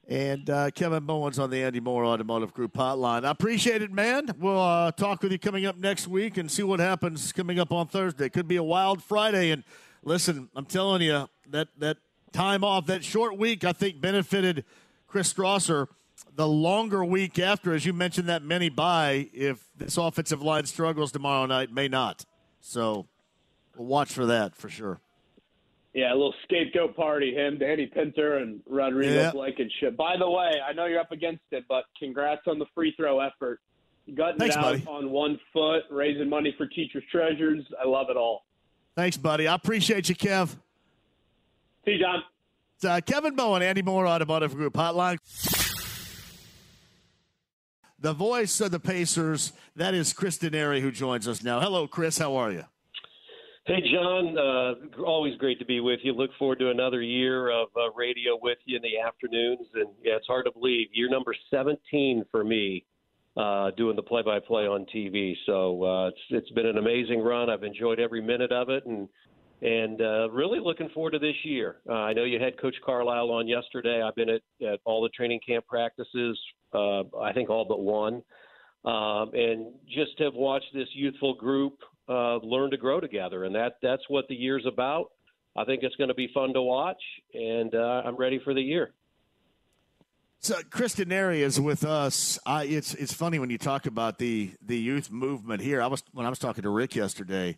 And 0.07 0.49
uh, 0.49 0.71
Kevin 0.71 1.03
Bowen's 1.05 1.39
on 1.39 1.49
the 1.49 1.63
Andy 1.63 1.79
Moore 1.79 2.05
Automotive 2.05 2.53
Group 2.53 2.73
hotline. 2.73 3.25
I 3.25 3.31
appreciate 3.31 3.81
it, 3.81 3.91
man. 3.91 4.29
We'll 4.37 4.61
uh, 4.61 4.91
talk 4.91 5.23
with 5.23 5.31
you 5.31 5.39
coming 5.39 5.65
up 5.65 5.77
next 5.77 6.07
week 6.07 6.37
and 6.37 6.49
see 6.49 6.63
what 6.63 6.79
happens 6.79 7.33
coming 7.33 7.59
up 7.59 7.71
on 7.71 7.87
Thursday. 7.87 8.29
Could 8.29 8.47
be 8.47 8.57
a 8.57 8.63
wild 8.63 9.03
Friday. 9.03 9.51
And 9.51 9.63
listen, 10.03 10.49
I'm 10.55 10.65
telling 10.65 11.01
you, 11.01 11.27
that, 11.49 11.69
that 11.79 11.97
time 12.31 12.63
off, 12.63 12.85
that 12.85 13.03
short 13.03 13.37
week, 13.37 13.63
I 13.63 13.73
think 13.73 13.99
benefited 13.99 14.63
Chris 15.07 15.33
Strausser. 15.33 15.87
The 16.35 16.47
longer 16.47 17.03
week 17.03 17.39
after, 17.39 17.73
as 17.73 17.85
you 17.85 17.93
mentioned, 17.93 18.29
that 18.29 18.41
many 18.43 18.69
bye, 18.69 19.29
if 19.33 19.67
this 19.75 19.97
offensive 19.97 20.41
line 20.41 20.65
struggles 20.65 21.11
tomorrow 21.11 21.45
night, 21.45 21.71
may 21.71 21.87
not. 21.87 22.25
So 22.61 23.07
we'll 23.75 23.87
watch 23.87 24.13
for 24.13 24.25
that 24.27 24.55
for 24.55 24.69
sure. 24.69 24.99
Yeah, 25.93 26.11
a 26.11 26.15
little 26.15 26.33
scapegoat 26.45 26.95
party. 26.95 27.35
Him, 27.35 27.57
Danny 27.57 27.85
Pinter, 27.85 28.37
and 28.37 28.61
Rodrigo 28.69 29.13
yep. 29.13 29.33
Blankenship. 29.33 29.97
By 29.97 30.15
the 30.17 30.29
way, 30.29 30.51
I 30.65 30.71
know 30.71 30.85
you're 30.85 31.01
up 31.01 31.11
against 31.11 31.43
it, 31.51 31.65
but 31.67 31.83
congrats 31.99 32.43
on 32.47 32.59
the 32.59 32.65
free 32.73 32.93
throw 32.95 33.19
effort. 33.19 33.59
Gutting 34.15 34.39
Thanks, 34.39 34.55
it 34.55 34.59
out 34.59 34.63
buddy. 34.63 34.85
on 34.87 35.11
one 35.11 35.39
foot, 35.51 35.83
raising 35.89 36.29
money 36.29 36.55
for 36.57 36.65
teachers' 36.65 37.03
treasures. 37.11 37.65
I 37.79 37.87
love 37.87 38.07
it 38.09 38.15
all. 38.15 38.45
Thanks, 38.95 39.17
buddy. 39.17 39.47
I 39.47 39.55
appreciate 39.55 40.07
you, 40.07 40.15
Kev. 40.15 40.55
See 41.85 41.91
you, 41.91 41.99
John. 41.99 42.23
It's, 42.75 42.85
uh, 42.85 42.99
Kevin 43.01 43.35
Bowen, 43.35 43.61
Andy 43.61 43.81
Moore 43.81 44.07
Automotive 44.07 44.55
Group 44.55 44.73
Hotline. 44.73 45.17
The 48.01 48.13
voice 48.13 48.59
of 48.61 48.71
the 48.71 48.79
Pacers, 48.79 49.53
that 49.75 49.93
is 49.93 50.11
Chris 50.11 50.39
Denari, 50.39 50.81
who 50.81 50.91
joins 50.91 51.27
us 51.27 51.43
now. 51.43 51.59
Hello, 51.59 51.87
Chris. 51.87 52.17
How 52.17 52.35
are 52.35 52.51
you? 52.51 52.63
Hey, 53.67 53.79
John. 53.93 54.35
Uh, 54.35 55.03
always 55.03 55.37
great 55.37 55.59
to 55.59 55.65
be 55.65 55.81
with 55.81 55.99
you. 56.01 56.13
Look 56.13 56.31
forward 56.39 56.57
to 56.59 56.71
another 56.71 57.03
year 57.03 57.51
of 57.51 57.67
uh, 57.77 57.91
radio 57.95 58.39
with 58.41 58.57
you 58.65 58.77
in 58.77 58.81
the 58.81 58.99
afternoons. 58.99 59.67
And 59.75 59.89
yeah, 60.03 60.15
it's 60.15 60.25
hard 60.25 60.45
to 60.45 60.51
believe 60.51 60.87
year 60.91 61.11
number 61.11 61.35
17 61.51 62.25
for 62.31 62.43
me 62.43 62.83
uh, 63.37 63.69
doing 63.77 63.95
the 63.95 64.01
play-by-play 64.01 64.63
on 64.63 64.87
TV. 64.93 65.35
So 65.45 65.83
uh, 65.83 66.07
it's 66.07 66.21
it's 66.31 66.51
been 66.51 66.65
an 66.65 66.79
amazing 66.79 67.19
run. 67.21 67.51
I've 67.51 67.63
enjoyed 67.63 67.99
every 67.99 68.21
minute 68.21 68.51
of 68.51 68.69
it, 68.69 68.83
and 68.87 69.07
and 69.61 70.01
uh, 70.01 70.29
really 70.31 70.59
looking 70.59 70.89
forward 70.89 71.11
to 71.11 71.19
this 71.19 71.35
year. 71.43 71.77
Uh, 71.87 71.93
I 71.93 72.13
know 72.13 72.23
you 72.23 72.39
had 72.39 72.59
Coach 72.59 72.75
Carlisle 72.83 73.29
on 73.29 73.47
yesterday. 73.47 74.01
I've 74.01 74.15
been 74.15 74.29
at, 74.29 74.41
at 74.65 74.79
all 74.85 75.03
the 75.03 75.09
training 75.09 75.39
camp 75.45 75.67
practices. 75.67 76.39
Uh, 76.73 77.03
I 77.19 77.31
think 77.33 77.49
all 77.49 77.65
but 77.65 77.81
one, 77.81 78.23
um, 78.85 79.31
and 79.33 79.73
just 79.87 80.17
have 80.19 80.33
watched 80.33 80.73
this 80.73 80.87
youthful 80.93 81.35
group 81.35 81.77
uh, 82.09 82.37
learn 82.37 82.71
to 82.71 82.77
grow 82.77 82.99
together, 82.99 83.43
and 83.43 83.53
that 83.55 83.77
that's 83.81 84.03
what 84.07 84.27
the 84.27 84.35
year's 84.35 84.65
about. 84.65 85.11
I 85.55 85.65
think 85.65 85.83
it's 85.83 85.95
going 85.97 86.07
to 86.07 86.13
be 86.13 86.29
fun 86.33 86.53
to 86.53 86.61
watch, 86.61 87.01
and 87.33 87.75
uh, 87.75 88.03
I'm 88.05 88.15
ready 88.15 88.39
for 88.43 88.53
the 88.53 88.61
year. 88.61 88.93
So 90.39 90.55
Chris 90.71 90.95
Denari 90.95 91.39
is 91.39 91.59
with 91.59 91.83
us. 91.83 92.39
Uh, 92.47 92.63
it's 92.65 92.95
it's 92.95 93.13
funny 93.13 93.37
when 93.37 93.51
you 93.51 93.59
talk 93.59 93.85
about 93.85 94.17
the 94.17 94.51
the 94.65 94.77
youth 94.77 95.11
movement 95.11 95.61
here. 95.61 95.81
I 95.81 95.87
was 95.87 96.03
when 96.13 96.25
I 96.25 96.29
was 96.29 96.39
talking 96.39 96.63
to 96.63 96.69
Rick 96.69 96.95
yesterday. 96.95 97.57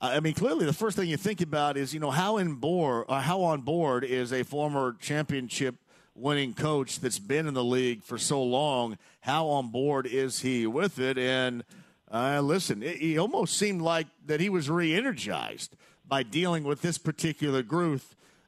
I 0.00 0.20
mean, 0.20 0.34
clearly 0.34 0.66
the 0.66 0.74
first 0.74 0.96
thing 0.96 1.08
you 1.08 1.16
think 1.16 1.40
about 1.40 1.76
is 1.76 1.94
you 1.94 2.00
know 2.00 2.10
how 2.10 2.36
in 2.36 2.54
board 2.54 3.06
or 3.08 3.14
uh, 3.14 3.20
how 3.20 3.40
on 3.42 3.62
board 3.62 4.04
is 4.04 4.32
a 4.32 4.42
former 4.42 4.94
championship 5.00 5.76
winning 6.14 6.54
coach 6.54 7.00
that's 7.00 7.18
been 7.18 7.46
in 7.46 7.54
the 7.54 7.64
league 7.64 8.02
for 8.02 8.18
so 8.18 8.42
long. 8.42 8.98
How 9.20 9.46
on 9.46 9.70
board 9.70 10.06
is 10.06 10.40
he 10.40 10.66
with 10.66 10.98
it? 10.98 11.16
And 11.18 11.64
uh, 12.12 12.40
listen, 12.40 12.82
it, 12.82 12.96
he 12.98 13.18
almost 13.18 13.56
seemed 13.56 13.82
like 13.82 14.06
that 14.26 14.40
he 14.40 14.48
was 14.48 14.68
re-energized 14.68 15.74
by 16.06 16.22
dealing 16.22 16.64
with 16.64 16.82
this 16.82 16.98
particular 16.98 17.62
group, 17.62 18.02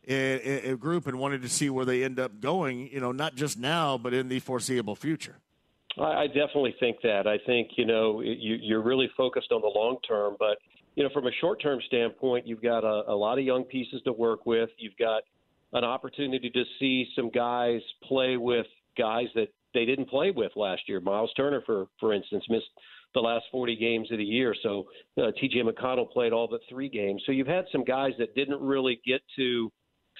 a, 0.06 0.70
a 0.70 0.76
group, 0.76 1.06
and 1.06 1.18
wanted 1.18 1.42
to 1.42 1.48
see 1.48 1.70
where 1.70 1.84
they 1.84 2.04
end 2.04 2.20
up 2.20 2.40
going. 2.40 2.88
You 2.92 3.00
know, 3.00 3.12
not 3.12 3.36
just 3.36 3.58
now, 3.58 3.96
but 3.96 4.12
in 4.12 4.28
the 4.28 4.40
foreseeable 4.40 4.96
future. 4.96 5.36
I, 5.98 6.02
I 6.02 6.26
definitely 6.26 6.76
think 6.78 6.98
that. 7.02 7.26
I 7.26 7.38
think 7.38 7.70
you 7.76 7.86
know 7.86 8.20
you, 8.20 8.58
you're 8.60 8.82
really 8.82 9.10
focused 9.16 9.50
on 9.50 9.62
the 9.62 9.68
long 9.68 9.96
term, 10.06 10.36
but 10.38 10.58
you 10.98 11.04
know, 11.04 11.10
from 11.10 11.28
a 11.28 11.32
short 11.40 11.62
term 11.62 11.78
standpoint, 11.86 12.44
you've 12.44 12.60
got 12.60 12.82
a, 12.82 13.12
a 13.12 13.14
lot 13.14 13.38
of 13.38 13.44
young 13.44 13.62
pieces 13.62 14.02
to 14.02 14.12
work 14.12 14.46
with. 14.46 14.68
You've 14.78 14.96
got 14.98 15.22
an 15.72 15.84
opportunity 15.84 16.50
to 16.50 16.64
see 16.80 17.06
some 17.14 17.30
guys 17.30 17.80
play 18.02 18.36
with 18.36 18.66
guys 18.98 19.26
that 19.36 19.46
they 19.74 19.84
didn't 19.84 20.06
play 20.10 20.32
with 20.32 20.50
last 20.56 20.82
year. 20.88 21.00
Miles 21.00 21.30
Turner, 21.36 21.62
for 21.64 21.86
for 22.00 22.12
instance, 22.12 22.44
missed 22.48 22.66
the 23.14 23.20
last 23.20 23.44
40 23.52 23.76
games 23.76 24.10
of 24.10 24.18
the 24.18 24.24
year. 24.24 24.56
So 24.60 24.86
uh, 25.16 25.30
T.J. 25.40 25.62
McConnell 25.62 26.10
played 26.10 26.32
all 26.32 26.48
but 26.50 26.62
three 26.68 26.88
games. 26.88 27.22
So 27.26 27.30
you've 27.32 27.46
had 27.46 27.66
some 27.70 27.84
guys 27.84 28.14
that 28.18 28.34
didn't 28.34 28.60
really 28.60 29.00
get 29.06 29.20
to 29.36 29.70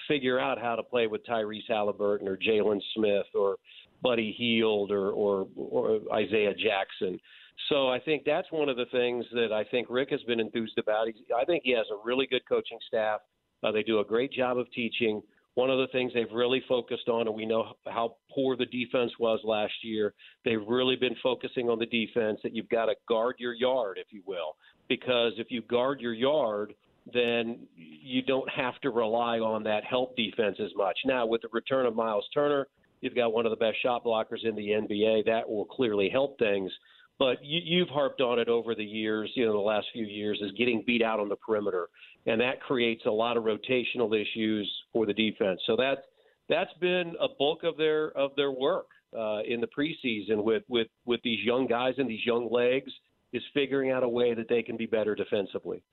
figure 0.07 0.39
out 0.39 0.61
how 0.61 0.77
to 0.77 0.83
play 0.83 1.07
with 1.07 1.25
Tyrese 1.27 1.67
Halliburton 1.67 2.25
or 2.25 2.37
Jalen 2.37 2.79
Smith 2.95 3.25
or 3.35 3.57
Buddy 4.01 4.31
Hield 4.31 4.91
or, 4.91 5.11
or, 5.11 5.45
or 5.57 5.99
Isaiah 6.13 6.53
Jackson. 6.53 7.19
So 7.67 7.89
I 7.89 7.99
think 7.99 8.23
that's 8.25 8.47
one 8.51 8.69
of 8.69 8.77
the 8.77 8.85
things 8.91 9.25
that 9.33 9.51
I 9.51 9.63
think 9.65 9.87
Rick 9.89 10.09
has 10.11 10.21
been 10.23 10.39
enthused 10.39 10.77
about. 10.77 11.07
He's, 11.07 11.15
I 11.35 11.45
think 11.45 11.63
he 11.65 11.71
has 11.71 11.85
a 11.91 11.99
really 12.03 12.25
good 12.25 12.47
coaching 12.47 12.79
staff. 12.87 13.19
Uh, 13.63 13.71
they 13.71 13.83
do 13.83 13.99
a 13.99 14.05
great 14.05 14.31
job 14.31 14.57
of 14.57 14.71
teaching. 14.71 15.21
One 15.55 15.69
of 15.69 15.77
the 15.77 15.87
things 15.91 16.13
they've 16.13 16.31
really 16.31 16.63
focused 16.69 17.09
on, 17.09 17.27
and 17.27 17.35
we 17.35 17.45
know 17.45 17.73
how 17.87 18.15
poor 18.33 18.55
the 18.55 18.65
defense 18.67 19.11
was 19.19 19.41
last 19.43 19.73
year, 19.83 20.13
they've 20.45 20.65
really 20.65 20.95
been 20.95 21.15
focusing 21.21 21.69
on 21.69 21.79
the 21.79 21.85
defense 21.87 22.39
that 22.43 22.55
you've 22.55 22.69
got 22.69 22.85
to 22.85 22.95
guard 23.09 23.35
your 23.39 23.53
yard, 23.53 23.97
if 23.99 24.07
you 24.11 24.23
will. 24.25 24.55
Because 24.87 25.33
if 25.37 25.47
you 25.51 25.61
guard 25.63 25.99
your 25.99 26.13
yard, 26.13 26.73
then 27.13 27.59
you 27.75 28.21
don't 28.21 28.49
have 28.49 28.79
to 28.81 28.89
rely 28.89 29.39
on 29.39 29.63
that 29.63 29.83
help 29.83 30.15
defense 30.15 30.57
as 30.63 30.71
much. 30.75 30.97
Now, 31.05 31.25
with 31.25 31.41
the 31.41 31.49
return 31.51 31.85
of 31.85 31.95
Miles 31.95 32.27
Turner, 32.33 32.67
you've 33.01 33.15
got 33.15 33.33
one 33.33 33.45
of 33.45 33.49
the 33.49 33.57
best 33.57 33.81
shot 33.81 34.03
blockers 34.03 34.43
in 34.43 34.55
the 34.55 34.69
NBA. 34.69 35.25
That 35.25 35.49
will 35.49 35.65
clearly 35.65 36.09
help 36.09 36.37
things. 36.39 36.71
But 37.19 37.43
you, 37.43 37.59
you've 37.63 37.89
harped 37.89 38.21
on 38.21 38.39
it 38.39 38.47
over 38.47 38.73
the 38.73 38.83
years, 38.83 39.29
you 39.35 39.45
know, 39.45 39.51
the 39.51 39.59
last 39.59 39.87
few 39.91 40.05
years, 40.05 40.39
is 40.41 40.51
getting 40.57 40.83
beat 40.87 41.03
out 41.03 41.19
on 41.19 41.27
the 41.27 41.35
perimeter, 41.35 41.89
and 42.25 42.39
that 42.39 42.61
creates 42.61 43.05
a 43.05 43.11
lot 43.11 43.35
of 43.35 43.43
rotational 43.43 44.19
issues 44.19 44.71
for 44.93 45.05
the 45.05 45.13
defense. 45.13 45.59
So 45.67 45.75
that 45.75 46.05
that's 46.47 46.73
been 46.79 47.13
a 47.19 47.27
bulk 47.37 47.63
of 47.63 47.77
their 47.77 48.17
of 48.17 48.31
their 48.37 48.51
work 48.51 48.87
uh, 49.13 49.41
in 49.47 49.61
the 49.61 49.67
preseason 49.67 50.43
with 50.43 50.63
with 50.69 50.87
with 51.05 51.19
these 51.23 51.45
young 51.45 51.67
guys 51.67 51.95
and 51.97 52.09
these 52.09 52.25
young 52.25 52.49
legs 52.51 52.91
is 53.33 53.43
figuring 53.53 53.91
out 53.91 54.01
a 54.01 54.09
way 54.09 54.33
that 54.33 54.47
they 54.49 54.63
can 54.63 54.77
be 54.77 54.85
better 54.85 55.13
defensively. 55.13 55.83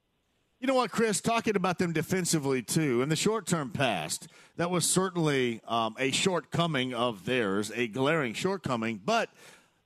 You 0.58 0.66
know 0.66 0.74
what, 0.74 0.90
Chris? 0.90 1.20
Talking 1.20 1.54
about 1.54 1.78
them 1.78 1.92
defensively 1.92 2.62
too, 2.62 3.02
in 3.02 3.10
the 3.10 3.16
short-term 3.16 3.72
past, 3.72 4.28
that 4.56 4.70
was 4.70 4.88
certainly 4.88 5.60
um, 5.68 5.94
a 5.98 6.10
shortcoming 6.12 6.94
of 6.94 7.26
theirs, 7.26 7.70
a 7.74 7.88
glaring 7.88 8.32
shortcoming. 8.32 8.98
But 9.04 9.28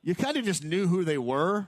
you 0.03 0.15
kind 0.15 0.37
of 0.37 0.45
just 0.45 0.63
knew 0.63 0.87
who 0.87 1.03
they 1.03 1.17
were 1.17 1.67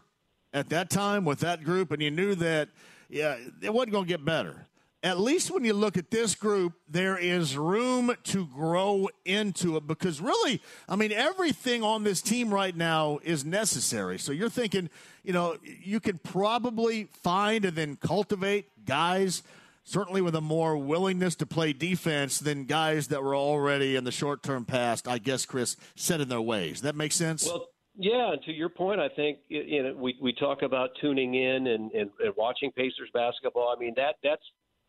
at 0.53 0.69
that 0.69 0.89
time 0.89 1.25
with 1.25 1.39
that 1.39 1.63
group, 1.63 1.91
and 1.91 2.01
you 2.01 2.11
knew 2.11 2.35
that 2.35 2.69
yeah, 3.09 3.37
it 3.61 3.73
wasn't 3.73 3.91
going 3.91 4.05
to 4.05 4.09
get 4.09 4.25
better. 4.25 4.67
At 5.03 5.19
least 5.19 5.51
when 5.51 5.65
you 5.65 5.73
look 5.73 5.97
at 5.97 6.09
this 6.09 6.33
group, 6.33 6.73
there 6.87 7.17
is 7.17 7.57
room 7.57 8.15
to 8.23 8.47
grow 8.47 9.09
into 9.25 9.75
it 9.75 9.85
because 9.85 10.21
really, 10.21 10.61
I 10.87 10.95
mean, 10.95 11.11
everything 11.11 11.83
on 11.83 12.05
this 12.05 12.21
team 12.21 12.53
right 12.53 12.75
now 12.75 13.19
is 13.21 13.43
necessary. 13.43 14.17
So 14.17 14.31
you're 14.31 14.49
thinking, 14.49 14.89
you 15.21 15.33
know, 15.33 15.57
you 15.61 15.99
can 15.99 16.19
probably 16.19 17.09
find 17.21 17.65
and 17.65 17.75
then 17.75 17.97
cultivate 17.97 18.85
guys 18.85 19.43
certainly 19.83 20.21
with 20.21 20.35
a 20.35 20.41
more 20.41 20.77
willingness 20.77 21.35
to 21.35 21.45
play 21.45 21.73
defense 21.73 22.39
than 22.39 22.63
guys 22.63 23.09
that 23.09 23.21
were 23.21 23.35
already 23.35 23.97
in 23.97 24.05
the 24.05 24.11
short 24.11 24.41
term 24.41 24.63
past, 24.65 25.07
I 25.07 25.17
guess, 25.17 25.45
Chris, 25.45 25.75
set 25.95 26.21
in 26.21 26.29
their 26.29 26.41
ways. 26.41 26.81
That 26.81 26.95
makes 26.95 27.15
sense? 27.15 27.45
Well, 27.45 27.67
yeah, 27.95 28.33
and 28.33 28.41
to 28.43 28.51
your 28.51 28.69
point, 28.69 28.99
I 28.99 29.09
think 29.09 29.39
you 29.47 29.83
know 29.83 29.93
we 29.95 30.17
we 30.21 30.33
talk 30.33 30.61
about 30.61 30.91
tuning 30.99 31.35
in 31.35 31.67
and, 31.67 31.91
and, 31.91 32.09
and 32.19 32.33
watching 32.35 32.71
Pacers 32.71 33.09
basketball. 33.13 33.73
I 33.75 33.79
mean 33.79 33.93
that 33.97 34.15
that's 34.23 34.43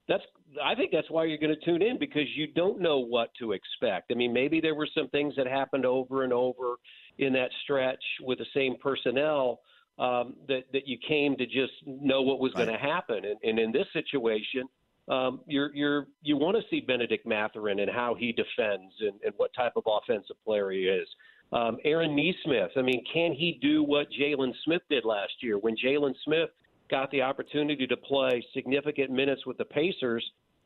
that's 0.08 0.22
I 0.62 0.74
think 0.74 0.90
that's 0.92 1.10
why 1.10 1.24
you're 1.24 1.38
going 1.38 1.54
to 1.54 1.64
tune 1.64 1.82
in 1.82 1.98
because 1.98 2.26
you 2.34 2.46
don't 2.46 2.80
know 2.80 2.98
what 2.98 3.30
to 3.38 3.52
expect. 3.52 4.10
I 4.10 4.14
mean, 4.14 4.32
maybe 4.32 4.60
there 4.60 4.74
were 4.74 4.88
some 4.96 5.08
things 5.08 5.34
that 5.36 5.46
happened 5.46 5.84
over 5.84 6.24
and 6.24 6.32
over 6.32 6.76
in 7.18 7.32
that 7.34 7.50
stretch 7.62 8.02
with 8.22 8.38
the 8.38 8.46
same 8.54 8.76
personnel 8.82 9.60
um, 9.98 10.34
that 10.48 10.64
that 10.72 10.86
you 10.86 10.98
came 11.06 11.36
to 11.36 11.46
just 11.46 11.72
know 11.86 12.22
what 12.22 12.38
was 12.38 12.52
right. 12.54 12.66
going 12.66 12.78
to 12.78 12.84
happen. 12.84 13.24
And, 13.24 13.36
and 13.42 13.58
in 13.58 13.72
this 13.72 13.86
situation, 13.92 14.68
um, 15.08 15.40
you're 15.46 15.74
you're 15.74 16.06
you 16.22 16.36
want 16.36 16.56
to 16.56 16.62
see 16.70 16.80
Bennedict 16.80 17.26
Mathurin 17.26 17.80
and 17.80 17.90
how 17.90 18.14
he 18.14 18.32
defends 18.32 18.94
and, 19.00 19.20
and 19.24 19.34
what 19.36 19.52
type 19.54 19.72
of 19.76 19.84
offensive 19.86 20.36
player 20.44 20.70
he 20.70 20.84
is. 20.84 21.08
Um, 21.52 21.78
Aaron 21.84 22.16
Nesmith, 22.16 22.72
I 22.76 22.82
mean, 22.82 23.04
can 23.12 23.32
he 23.32 23.58
do 23.62 23.82
what 23.82 24.08
Jalen 24.10 24.52
Smith 24.64 24.82
did 24.90 25.04
last 25.04 25.32
year 25.40 25.58
when 25.58 25.76
Jalen 25.76 26.14
Smith 26.24 26.50
got 26.90 27.10
the 27.10 27.22
opportunity 27.22 27.86
to 27.86 27.96
play 27.96 28.44
significant 28.52 29.10
minutes 29.10 29.46
with 29.46 29.58
the 29.58 29.64
Pacers? 29.64 30.24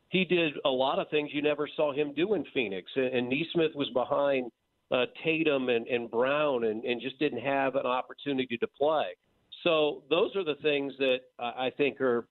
He 0.09 0.25
did 0.25 0.55
a 0.65 0.71
lot 0.71 0.99
of 0.99 1.11
things 1.11 1.31
you 1.33 1.43
never 1.43 1.69
saw 1.77 1.93
him 1.93 2.15
do 2.15 2.35
in 2.35 2.45
Phoenix, 2.55 2.91
and, 2.97 3.07
and 3.07 3.29
Nesmith 3.29 3.75
was 3.75 3.91
behind 3.91 4.51
uh, 4.91 5.05
Tatum 5.23 5.69
and, 5.69 5.87
and 5.87 6.11
Brown, 6.11 6.65
and, 6.65 6.83
and 6.85 7.03
just 7.03 7.19
didn't 7.19 7.43
have 7.43 7.75
an 7.75 7.85
opportunity 7.85 8.57
to 8.57 8.67
play. 8.67 9.09
So 9.65 10.03
those 10.09 10.35
are 10.37 10.45
the 10.45 10.55
things 10.63 10.95
that 10.99 11.19
I 11.39 11.71
think 11.77 12.01
are 12.01 12.27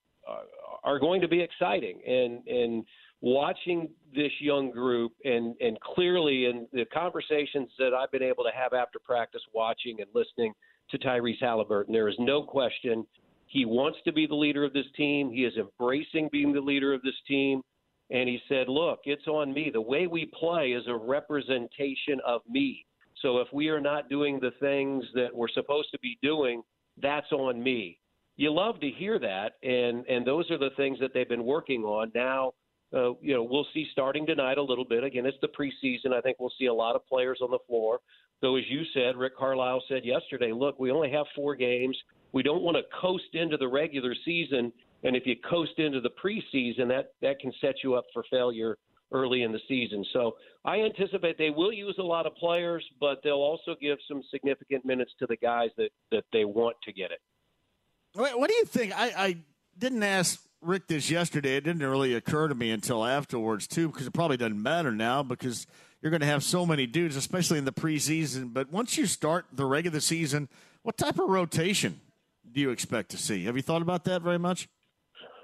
are 0.84 1.00
going 1.00 1.22
to 1.22 1.28
be 1.28 1.42
exciting. 1.42 2.00
And 2.08 2.48
and 2.48 2.86
watching 3.22 3.90
this 4.16 4.32
young 4.40 4.72
group 4.72 5.12
and 5.24 5.56
and 5.60 5.80
clearly 5.82 6.46
in 6.46 6.68
the 6.74 6.86
conversations 6.94 7.70
that 7.80 7.94
I've 7.94 8.12
been 8.12 8.24
able 8.24 8.44
to 8.44 8.52
have 8.56 8.74
after 8.74 9.00
practice, 9.00 9.42
watching 9.54 9.98
and 10.00 10.10
listening 10.14 10.54
to 10.92 10.98
Tyrese 10.98 11.42
Halliburton, 11.42 11.94
there 11.94 12.08
is 12.08 12.16
no 12.20 12.44
question 12.44 13.06
he 13.48 13.66
wants 13.66 13.98
to 14.06 14.12
be 14.12 14.28
the 14.28 14.36
leader 14.36 14.64
of 14.64 14.74
this 14.74 14.86
team. 14.96 15.32
He 15.32 15.46
is 15.46 15.54
embracing 15.58 16.30
being 16.32 16.54
the 16.54 16.62
leader 16.62 16.94
of 16.94 17.02
this 17.02 17.16
team. 17.28 17.62
And 18.10 18.30
he 18.30 18.40
said, 18.48 18.70
Look, 18.70 19.00
it's 19.06 19.28
on 19.28 19.54
me. 19.54 19.70
The 19.72 19.82
way 19.82 20.08
we 20.08 20.30
play 20.40 20.72
is 20.72 20.84
a 20.88 20.96
representation 20.96 22.20
of 22.26 22.42
me. 22.50 22.86
So 23.22 23.40
if 23.40 23.48
we 23.52 23.70
are 23.70 23.82
not 23.82 24.10
doing 24.10 24.40
the 24.40 24.52
things 24.60 25.04
that 25.16 25.30
we're 25.34 25.50
supposed 25.50 25.90
to 25.92 26.00
be 26.00 26.18
doing, 26.22 26.62
that's 27.02 27.32
on 27.32 27.62
me. 27.62 28.00
You 28.36 28.54
love 28.54 28.80
to 28.82 28.90
hear 28.90 29.18
that, 29.18 29.54
and 29.64 30.06
and 30.06 30.26
those 30.26 30.50
are 30.52 30.60
the 30.60 30.70
things 30.78 31.00
that 31.00 31.12
they've 31.14 31.28
been 31.28 31.44
working 31.44 31.84
on. 31.84 32.12
Now, 32.14 32.54
uh, 32.94 33.14
you 33.22 33.34
know, 33.34 33.44
we'll 33.44 33.68
see 33.74 33.88
starting 33.92 34.26
tonight 34.26 34.58
a 34.58 34.64
little 34.64 34.86
bit. 34.86 35.04
Again, 35.04 35.26
it's 35.26 35.38
the 35.42 35.50
preseason. 35.50 36.14
I 36.14 36.22
think 36.22 36.38
we'll 36.40 36.54
see 36.58 36.68
a 36.68 36.74
lot 36.74 36.96
of 36.96 37.06
players 37.06 37.40
on 37.42 37.52
the 37.52 37.60
floor. 37.68 38.00
Though, 38.42 38.56
as 38.56 38.64
you 38.70 38.84
said, 38.94 39.18
Rick 39.18 39.36
Carlisle 39.38 39.84
said 39.90 40.06
yesterday, 40.06 40.52
look, 40.54 40.80
we 40.80 40.92
only 40.92 41.12
have 41.12 41.26
four 41.36 41.56
games. 41.56 41.98
We 42.34 42.44
don't 42.44 42.62
want 42.62 42.78
to 42.78 42.84
coast 43.02 43.34
into 43.34 43.58
the 43.58 43.68
regular 43.68 44.14
season, 44.24 44.72
and 45.04 45.16
if 45.16 45.24
you 45.26 45.36
coast 45.50 45.78
into 45.78 46.02
the 46.02 46.12
preseason, 46.24 46.88
that 46.90 47.14
that 47.22 47.40
can 47.40 47.52
set 47.62 47.76
you 47.84 47.96
up 47.96 48.06
for 48.14 48.24
failure 48.30 48.78
early 49.12 49.44
in 49.44 49.52
the 49.52 49.60
season. 49.68 50.06
So 50.14 50.36
I 50.66 50.82
anticipate 50.82 51.38
they 51.38 51.50
will 51.50 51.72
use 51.72 51.96
a 52.00 52.04
lot 52.04 52.26
of 52.26 52.36
players, 52.36 52.84
but 53.00 53.20
they'll 53.24 53.36
also 53.36 53.76
give 53.80 53.98
some 54.08 54.22
significant 54.32 54.86
minutes 54.86 55.12
to 55.20 55.26
the 55.28 55.38
guys 55.38 55.70
that, 55.78 55.90
that 56.12 56.26
they 56.34 56.46
want 56.46 56.76
to 56.84 56.94
get 56.94 57.12
it. 57.12 57.20
What 58.14 58.50
do 58.50 58.56
you 58.56 58.66
think? 58.66 58.98
I, 58.98 59.14
I 59.18 59.38
didn't 59.78 60.04
ask 60.04 60.44
Rick 60.62 60.88
this 60.88 61.10
yesterday. 61.10 61.58
It 61.58 61.64
didn't 61.64 61.84
really 61.84 62.14
occur 62.14 62.48
to 62.48 62.56
me 62.56 62.72
until 62.72 63.06
afterwards, 63.06 63.68
too, 63.68 63.90
because 63.90 64.08
it 64.08 64.14
probably 64.14 64.38
doesn't 64.38 64.62
matter 64.62 64.92
now 64.92 65.24
because 65.24 65.68
you're 66.02 66.10
going 66.10 66.22
to 66.22 66.28
have 66.28 66.44
so 66.44 66.66
many 66.66 66.86
dudes, 66.86 67.16
especially 67.16 67.58
in 67.58 67.66
the 67.66 67.72
preseason. 67.72 68.54
But 68.54 68.72
once 68.72 68.98
you 68.98 69.06
start 69.06 69.46
the 69.52 69.66
regular 69.66 70.00
season, 70.00 70.50
what 70.84 70.98
type 70.98 71.20
of 71.20 71.30
rotation 71.30 72.00
do 72.52 72.62
you 72.62 72.70
expect 72.70 73.12
to 73.12 73.18
see? 73.18 73.46
Have 73.46 73.56
you 73.56 73.62
thought 73.62 73.82
about 73.82 74.04
that 74.06 74.22
very 74.22 74.40
much? 74.40 74.68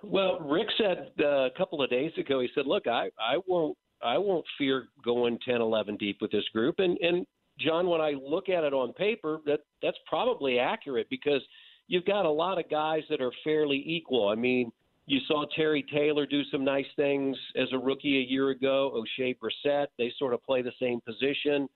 Well, 0.03 0.39
Rick 0.39 0.67
said 0.77 1.11
uh, 1.19 1.45
a 1.45 1.51
couple 1.57 1.81
of 1.81 1.89
days 1.89 2.11
ago. 2.17 2.41
He 2.41 2.49
said, 2.53 2.65
"Look, 2.67 2.87
I 2.87 3.09
I 3.17 3.37
won't 3.47 3.77
I 4.01 4.17
won't 4.17 4.45
fear 4.57 4.87
going 5.03 5.39
10, 5.45 5.61
11 5.61 5.95
deep 5.95 6.17
with 6.21 6.31
this 6.31 6.43
group." 6.53 6.75
And 6.79 6.97
and 6.97 7.25
John, 7.59 7.87
when 7.87 8.01
I 8.01 8.11
look 8.11 8.49
at 8.49 8.65
it 8.65 8.73
on 8.73 8.91
paper, 8.93 9.39
that 9.45 9.61
that's 9.81 9.97
probably 10.07 10.59
accurate 10.59 11.07
because 11.09 11.41
you've 11.87 12.05
got 12.05 12.25
a 12.25 12.29
lot 12.29 12.59
of 12.59 12.69
guys 12.69 13.03
that 13.09 13.21
are 13.21 13.31
fairly 13.43 13.81
equal. 13.85 14.27
I 14.27 14.35
mean, 14.35 14.71
you 15.05 15.19
saw 15.27 15.45
Terry 15.55 15.85
Taylor 15.93 16.25
do 16.25 16.43
some 16.45 16.63
nice 16.63 16.85
things 16.95 17.37
as 17.55 17.67
a 17.73 17.77
rookie 17.77 18.19
a 18.19 18.31
year 18.31 18.49
ago. 18.51 19.03
Oshae 19.19 19.35
Brissett, 19.37 19.87
they 19.97 20.11
sort 20.17 20.33
of 20.33 20.41
play 20.43 20.61
the 20.61 20.71
same 20.79 21.01
position. 21.01 21.67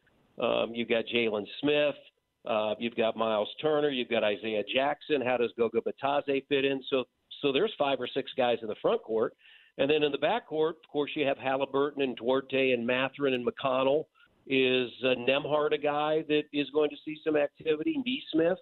Um, 0.42 0.72
you've 0.74 0.90
got 0.90 1.06
Jalen 1.14 1.46
Smith. 1.62 1.96
Uh, 2.46 2.76
you've 2.80 2.96
got 2.96 3.18
Miles 3.18 3.50
Turner. 3.62 3.90
You've 3.90 4.10
got 4.10 4.24
Isaiah 4.24 4.64
Jackson. 4.74 5.22
How 5.22 5.36
does 5.36 5.52
Goga 5.58 5.82
Bitadze 5.82 6.48
fit 6.48 6.64
in? 6.64 6.82
So 6.90 7.04
so 7.42 7.52
there's 7.52 7.74
five 7.78 8.00
or 8.00 8.08
six 8.08 8.32
guys 8.36 8.58
in 8.62 8.68
the 8.68 8.76
front 8.82 9.04
court. 9.04 9.34
And 9.78 9.90
then 9.90 10.04
in 10.04 10.12
the 10.12 10.18
back 10.18 10.48
court, 10.48 10.78
of 10.84 10.90
course, 10.92 11.12
you 11.16 11.26
have 11.26 11.38
Halliburton 11.38 12.02
and 12.02 12.16
Duarte 12.16 12.72
and 12.72 12.86
Mathurin 12.86 13.34
and 13.34 13.46
McConnell. 13.46 14.06
Is 14.48 14.90
uh, 15.04 15.10
Nembhard 15.28 15.74
a 15.74 15.78
guy 15.78 16.24
that 16.30 16.44
is 16.54 16.70
going 16.70 16.90
to 16.90 16.96
see 17.04 17.18
some 17.24 17.36
activity? 17.36 18.02
Nesmith. 18.06 18.58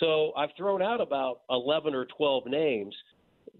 So 0.00 0.32
I've 0.36 0.50
thrown 0.56 0.80
out 0.80 1.00
about 1.00 1.40
11 1.50 1.94
or 1.94 2.06
12 2.06 2.46
names. 2.46 2.94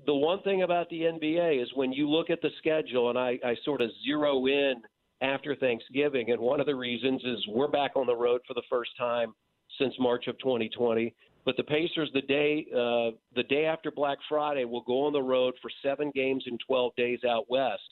The 0.06 0.14
one 0.14 0.42
thing 0.42 0.62
about 0.62 0.88
the 0.90 1.02
NBA 1.02 1.62
is 1.62 1.68
when 1.74 1.92
you 1.92 2.08
look 2.08 2.30
at 2.30 2.40
the 2.40 2.50
schedule, 2.58 3.10
and 3.10 3.18
I, 3.18 3.38
I 3.44 3.56
sort 3.64 3.80
of 3.80 3.90
zero 4.04 4.46
in 4.46 4.74
after 5.20 5.56
Thanksgiving, 5.56 6.30
and 6.30 6.40
one 6.40 6.60
of 6.60 6.66
the 6.66 6.74
reasons 6.74 7.22
is 7.24 7.46
we're 7.48 7.68
back 7.68 7.92
on 7.96 8.06
the 8.06 8.14
road 8.14 8.40
for 8.46 8.54
the 8.54 8.62
first 8.70 8.90
time 8.96 9.34
since 9.78 9.94
March 9.98 10.26
of 10.28 10.38
2020. 10.38 11.14
But 11.44 11.56
the 11.56 11.64
Pacers, 11.64 12.10
the 12.14 12.22
day 12.22 12.66
uh, 12.72 13.16
the 13.34 13.42
day 13.48 13.64
after 13.64 13.90
Black 13.90 14.18
Friday, 14.28 14.64
will 14.64 14.82
go 14.82 15.06
on 15.06 15.12
the 15.12 15.22
road 15.22 15.54
for 15.60 15.70
seven 15.82 16.12
games 16.14 16.44
in 16.46 16.58
12 16.66 16.94
days 16.96 17.20
out 17.28 17.46
west. 17.48 17.82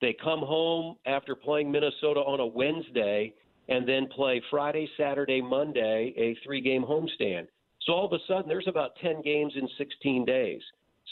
They 0.00 0.16
come 0.22 0.40
home 0.40 0.96
after 1.06 1.34
playing 1.34 1.70
Minnesota 1.70 2.20
on 2.20 2.40
a 2.40 2.46
Wednesday, 2.46 3.34
and 3.68 3.86
then 3.86 4.06
play 4.08 4.40
Friday, 4.50 4.88
Saturday, 4.96 5.42
Monday, 5.42 6.14
a 6.16 6.36
three-game 6.44 6.82
homestand. 6.82 7.48
So 7.82 7.92
all 7.92 8.06
of 8.06 8.12
a 8.12 8.18
sudden, 8.26 8.48
there's 8.48 8.68
about 8.68 8.92
10 9.02 9.22
games 9.22 9.52
in 9.56 9.68
16 9.76 10.24
days. 10.24 10.62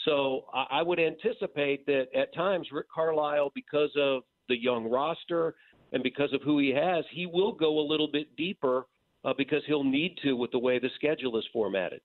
So 0.09 0.45
I 0.51 0.81
would 0.81 0.99
anticipate 0.99 1.85
that 1.85 2.07
at 2.15 2.33
times 2.33 2.67
Rick 2.71 2.87
Carlisle, 2.93 3.51
because 3.53 3.91
of 3.95 4.23
the 4.47 4.59
young 4.59 4.89
roster 4.89 5.53
and 5.93 6.01
because 6.01 6.33
of 6.33 6.41
who 6.41 6.57
he 6.57 6.71
has, 6.71 7.05
he 7.13 7.27
will 7.27 7.51
go 7.51 7.79
a 7.79 7.85
little 7.85 8.07
bit 8.11 8.35
deeper 8.35 8.87
uh, 9.23 9.33
because 9.37 9.61
he'll 9.67 9.83
need 9.83 10.17
to 10.23 10.33
with 10.33 10.49
the 10.49 10.57
way 10.57 10.79
the 10.79 10.89
schedule 10.95 11.37
is 11.37 11.45
formatted. 11.53 12.01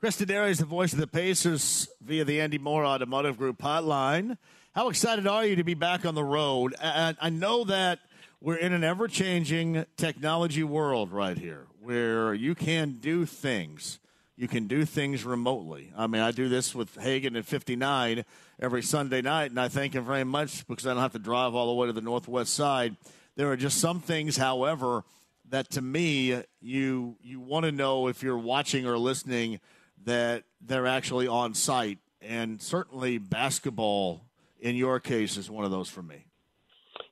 Chris 0.00 0.20
Denari 0.20 0.50
is 0.50 0.58
the 0.58 0.66
voice 0.66 0.92
of 0.92 0.98
the 0.98 1.06
Pacers 1.06 1.88
via 2.02 2.26
the 2.26 2.42
Andy 2.42 2.58
Moore 2.58 2.84
Automotive 2.84 3.38
Group 3.38 3.58
hotline. 3.62 4.36
How 4.74 4.90
excited 4.90 5.26
are 5.26 5.46
you 5.46 5.56
to 5.56 5.64
be 5.64 5.72
back 5.74 6.04
on 6.04 6.14
the 6.14 6.22
road? 6.22 6.74
I 6.78 7.30
know 7.30 7.64
that 7.64 8.00
we're 8.42 8.56
in 8.56 8.74
an 8.74 8.84
ever 8.84 9.08
changing 9.08 9.86
technology 9.96 10.62
world 10.62 11.10
right 11.10 11.38
here 11.38 11.68
where 11.80 12.34
you 12.34 12.54
can 12.54 12.98
do 13.00 13.24
things. 13.24 13.98
You 14.38 14.46
can 14.46 14.68
do 14.68 14.84
things 14.84 15.24
remotely. 15.24 15.92
I 15.96 16.06
mean, 16.06 16.22
I 16.22 16.30
do 16.30 16.48
this 16.48 16.72
with 16.72 16.94
Hagan 16.94 17.34
at 17.34 17.44
59 17.44 18.24
every 18.60 18.82
Sunday 18.82 19.20
night, 19.20 19.50
and 19.50 19.58
I 19.58 19.66
thank 19.66 19.94
him 19.94 20.04
very 20.04 20.22
much 20.22 20.64
because 20.68 20.86
I 20.86 20.90
don't 20.90 21.02
have 21.02 21.12
to 21.14 21.18
drive 21.18 21.56
all 21.56 21.66
the 21.66 21.72
way 21.74 21.88
to 21.88 21.92
the 21.92 22.00
Northwest 22.00 22.54
side. 22.54 22.94
There 23.34 23.50
are 23.50 23.56
just 23.56 23.78
some 23.78 23.98
things, 23.98 24.36
however, 24.36 25.02
that 25.50 25.70
to 25.70 25.82
me 25.82 26.40
you 26.60 27.16
you 27.20 27.40
want 27.40 27.64
to 27.64 27.72
know 27.72 28.06
if 28.06 28.22
you're 28.22 28.38
watching 28.38 28.86
or 28.86 28.96
listening 28.96 29.58
that 30.04 30.44
they're 30.60 30.86
actually 30.86 31.26
on 31.26 31.52
site 31.54 31.98
and 32.22 32.62
certainly 32.62 33.18
basketball 33.18 34.22
in 34.60 34.76
your 34.76 35.00
case 35.00 35.36
is 35.36 35.50
one 35.50 35.64
of 35.64 35.70
those 35.70 35.88
for 35.88 36.02
me 36.02 36.27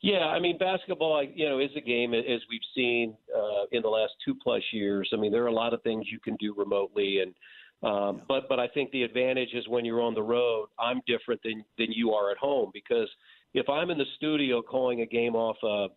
yeah 0.02 0.26
i 0.26 0.38
mean 0.38 0.58
basketball 0.58 1.22
you 1.22 1.48
know 1.48 1.58
is 1.58 1.70
a 1.76 1.80
game 1.80 2.14
as 2.14 2.40
we've 2.50 2.60
seen 2.74 3.16
uh, 3.34 3.64
in 3.72 3.82
the 3.82 3.88
last 3.88 4.12
two 4.24 4.34
plus 4.42 4.62
years 4.72 5.08
i 5.12 5.16
mean 5.16 5.32
there 5.32 5.44
are 5.44 5.48
a 5.48 5.52
lot 5.52 5.74
of 5.74 5.82
things 5.82 6.06
you 6.10 6.20
can 6.20 6.36
do 6.36 6.54
remotely 6.56 7.20
and 7.20 7.34
um, 7.82 8.16
yeah. 8.16 8.22
but 8.28 8.48
but 8.48 8.58
i 8.58 8.68
think 8.68 8.90
the 8.90 9.02
advantage 9.02 9.50
is 9.54 9.66
when 9.68 9.84
you're 9.84 10.02
on 10.02 10.14
the 10.14 10.22
road 10.22 10.68
i'm 10.78 11.00
different 11.06 11.40
than 11.42 11.64
than 11.78 11.92
you 11.92 12.12
are 12.12 12.30
at 12.30 12.38
home 12.38 12.70
because 12.72 13.08
if 13.54 13.68
i'm 13.68 13.90
in 13.90 13.98
the 13.98 14.04
studio 14.16 14.62
calling 14.62 15.02
a 15.02 15.06
game 15.06 15.34
off 15.34 15.56
a 15.62 15.88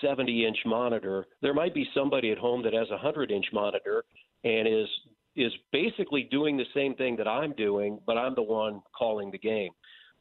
70 0.00 0.46
inch 0.46 0.58
monitor, 0.64 1.26
there 1.42 1.54
might 1.54 1.74
be 1.74 1.86
somebody 1.94 2.30
at 2.30 2.38
home 2.38 2.62
that 2.62 2.72
has 2.72 2.88
a 2.88 2.94
100 2.94 3.30
inch 3.30 3.46
monitor 3.52 4.04
and 4.44 4.68
is 4.68 4.88
is 5.36 5.52
basically 5.72 6.28
doing 6.30 6.56
the 6.56 6.64
same 6.74 6.94
thing 6.94 7.16
that 7.16 7.26
I'm 7.26 7.52
doing, 7.54 7.98
but 8.06 8.16
I'm 8.16 8.36
the 8.36 8.42
one 8.42 8.80
calling 8.96 9.32
the 9.32 9.38
game. 9.38 9.70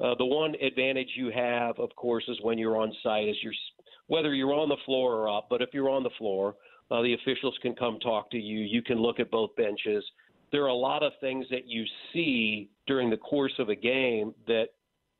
Uh, 0.01 0.15
the 0.17 0.25
one 0.25 0.55
advantage 0.55 1.09
you 1.15 1.31
have, 1.31 1.77
of 1.79 1.95
course, 1.95 2.23
is 2.27 2.37
when 2.41 2.57
you're 2.57 2.77
on 2.77 2.93
site, 3.03 3.27
is 3.27 3.35
you're 3.41 3.53
whether 4.07 4.33
you're 4.33 4.53
on 4.53 4.69
the 4.69 4.77
floor 4.85 5.13
or 5.15 5.37
up. 5.37 5.47
But 5.49 5.61
if 5.61 5.69
you're 5.73 5.89
on 5.89 6.03
the 6.03 6.09
floor, 6.17 6.55
uh, 6.91 7.01
the 7.01 7.13
officials 7.13 7.57
can 7.61 7.75
come 7.75 7.99
talk 7.99 8.29
to 8.31 8.37
you. 8.37 8.59
You 8.59 8.81
can 8.81 8.97
look 8.97 9.19
at 9.19 9.31
both 9.31 9.55
benches. 9.55 10.03
There 10.51 10.63
are 10.63 10.67
a 10.67 10.75
lot 10.75 11.03
of 11.03 11.13
things 11.21 11.45
that 11.49 11.67
you 11.67 11.85
see 12.11 12.69
during 12.85 13.09
the 13.09 13.17
course 13.17 13.53
of 13.59 13.69
a 13.69 13.75
game 13.75 14.33
that 14.47 14.67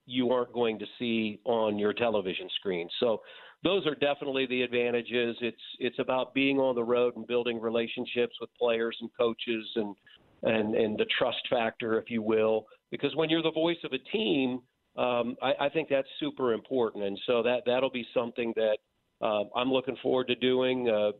you 0.06 0.32
aren't 0.32 0.54
going 0.54 0.78
to 0.80 0.86
see 1.00 1.40
on 1.46 1.80
your 1.80 1.94
television 1.94 2.50
screen. 2.60 2.90
So 3.00 3.22
those 3.64 3.88
are 3.88 3.96
definitely 3.96 4.46
the 4.48 4.62
advantages. 4.62 5.38
It's 5.42 5.58
it's 5.80 6.00
about 6.00 6.34
being 6.34 6.60
on 6.60 6.76
the 6.76 6.84
road 6.84 7.16
and 7.16 7.26
building 7.26 7.60
relationships 7.62 8.36
with 8.42 8.50
players 8.60 8.98
and 9.02 9.10
coaches 9.18 9.66
and 9.76 9.96
and 10.44 10.76
and 10.76 10.98
the 10.98 11.06
trust 11.18 11.42
factor, 11.50 11.98
if 11.98 12.10
you 12.10 12.22
will. 12.22 12.66
Because 12.94 13.16
when 13.16 13.28
you're 13.28 13.42
the 13.42 13.52
voice 13.52 13.78
of 13.84 13.92
a 13.92 13.98
team, 13.98 14.62
um, 14.98 15.36
I, 15.42 15.66
I 15.66 15.70
think 15.70 15.90
that's 15.90 16.08
super 16.20 16.54
important, 16.54 17.04
and 17.04 17.20
so 17.26 17.42
that 17.42 17.64
that'll 17.66 17.90
be 17.90 18.06
something 18.14 18.54
that 18.56 18.78
uh, 19.20 19.46
I'm 19.56 19.72
looking 19.72 19.98
forward 20.04 20.28
to 20.28 20.36
doing. 20.36 20.88
Uh, 20.88 21.12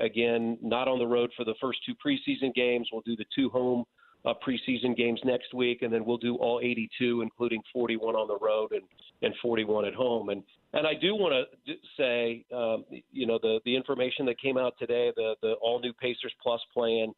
again, 0.00 0.58
not 0.60 0.88
on 0.88 0.98
the 0.98 1.06
road 1.06 1.30
for 1.36 1.44
the 1.44 1.54
first 1.60 1.78
two 1.86 1.94
preseason 2.04 2.52
games. 2.52 2.88
We'll 2.92 3.02
do 3.02 3.14
the 3.14 3.26
two 3.32 3.48
home 3.48 3.84
uh, 4.24 4.34
preseason 4.44 4.96
games 4.96 5.20
next 5.24 5.54
week, 5.54 5.82
and 5.82 5.92
then 5.92 6.04
we'll 6.04 6.18
do 6.18 6.34
all 6.34 6.58
82, 6.60 7.22
including 7.22 7.62
41 7.72 8.16
on 8.16 8.26
the 8.26 8.38
road 8.44 8.72
and, 8.72 8.82
and 9.22 9.32
41 9.40 9.84
at 9.84 9.94
home. 9.94 10.30
And 10.30 10.42
and 10.72 10.84
I 10.84 10.94
do 11.00 11.14
want 11.14 11.46
to 11.66 11.74
say, 11.96 12.44
um, 12.52 12.84
you 13.12 13.28
know, 13.28 13.38
the 13.40 13.60
the 13.64 13.76
information 13.76 14.26
that 14.26 14.40
came 14.40 14.58
out 14.58 14.74
today, 14.80 15.12
the 15.14 15.36
the 15.42 15.52
all 15.62 15.78
new 15.78 15.92
Pacers 15.92 16.32
Plus 16.42 16.60
plan 16.74 17.12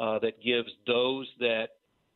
uh, 0.00 0.18
that 0.20 0.42
gives 0.42 0.70
those 0.86 1.28
that 1.40 1.68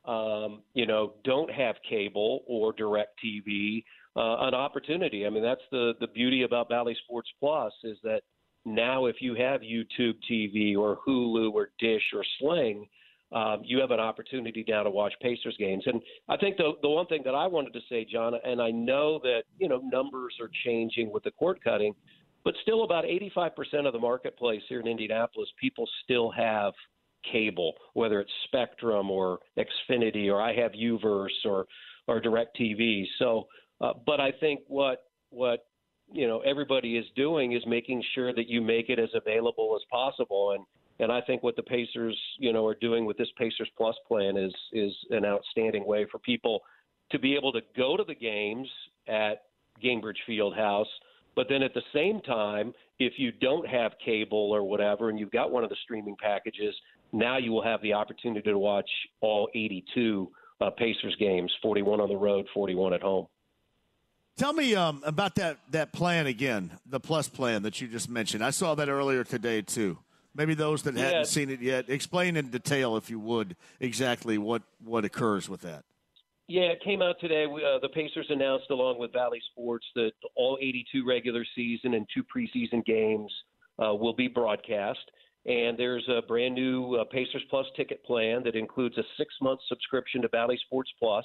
um, 0.04 0.62
you 0.74 0.86
know 0.86 1.14
don't 1.24 1.50
have 1.50 1.76
cable 1.88 2.42
or 2.46 2.72
DirecTV 2.72 3.84
uh, 4.16 4.46
an 4.46 4.54
opportunity. 4.54 5.26
I 5.26 5.30
mean, 5.30 5.42
that's 5.42 5.62
the 5.70 5.94
the 6.00 6.08
beauty 6.08 6.42
about 6.42 6.68
Bally 6.68 6.96
Sports 7.04 7.30
Plus 7.40 7.72
is 7.84 7.98
that 8.02 8.22
now 8.64 9.06
if 9.06 9.16
you 9.20 9.34
have 9.34 9.60
YouTube 9.60 10.14
TV 10.30 10.76
or 10.76 10.98
Hulu 11.06 11.52
or 11.52 11.70
Dish 11.78 12.02
or 12.14 12.24
Sling 12.38 12.86
um, 13.32 13.62
you 13.64 13.80
have 13.80 13.90
an 13.90 14.00
opportunity 14.00 14.64
now 14.68 14.82
to 14.82 14.90
watch 14.90 15.14
Pacers 15.20 15.56
games. 15.58 15.84
And 15.86 16.02
I 16.28 16.36
think 16.36 16.56
the 16.56 16.72
the 16.82 16.88
one 16.88 17.06
thing 17.06 17.22
that 17.24 17.34
I 17.34 17.46
wanted 17.46 17.72
to 17.72 17.80
say, 17.88 18.06
John, 18.10 18.34
and 18.44 18.60
I 18.60 18.70
know 18.70 19.18
that 19.22 19.44
you 19.58 19.68
know 19.68 19.78
numbers 19.78 20.34
are 20.40 20.50
changing 20.64 21.10
with 21.10 21.24
the 21.24 21.30
cord 21.30 21.58
cutting, 21.64 21.94
but 22.44 22.54
still 22.62 22.84
about 22.84 23.04
85% 23.04 23.86
of 23.86 23.92
the 23.92 23.98
marketplace 23.98 24.62
here 24.68 24.80
in 24.80 24.86
Indianapolis, 24.86 25.48
people 25.58 25.88
still 26.04 26.30
have 26.32 26.74
cable, 27.30 27.74
whether 27.94 28.20
it's 28.20 28.30
Spectrum 28.44 29.10
or 29.10 29.38
Xfinity 29.58 30.28
or 30.32 30.40
I 30.40 30.54
have 30.54 30.72
UVerse 30.72 31.44
or 31.44 31.66
or 32.08 32.20
DirecTV. 32.20 33.04
So, 33.18 33.46
uh, 33.80 33.92
but 34.06 34.20
I 34.20 34.32
think 34.32 34.60
what 34.66 35.04
what 35.30 35.66
you 36.12 36.26
know 36.26 36.40
everybody 36.40 36.96
is 36.96 37.06
doing 37.16 37.52
is 37.52 37.62
making 37.66 38.02
sure 38.14 38.34
that 38.34 38.48
you 38.48 38.60
make 38.60 38.88
it 38.88 38.98
as 38.98 39.10
available 39.14 39.76
as 39.76 39.82
possible 39.90 40.52
and 40.52 40.64
and 40.98 41.10
I 41.10 41.20
think 41.20 41.42
what 41.42 41.56
the 41.56 41.62
Pacers, 41.64 42.16
you 42.38 42.52
know, 42.52 42.64
are 42.66 42.76
doing 42.76 43.04
with 43.06 43.16
this 43.16 43.28
Pacers 43.36 43.68
Plus 43.76 43.96
plan 44.06 44.36
is 44.36 44.54
is 44.72 44.92
an 45.10 45.24
outstanding 45.24 45.86
way 45.86 46.06
for 46.10 46.18
people 46.18 46.60
to 47.10 47.18
be 47.18 47.34
able 47.34 47.52
to 47.52 47.60
go 47.76 47.96
to 47.96 48.04
the 48.04 48.14
games 48.14 48.68
at 49.08 49.42
Gainbridge 49.82 50.18
Fieldhouse, 50.28 50.86
but 51.34 51.46
then 51.48 51.62
at 51.62 51.74
the 51.74 51.82
same 51.92 52.20
time, 52.20 52.72
if 52.98 53.14
you 53.16 53.32
don't 53.32 53.66
have 53.66 53.92
cable 54.04 54.50
or 54.52 54.62
whatever, 54.62 55.10
and 55.10 55.18
you've 55.18 55.30
got 55.30 55.50
one 55.50 55.64
of 55.64 55.70
the 55.70 55.76
streaming 55.82 56.16
packages, 56.22 56.74
now 57.12 57.38
you 57.38 57.52
will 57.52 57.62
have 57.62 57.82
the 57.82 57.92
opportunity 57.92 58.50
to 58.50 58.58
watch 58.58 58.88
all 59.20 59.48
82 59.54 60.30
uh, 60.60 60.70
Pacers 60.70 61.16
games, 61.18 61.52
41 61.62 62.00
on 62.00 62.08
the 62.08 62.16
road, 62.16 62.46
41 62.54 62.94
at 62.94 63.02
home. 63.02 63.26
Tell 64.36 64.52
me 64.52 64.74
um, 64.74 65.02
about 65.04 65.34
that 65.34 65.58
that 65.70 65.92
plan 65.92 66.26
again, 66.26 66.70
the 66.86 66.98
plus 66.98 67.28
plan 67.28 67.62
that 67.62 67.80
you 67.80 67.88
just 67.88 68.08
mentioned. 68.08 68.42
I 68.42 68.50
saw 68.50 68.74
that 68.76 68.88
earlier 68.88 69.24
today 69.24 69.60
too. 69.60 69.98
Maybe 70.34 70.54
those 70.54 70.82
that 70.84 70.94
yeah. 70.94 71.04
hadn't 71.04 71.26
seen 71.26 71.50
it 71.50 71.60
yet, 71.60 71.90
explain 71.90 72.36
in 72.36 72.48
detail, 72.48 72.96
if 72.96 73.10
you 73.10 73.20
would, 73.20 73.56
exactly 73.78 74.38
what 74.38 74.62
what 74.82 75.04
occurs 75.04 75.50
with 75.50 75.60
that. 75.62 75.84
Yeah, 76.48 76.62
it 76.62 76.82
came 76.82 77.02
out 77.02 77.16
today. 77.20 77.44
Uh, 77.44 77.78
the 77.80 77.88
Pacers 77.90 78.26
announced, 78.30 78.70
along 78.70 78.98
with 78.98 79.12
Bally 79.12 79.40
Sports, 79.52 79.86
that 79.94 80.12
all 80.34 80.58
82 80.60 81.06
regular 81.06 81.44
season 81.54 81.94
and 81.94 82.06
two 82.14 82.24
preseason 82.24 82.84
games 82.84 83.32
uh, 83.78 83.94
will 83.94 84.14
be 84.14 84.28
broadcast. 84.28 84.98
And 85.46 85.76
there's 85.76 86.08
a 86.08 86.22
brand 86.22 86.54
new 86.54 86.94
uh, 86.94 87.04
Pacers 87.10 87.42
Plus 87.50 87.66
ticket 87.76 88.04
plan 88.04 88.42
that 88.44 88.54
includes 88.54 88.96
a 88.96 89.02
six 89.16 89.34
month 89.40 89.60
subscription 89.68 90.22
to 90.22 90.28
Bally 90.28 90.58
Sports 90.66 90.90
Plus. 90.98 91.24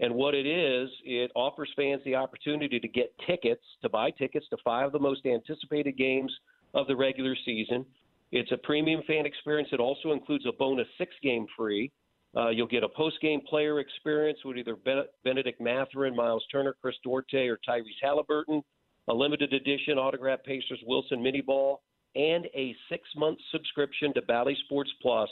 And 0.00 0.14
what 0.14 0.34
it 0.34 0.46
is, 0.46 0.90
it 1.04 1.30
offers 1.36 1.70
fans 1.76 2.02
the 2.04 2.16
opportunity 2.16 2.80
to 2.80 2.88
get 2.88 3.14
tickets, 3.26 3.62
to 3.82 3.88
buy 3.88 4.10
tickets 4.10 4.46
to 4.50 4.56
five 4.64 4.86
of 4.86 4.92
the 4.92 4.98
most 4.98 5.24
anticipated 5.26 5.96
games 5.96 6.32
of 6.74 6.88
the 6.88 6.96
regular 6.96 7.36
season. 7.44 7.86
It's 8.32 8.50
a 8.50 8.56
premium 8.56 9.02
fan 9.06 9.26
experience. 9.26 9.68
It 9.72 9.78
also 9.78 10.12
includes 10.12 10.44
a 10.46 10.52
bonus 10.58 10.88
six 10.98 11.14
game 11.22 11.46
free. 11.56 11.92
Uh, 12.34 12.48
you'll 12.48 12.66
get 12.66 12.82
a 12.82 12.88
post 12.88 13.20
game 13.20 13.42
player 13.46 13.78
experience 13.78 14.38
with 14.44 14.56
either 14.56 14.74
ben- 14.74 15.04
Bennedict 15.22 15.60
Mathurin, 15.60 16.16
Miles 16.16 16.44
Turner, 16.50 16.74
Chris 16.80 16.96
Duarte, 17.04 17.46
or 17.46 17.58
Tyrese 17.68 18.00
Halliburton, 18.02 18.62
a 19.08 19.14
limited 19.14 19.52
edition 19.52 19.98
autographed 19.98 20.46
Pacers 20.46 20.80
Wilson 20.86 21.22
mini 21.22 21.42
ball, 21.42 21.82
and 22.14 22.46
a 22.54 22.74
six 22.88 23.02
month 23.16 23.38
subscription 23.50 24.12
to 24.14 24.22
Bally 24.22 24.56
Sports 24.64 24.90
Plus, 25.00 25.28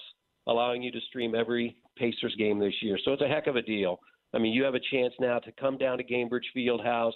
allowing 0.47 0.83
you 0.83 0.91
to 0.93 1.01
stream 1.09 1.35
every 1.35 1.77
Pacers 1.97 2.35
game 2.39 2.59
this 2.59 2.75
year. 2.81 2.99
So 3.05 3.13
it's 3.13 3.23
a 3.23 3.29
heck 3.29 3.47
of 3.47 3.57
a 3.57 3.63
deal. 3.63 3.99
I 4.33 4.39
mean, 4.39 4.53
you 4.53 4.63
have 4.65 4.75
a 4.75 4.81
chance 4.93 5.13
now 5.21 5.39
to 5.41 5.53
come 5.53 5.77
down 5.77 5.99
to 5.99 6.05
Gainbridge 6.05 6.47
Fieldhouse, 6.57 7.13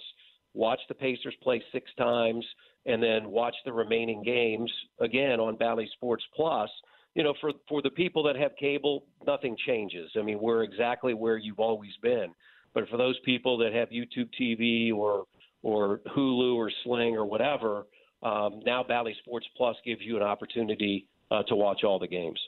watch 0.53 0.79
the 0.87 0.95
Pacers 0.95 1.35
play 1.41 1.63
six 1.71 1.89
times, 1.97 2.45
and 2.85 3.01
then 3.01 3.29
watch 3.29 3.55
the 3.65 3.73
remaining 3.73 4.21
games 4.23 4.71
again 4.99 5.39
on 5.39 5.55
Bally 5.55 5.89
Sports 5.93 6.23
Plus. 6.35 6.69
You 7.15 7.23
know, 7.23 7.33
for 7.39 7.51
for 7.69 7.81
the 7.81 7.89
people 7.89 8.23
that 8.23 8.35
have 8.35 8.51
cable, 8.59 9.05
nothing 9.25 9.55
changes. 9.65 10.11
I 10.17 10.21
mean, 10.21 10.39
we're 10.41 10.63
exactly 10.63 11.13
where 11.13 11.37
you've 11.37 11.59
always 11.59 11.93
been. 12.01 12.33
But 12.73 12.89
for 12.89 12.97
those 12.97 13.17
people 13.23 13.57
that 13.59 13.73
have 13.73 13.89
YouTube 13.89 14.29
TV 14.39 14.93
or 14.93 15.25
or 15.63 16.01
Hulu 16.15 16.55
or 16.55 16.69
Sling 16.83 17.15
or 17.15 17.25
whatever, 17.25 17.85
um, 18.25 18.61
now 18.65 18.83
Bally 18.83 19.15
Sports 19.19 19.45
Plus 19.55 19.75
gives 19.85 20.01
you 20.01 20.17
an 20.17 20.23
opportunity 20.23 21.07
uh, 21.29 21.43
to 21.43 21.55
watch 21.55 21.83
all 21.83 21.99
the 21.99 22.07
games. 22.07 22.39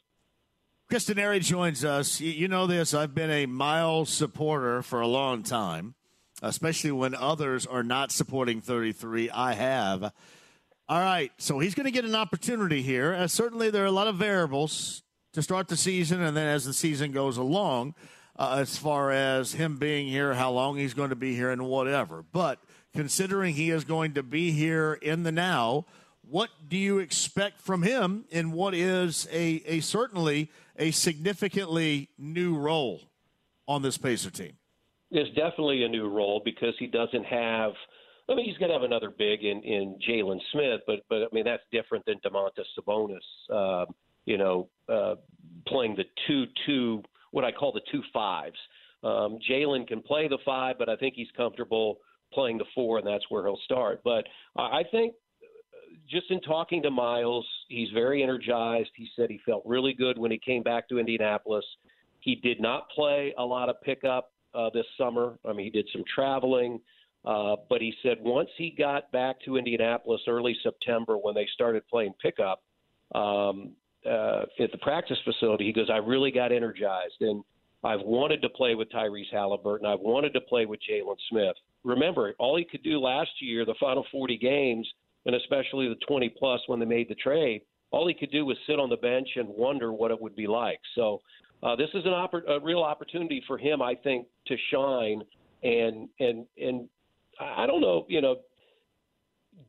Chris 0.90 1.06
Denari 1.06 1.42
joins 1.42 1.86
us. 1.86 2.20
You 2.20 2.48
know 2.48 2.66
this. 2.66 2.94
I've 2.94 3.14
been 3.14 3.30
a 3.30 3.46
Miles 3.46 4.10
supporter 4.10 4.82
for 4.82 5.02
a 5.02 5.08
long 5.08 5.44
time, 5.44 5.96
especially 6.42 6.92
when 6.92 7.14
others 7.14 7.66
are 7.66 7.84
not 7.84 8.12
supporting 8.12 8.60
33. 8.60 9.30
I 9.30 9.54
have. 9.54 10.14
All 10.90 11.02
right, 11.02 11.32
so 11.38 11.60
he's 11.60 11.76
going 11.76 11.86
to 11.86 11.92
get 11.92 12.06
an 12.06 12.16
opportunity 12.16 12.82
here. 12.82 13.14
Uh, 13.14 13.28
certainly, 13.28 13.70
there 13.70 13.84
are 13.84 13.88
a 13.88 13.92
lot 13.92 14.08
of 14.08 14.16
variables 14.16 15.04
to 15.34 15.42
start 15.44 15.68
the 15.68 15.78
season, 15.78 16.22
and 16.22 16.36
then 16.36 16.48
as 16.48 16.66
the 16.66 16.74
season 16.74 17.12
goes 17.12 17.38
along, 17.38 17.94
uh, 18.40 18.56
as 18.60 18.78
far 18.78 19.12
as 19.12 19.52
him 19.52 19.76
being 19.76 20.08
here, 20.08 20.34
how 20.34 20.50
long 20.50 20.78
he's 20.78 20.94
going 20.94 21.10
to 21.10 21.16
be 21.16 21.36
here, 21.36 21.52
and 21.52 21.68
whatever. 21.68 22.24
But 22.32 22.60
considering 22.94 23.54
he 23.54 23.72
is 23.72 23.84
going 23.84 24.14
to 24.14 24.24
be 24.24 24.52
here 24.52 24.94
in 25.02 25.24
the 25.24 25.32
now, 25.32 25.86
what 26.30 26.50
do 26.68 26.78
you 26.78 27.00
expect 27.00 27.62
from 27.62 27.84
him 27.84 28.26
in 28.30 28.52
what 28.52 28.74
is 28.74 29.28
a, 29.32 29.62
a 29.66 29.80
certainly 29.80 30.52
a 30.78 30.92
significantly 30.92 32.10
new 32.18 32.58
role 32.58 33.02
on 33.68 33.82
this 33.82 33.98
Pacer 33.98 34.30
team? 34.30 34.58
It's 35.10 35.34
definitely 35.36 35.84
a 35.84 35.88
new 35.88 36.10
role 36.10 36.42
because 36.44 36.74
he 36.80 36.88
doesn't 36.88 37.24
have. 37.26 37.72
I 38.30 38.36
mean, 38.36 38.46
he's 38.46 38.58
going 38.58 38.70
to 38.70 38.74
have 38.74 38.84
another 38.84 39.10
big 39.10 39.46
in 39.46 39.64
in 39.64 39.98
Jalen 40.08 40.40
Smith, 40.52 40.82
but 40.86 41.00
but 41.10 41.22
I 41.22 41.28
mean 41.32 41.46
that's 41.46 41.64
different 41.72 42.06
than 42.06 42.20
Domantas 42.20 42.66
Sabonis. 42.78 43.20
Uh, 43.50 43.86
you 44.26 44.38
know, 44.38 44.68
uh, 44.90 45.16
playing 45.66 45.96
the 45.96 46.04
two 46.28 46.46
two, 46.66 47.02
what 47.32 47.46
I 47.46 47.52
call 47.54 47.72
the 47.72 47.82
two 47.90 48.02
fives. 48.12 48.58
Um, 49.02 49.40
Jalen 49.50 49.88
can 49.88 50.02
play 50.02 50.28
the 50.28 50.40
five, 50.44 50.76
but 50.78 50.90
I 50.90 50.98
think 50.98 51.14
he's 51.16 51.32
comfortable 51.38 52.00
playing 52.34 52.58
the 52.58 52.66
four, 52.76 52.98
and 52.98 53.08
that's 53.08 53.26
where 53.30 53.46
he'll 53.46 53.60
start. 53.66 54.02
But 54.04 54.26
I 54.58 54.84
think 54.92 55.14
just 56.10 56.30
in 56.32 56.40
talking 56.42 56.82
to 56.84 56.92
Miles, 56.92 57.46
he's 57.68 57.90
very 57.94 58.24
energized. 58.24 58.90
He 58.96 59.08
said 59.16 59.30
he 59.30 59.40
felt 59.46 59.64
really 59.66 59.94
good 59.94 60.18
when 60.18 60.32
he 60.32 60.40
came 60.40 60.64
back 60.64 60.88
to 60.90 61.00
Indianapolis. 61.00 61.66
He 62.20 62.36
did 62.36 62.62
not 62.62 62.90
play 62.90 63.34
a 63.38 63.44
lot 63.44 63.70
of 63.70 63.82
pickup 63.82 64.32
uh, 64.54 64.70
this 64.74 64.86
summer. 64.98 65.38
I 65.48 65.54
mean, 65.54 65.66
he 65.66 65.70
did 65.70 65.88
some 65.92 66.04
traveling, 66.14 66.80
uh, 67.26 67.58
but 67.70 67.82
he 67.82 67.94
said 68.04 68.18
once 68.22 68.50
he 68.58 68.72
got 68.78 69.12
back 69.12 69.38
to 69.46 69.58
Indianapolis 69.58 70.22
early 70.28 70.56
September 70.64 71.18
when 71.18 71.36
they 71.36 71.48
started 71.54 71.88
playing 71.88 72.14
pickup 72.22 72.64
um, 73.14 73.72
uh, 74.06 74.44
at 74.60 74.72
the 74.72 74.78
practice 74.82 75.18
facility, 75.24 75.66
he 75.66 75.74
goes, 75.74 75.90
I 75.92 75.98
really 75.98 76.32
got 76.32 76.52
energized. 76.52 77.22
And 77.22 77.44
I've 77.84 78.02
wanted 78.02 78.42
to 78.42 78.50
play 78.50 78.76
with 78.76 78.92
Tyrese 78.92 79.32
Halliburton. 79.32 79.86
I've 79.86 80.00
wanted 80.00 80.34
to 80.34 80.42
play 80.42 80.66
with 80.66 80.80
Jalen 80.90 81.16
Smith. 81.30 81.56
Remember, 81.84 82.34
all 82.40 82.58
he 82.58 82.66
could 82.66 82.84
do 82.84 83.00
last 83.00 83.30
year, 83.40 83.66
the 83.66 83.76
final 83.80 84.06
40 84.12 84.38
games, 84.38 84.88
and 85.26 85.36
especially 85.36 85.88
the 85.88 85.96
20 86.08 86.30
plus 86.38 86.60
when 86.68 86.80
they 86.80 86.86
made 86.86 87.10
the 87.10 87.16
trade, 87.16 87.62
all 87.92 88.08
he 88.08 88.14
could 88.14 88.32
do 88.32 88.46
was 88.46 88.58
sit 88.68 88.80
on 88.80 88.90
the 88.90 88.98
bench 88.98 89.28
and 89.36 89.48
wonder 89.48 89.94
what 89.94 90.12
it 90.12 90.22
would 90.22 90.36
be 90.36 90.48
like. 90.48 90.80
So 90.96 91.22
uh, 91.64 91.76
this 91.76 91.90
is 91.94 92.04
an 92.06 92.12
oppor- 92.12 92.50
a 92.50 92.60
real 92.60 92.82
opportunity 92.82 93.44
for 93.48 93.58
him, 93.58 93.82
I 93.82 93.96
think, 93.96 94.28
to 94.48 94.56
shine 94.72 95.22
and 95.64 96.08
and 96.20 96.46
and 96.58 96.88
I 97.40 97.66
don't 97.68 97.82
know, 97.82 98.06
you 98.10 98.22
know, 98.22 98.38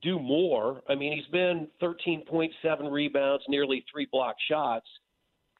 do 0.02 0.18
more. 0.18 0.82
I 0.88 0.94
mean, 0.94 1.16
he's 1.16 1.30
been 1.30 1.68
13.7 1.82 2.50
rebounds, 2.90 3.44
nearly 3.48 3.84
three 3.90 4.06
block 4.10 4.36
shots. 4.48 4.86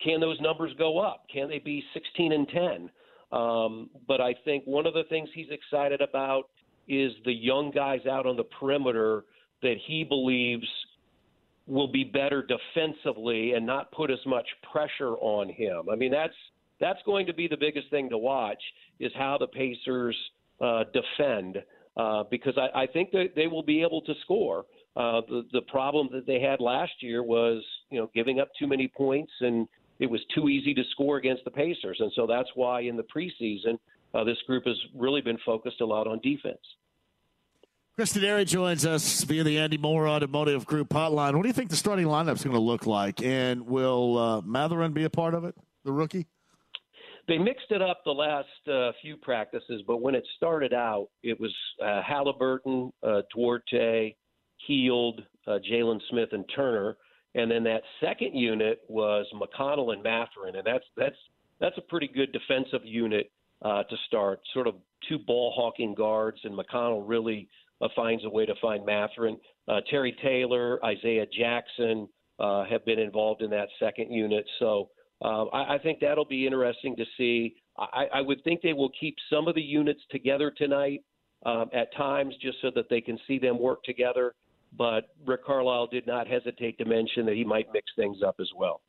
Can 0.03 0.21
those 0.21 0.41
numbers 0.41 0.73
go 0.79 0.99
up? 0.99 1.25
Can 1.33 1.49
they 1.49 1.59
be 1.59 1.83
16 1.95 2.33
and 2.33 2.49
10? 2.49 2.91
Um, 3.31 3.91
but 4.07 4.21
I 4.21 4.35
think 4.45 4.65
one 4.65 4.87
of 4.87 4.95
the 4.95 5.05
things 5.09 5.29
he's 5.35 5.51
excited 5.51 6.01
about 6.01 6.45
is 6.89 7.13
the 7.25 7.33
young 7.33 7.71
guys 7.71 8.01
out 8.11 8.27
on 8.27 8.37
the 8.37 8.45
perimeter 8.45 9.25
that 9.63 9.77
he 9.87 10.05
believes 10.05 10.67
will 11.67 11.89
be 11.89 12.03
better 12.03 12.43
defensively 12.43 13.53
and 13.53 13.67
not 13.67 13.93
put 13.93 14.11
as 14.11 14.19
much 14.27 14.47
pressure 14.73 15.15
on 15.19 15.51
him. 15.51 15.91
I 15.93 15.97
mean, 15.97 16.11
that's 16.11 16.35
that's 16.81 17.01
going 17.05 17.27
to 17.27 17.35
be 17.35 17.49
the 17.49 17.57
biggest 17.57 17.91
thing 17.91 18.09
to 18.09 18.19
watch 18.19 18.63
is 19.01 19.13
how 19.17 19.37
the 19.39 19.49
Pacers 19.49 20.17
uh, 20.61 20.85
defend 20.93 21.59
uh, 21.97 22.25
because 22.31 22.57
I, 22.57 22.83
I 22.83 22.87
think 22.87 23.11
that 23.11 23.31
they 23.37 23.49
will 23.49 23.63
be 23.63 23.83
able 23.83 24.01
to 24.03 24.15
score. 24.23 24.65
Uh, 24.97 25.21
the 25.29 25.43
the 25.53 25.61
problem 25.63 26.09
that 26.13 26.27
they 26.27 26.41
had 26.41 26.61
last 26.61 26.93
year 27.01 27.23
was 27.23 27.63
you 27.91 28.01
know 28.01 28.11
giving 28.15 28.41
up 28.41 28.49
too 28.59 28.67
many 28.67 28.89
points 28.89 29.33
and 29.41 29.69
it 29.99 30.11
was 30.11 30.21
too 30.35 30.49
easy 30.49 30.75
to 30.75 30.83
score 30.93 31.17
against 31.17 31.45
the 31.45 31.51
Pacers, 31.51 31.99
and 32.01 32.11
so 32.15 32.27
that's 32.27 32.49
why 32.55 32.81
in 32.83 32.97
the 32.97 33.05
preseason 33.05 33.79
uh, 34.15 34.25
this 34.25 34.39
group 34.47 34.65
has 34.67 34.77
really 34.95 35.21
been 35.21 35.39
focused 35.45 35.81
a 35.81 35.87
lot 35.87 36.07
on 36.07 36.21
defense. 36.21 36.59
Chris 37.97 38.13
Denari 38.13 38.47
joins 38.47 38.87
us 38.87 39.25
via 39.25 39.43
the 39.43 39.59
Andy 39.59 39.77
Moore 39.77 40.07
Automotive 40.07 40.65
Group 40.65 40.91
hotline. 40.91 41.35
What 41.35 41.43
do 41.43 41.49
you 41.49 41.53
think 41.53 41.69
the 41.69 41.77
starting 41.77 42.07
lineup 42.07 42.35
is 42.35 42.45
going 42.45 42.55
to 42.55 42.63
look 42.63 42.87
like? 42.87 43.21
And 43.25 43.67
will 43.67 44.17
uh, 44.17 44.41
Mathurin 44.43 44.93
be 44.93 45.03
a 45.03 45.11
part 45.11 45.35
of 45.35 45.45
it, 45.45 45.57
the 45.85 45.91
rookie? 45.91 46.29
They 47.27 47.39
mixed 47.39 47.71
it 47.71 47.83
up 47.83 48.03
the 48.05 48.13
last 48.13 48.47
uh, 48.73 48.93
few 49.03 49.17
practices, 49.17 49.83
but 49.85 50.01
when 50.01 50.15
it 50.15 50.25
started 50.37 50.73
out, 50.73 51.09
it 51.25 51.39
was 51.41 51.53
uh, 51.85 52.01
Halliburton, 52.03 52.93
uh, 53.03 53.23
Duarte, 53.35 54.15
Hield, 54.67 55.21
uh, 55.49 55.59
Jalen 55.71 56.01
Smith, 56.09 56.29
and 56.33 56.45
Turner. 56.55 56.97
And 57.39 57.49
then 57.49 57.63
that 57.63 57.83
second 58.01 58.35
unit 58.35 58.81
was 58.89 59.27
McConnell 59.33 59.93
and 59.93 60.03
Mathurin, 60.03 60.57
and 60.57 60.67
that's 60.67 60.85
that's 60.97 61.17
that's 61.61 61.79
a 61.79 61.83
pretty 61.83 62.09
good 62.09 62.33
defensive 62.33 62.85
unit 62.85 63.31
uh, 63.63 63.85
to 63.85 63.97
start. 64.09 64.41
Sort 64.53 64.67
of 64.67 64.75
two 65.09 65.19
ball 65.21 65.53
hawking 65.55 65.95
guards, 65.95 66.39
and 66.43 66.59
McConnell 66.59 67.05
really 67.07 67.49
uh, 67.81 67.89
finds 67.95 68.25
a 68.25 68.29
way 68.29 68.45
to 68.45 68.55
find 68.61 68.85
Mathurin. 68.85 69.39
Uh, 69.69 69.81
Terry 69.89 70.17
Taylor, 70.21 70.85
Isaiah 70.85 71.27
Jackson 71.27 72.09
uh, 72.41 72.65
have 72.65 72.85
been 72.85 72.99
involved 72.99 73.43
in 73.43 73.51
that 73.51 73.69
second 73.79 74.13
unit, 74.13 74.45
so 74.59 74.91
uh, 75.23 75.45
I, 75.47 75.77
I 75.77 75.79
think 75.79 76.01
that'll 76.01 76.25
be 76.25 76.45
interesting 76.45 76.97
to 76.97 77.05
see. 77.17 77.55
I, 77.79 78.07
I 78.15 78.21
would 78.21 78.43
think 78.43 78.63
they 78.63 78.73
will 78.73 78.91
keep 78.99 79.15
some 79.31 79.47
of 79.47 79.55
the 79.55 79.63
units 79.63 80.01
together 80.11 80.51
tonight 80.51 81.05
um, 81.47 81.71
at 81.73 81.95
times, 81.97 82.35
just 82.43 82.59
so 82.63 82.73
that 82.75 82.87
they 82.91 83.01
can 83.01 83.17
see 83.29 83.39
them 83.39 83.61
work 83.61 83.85
together. 83.85 84.35
But 84.79 85.11
Rick 85.27 85.45
Carlisle 85.45 85.89
did 85.89 86.07
not 86.07 86.29
hesitate 86.29 86.79
to 86.79 86.85
mention 86.85 87.27
that 87.27 87.35
he 87.35 87.45
might 87.45 87.67
mix 87.73 87.91
things 87.97 88.23
up 88.23 88.37
as 88.41 88.49
well. 88.57 88.81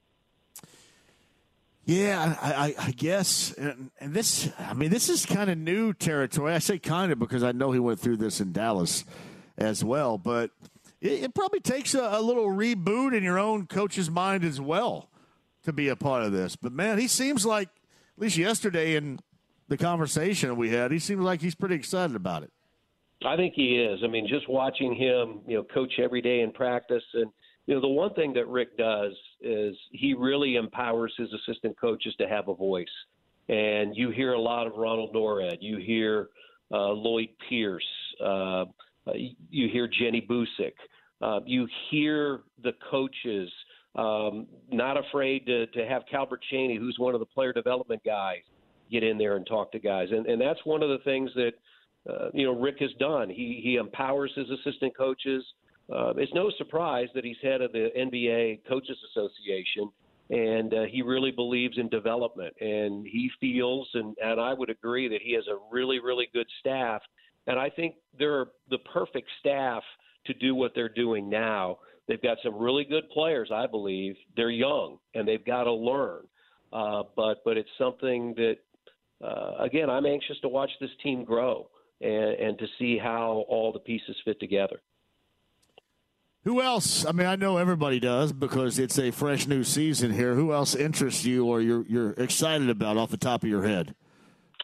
Yeah, 1.85 2.37
I, 2.39 2.75
I, 2.77 2.91
guess, 2.91 3.51
and, 3.53 3.89
and, 3.99 4.13
this, 4.13 4.47
I 4.59 4.75
mean, 4.75 4.91
this 4.91 5.09
is 5.09 5.25
kind 5.25 5.49
of 5.49 5.57
new 5.57 5.91
territory. 5.91 6.53
I 6.53 6.59
say 6.59 6.77
kind 6.77 7.11
of 7.11 7.17
because 7.17 7.41
I 7.41 7.51
know 7.51 7.71
he 7.71 7.79
went 7.79 7.99
through 7.99 8.17
this 8.17 8.39
in 8.39 8.51
Dallas 8.51 9.05
as 9.57 9.83
well, 9.83 10.19
but 10.19 10.51
it, 11.01 11.23
it 11.23 11.33
probably 11.33 11.61
takes 11.61 11.95
a, 11.95 12.01
a, 12.01 12.21
little 12.21 12.45
reboot 12.45 13.17
in 13.17 13.23
your 13.23 13.39
own 13.39 13.65
coach's 13.65 14.11
mind 14.11 14.43
as 14.43 14.61
well 14.61 15.09
to 15.63 15.73
be 15.73 15.87
a 15.87 15.95
part 15.95 16.21
of 16.21 16.31
this. 16.31 16.55
But 16.55 16.73
man, 16.73 16.99
he 16.99 17.07
seems 17.07 17.43
like, 17.43 17.69
at 17.69 18.21
least 18.21 18.37
yesterday 18.37 18.95
in 18.95 19.19
the 19.67 19.77
conversation 19.77 20.57
we 20.57 20.69
had, 20.69 20.91
he 20.91 20.99
seems 20.99 21.21
like 21.21 21.41
he's 21.41 21.55
pretty 21.55 21.73
excited 21.73 22.15
about 22.15 22.43
it. 22.43 22.51
I 23.25 23.35
think 23.35 23.53
he 23.53 23.77
is. 23.77 23.99
I 24.03 24.07
mean, 24.07 24.27
just 24.27 24.47
watching 24.49 24.95
him, 24.95 25.41
you 25.47 25.57
know, 25.57 25.63
coach 25.63 25.93
every 25.99 26.21
day 26.21 26.41
in 26.41 26.51
practice 26.51 27.03
and 27.13 27.31
you 27.69 27.75
know, 27.75 27.81
the 27.81 27.87
one 27.87 28.11
thing 28.15 28.33
that 28.33 28.47
Rick 28.47 28.79
does 28.79 29.13
is 29.41 29.75
he 29.91 30.15
really 30.15 30.55
empowers 30.55 31.13
his 31.19 31.29
assistant 31.31 31.79
coaches 31.79 32.15
to 32.19 32.27
have 32.27 32.47
a 32.47 32.55
voice. 32.55 32.87
And 33.47 33.95
you 33.95 34.09
hear 34.09 34.33
a 34.33 34.41
lot 34.41 34.65
of 34.65 34.73
Ronald 34.75 35.13
Nored. 35.13 35.57
You 35.61 35.77
hear 35.77 36.29
uh, 36.71 36.89
Lloyd 36.93 37.29
Pierce. 37.47 37.83
Uh, 38.19 38.65
you 39.51 39.69
hear 39.71 39.87
Jenny 39.87 40.25
Boucek. 40.27 40.73
Uh, 41.21 41.41
you 41.45 41.67
hear 41.91 42.39
the 42.63 42.71
coaches 42.89 43.51
um, 43.95 44.47
not 44.71 44.97
afraid 44.97 45.45
to, 45.45 45.67
to 45.67 45.85
have 45.85 46.01
Calbert 46.09 46.41
Cheaney, 46.51 46.79
who's 46.79 46.95
one 46.97 47.13
of 47.13 47.19
the 47.19 47.25
player 47.27 47.53
development 47.53 48.01
guys, 48.03 48.41
get 48.89 49.03
in 49.03 49.19
there 49.19 49.35
and 49.35 49.45
talk 49.45 49.71
to 49.73 49.79
guys. 49.79 50.07
And, 50.09 50.25
and 50.25 50.41
that's 50.41 50.59
one 50.63 50.81
of 50.81 50.89
the 50.89 51.03
things 51.03 51.29
that, 51.35 51.51
uh, 52.07 52.29
you 52.33 52.45
know, 52.45 52.59
Rick 52.59 52.77
has 52.79 52.91
done. 52.99 53.29
He, 53.29 53.61
he 53.63 53.75
empowers 53.75 54.31
his 54.35 54.47
assistant 54.49 54.95
coaches– 54.95 55.43
uh, 55.91 56.13
it's 56.17 56.33
no 56.33 56.51
surprise 56.57 57.07
that 57.15 57.25
he's 57.25 57.37
head 57.41 57.61
of 57.61 57.71
the 57.71 57.89
NBA 57.97 58.61
Coaches 58.67 58.97
Association, 59.11 59.89
and 60.29 60.73
uh, 60.73 60.83
he 60.83 61.01
really 61.01 61.31
believes 61.31 61.77
in 61.77 61.89
development. 61.89 62.53
And 62.61 63.05
he 63.07 63.31
feels, 63.39 63.89
and, 63.95 64.15
and 64.23 64.39
I 64.39 64.53
would 64.53 64.69
agree, 64.69 65.07
that 65.07 65.21
he 65.23 65.33
has 65.33 65.45
a 65.47 65.57
really, 65.71 65.99
really 65.99 66.29
good 66.31 66.45
staff. 66.59 67.01
And 67.47 67.57
I 67.57 67.69
think 67.69 67.95
they're 68.19 68.47
the 68.69 68.77
perfect 68.93 69.27
staff 69.39 69.81
to 70.25 70.33
do 70.35 70.53
what 70.53 70.73
they're 70.75 70.89
doing 70.89 71.27
now. 71.27 71.79
They've 72.07 72.21
got 72.21 72.37
some 72.43 72.55
really 72.55 72.83
good 72.83 73.09
players, 73.09 73.49
I 73.51 73.65
believe. 73.65 74.15
They're 74.35 74.51
young, 74.51 74.97
and 75.15 75.27
they've 75.27 75.45
got 75.45 75.63
to 75.63 75.73
learn. 75.73 76.21
Uh, 76.71 77.03
but 77.15 77.43
but 77.43 77.57
it's 77.57 77.69
something 77.79 78.35
that, 78.35 78.57
uh, 79.25 79.55
again, 79.59 79.89
I'm 79.89 80.05
anxious 80.05 80.37
to 80.41 80.47
watch 80.47 80.69
this 80.79 80.91
team 81.01 81.23
grow 81.23 81.67
and, 82.01 82.11
and 82.11 82.59
to 82.59 82.67
see 82.77 82.97
how 82.97 83.45
all 83.47 83.71
the 83.71 83.79
pieces 83.79 84.15
fit 84.25 84.39
together. 84.39 84.81
Who 86.43 86.61
else? 86.61 87.05
I 87.05 87.11
mean, 87.11 87.27
I 87.27 87.35
know 87.35 87.57
everybody 87.57 87.99
does 87.99 88.31
because 88.31 88.79
it's 88.79 88.97
a 88.97 89.11
fresh 89.11 89.45
new 89.45 89.63
season 89.63 90.11
here. 90.11 90.35
Who 90.35 90.53
else 90.53 90.73
interests 90.73 91.25
you 91.25 91.45
or 91.45 91.59
you're 91.59 91.85
you're 91.87 92.11
excited 92.11 92.69
about 92.69 92.97
off 92.97 93.11
the 93.11 93.17
top 93.17 93.43
of 93.43 93.49
your 93.49 93.63
head? 93.63 93.93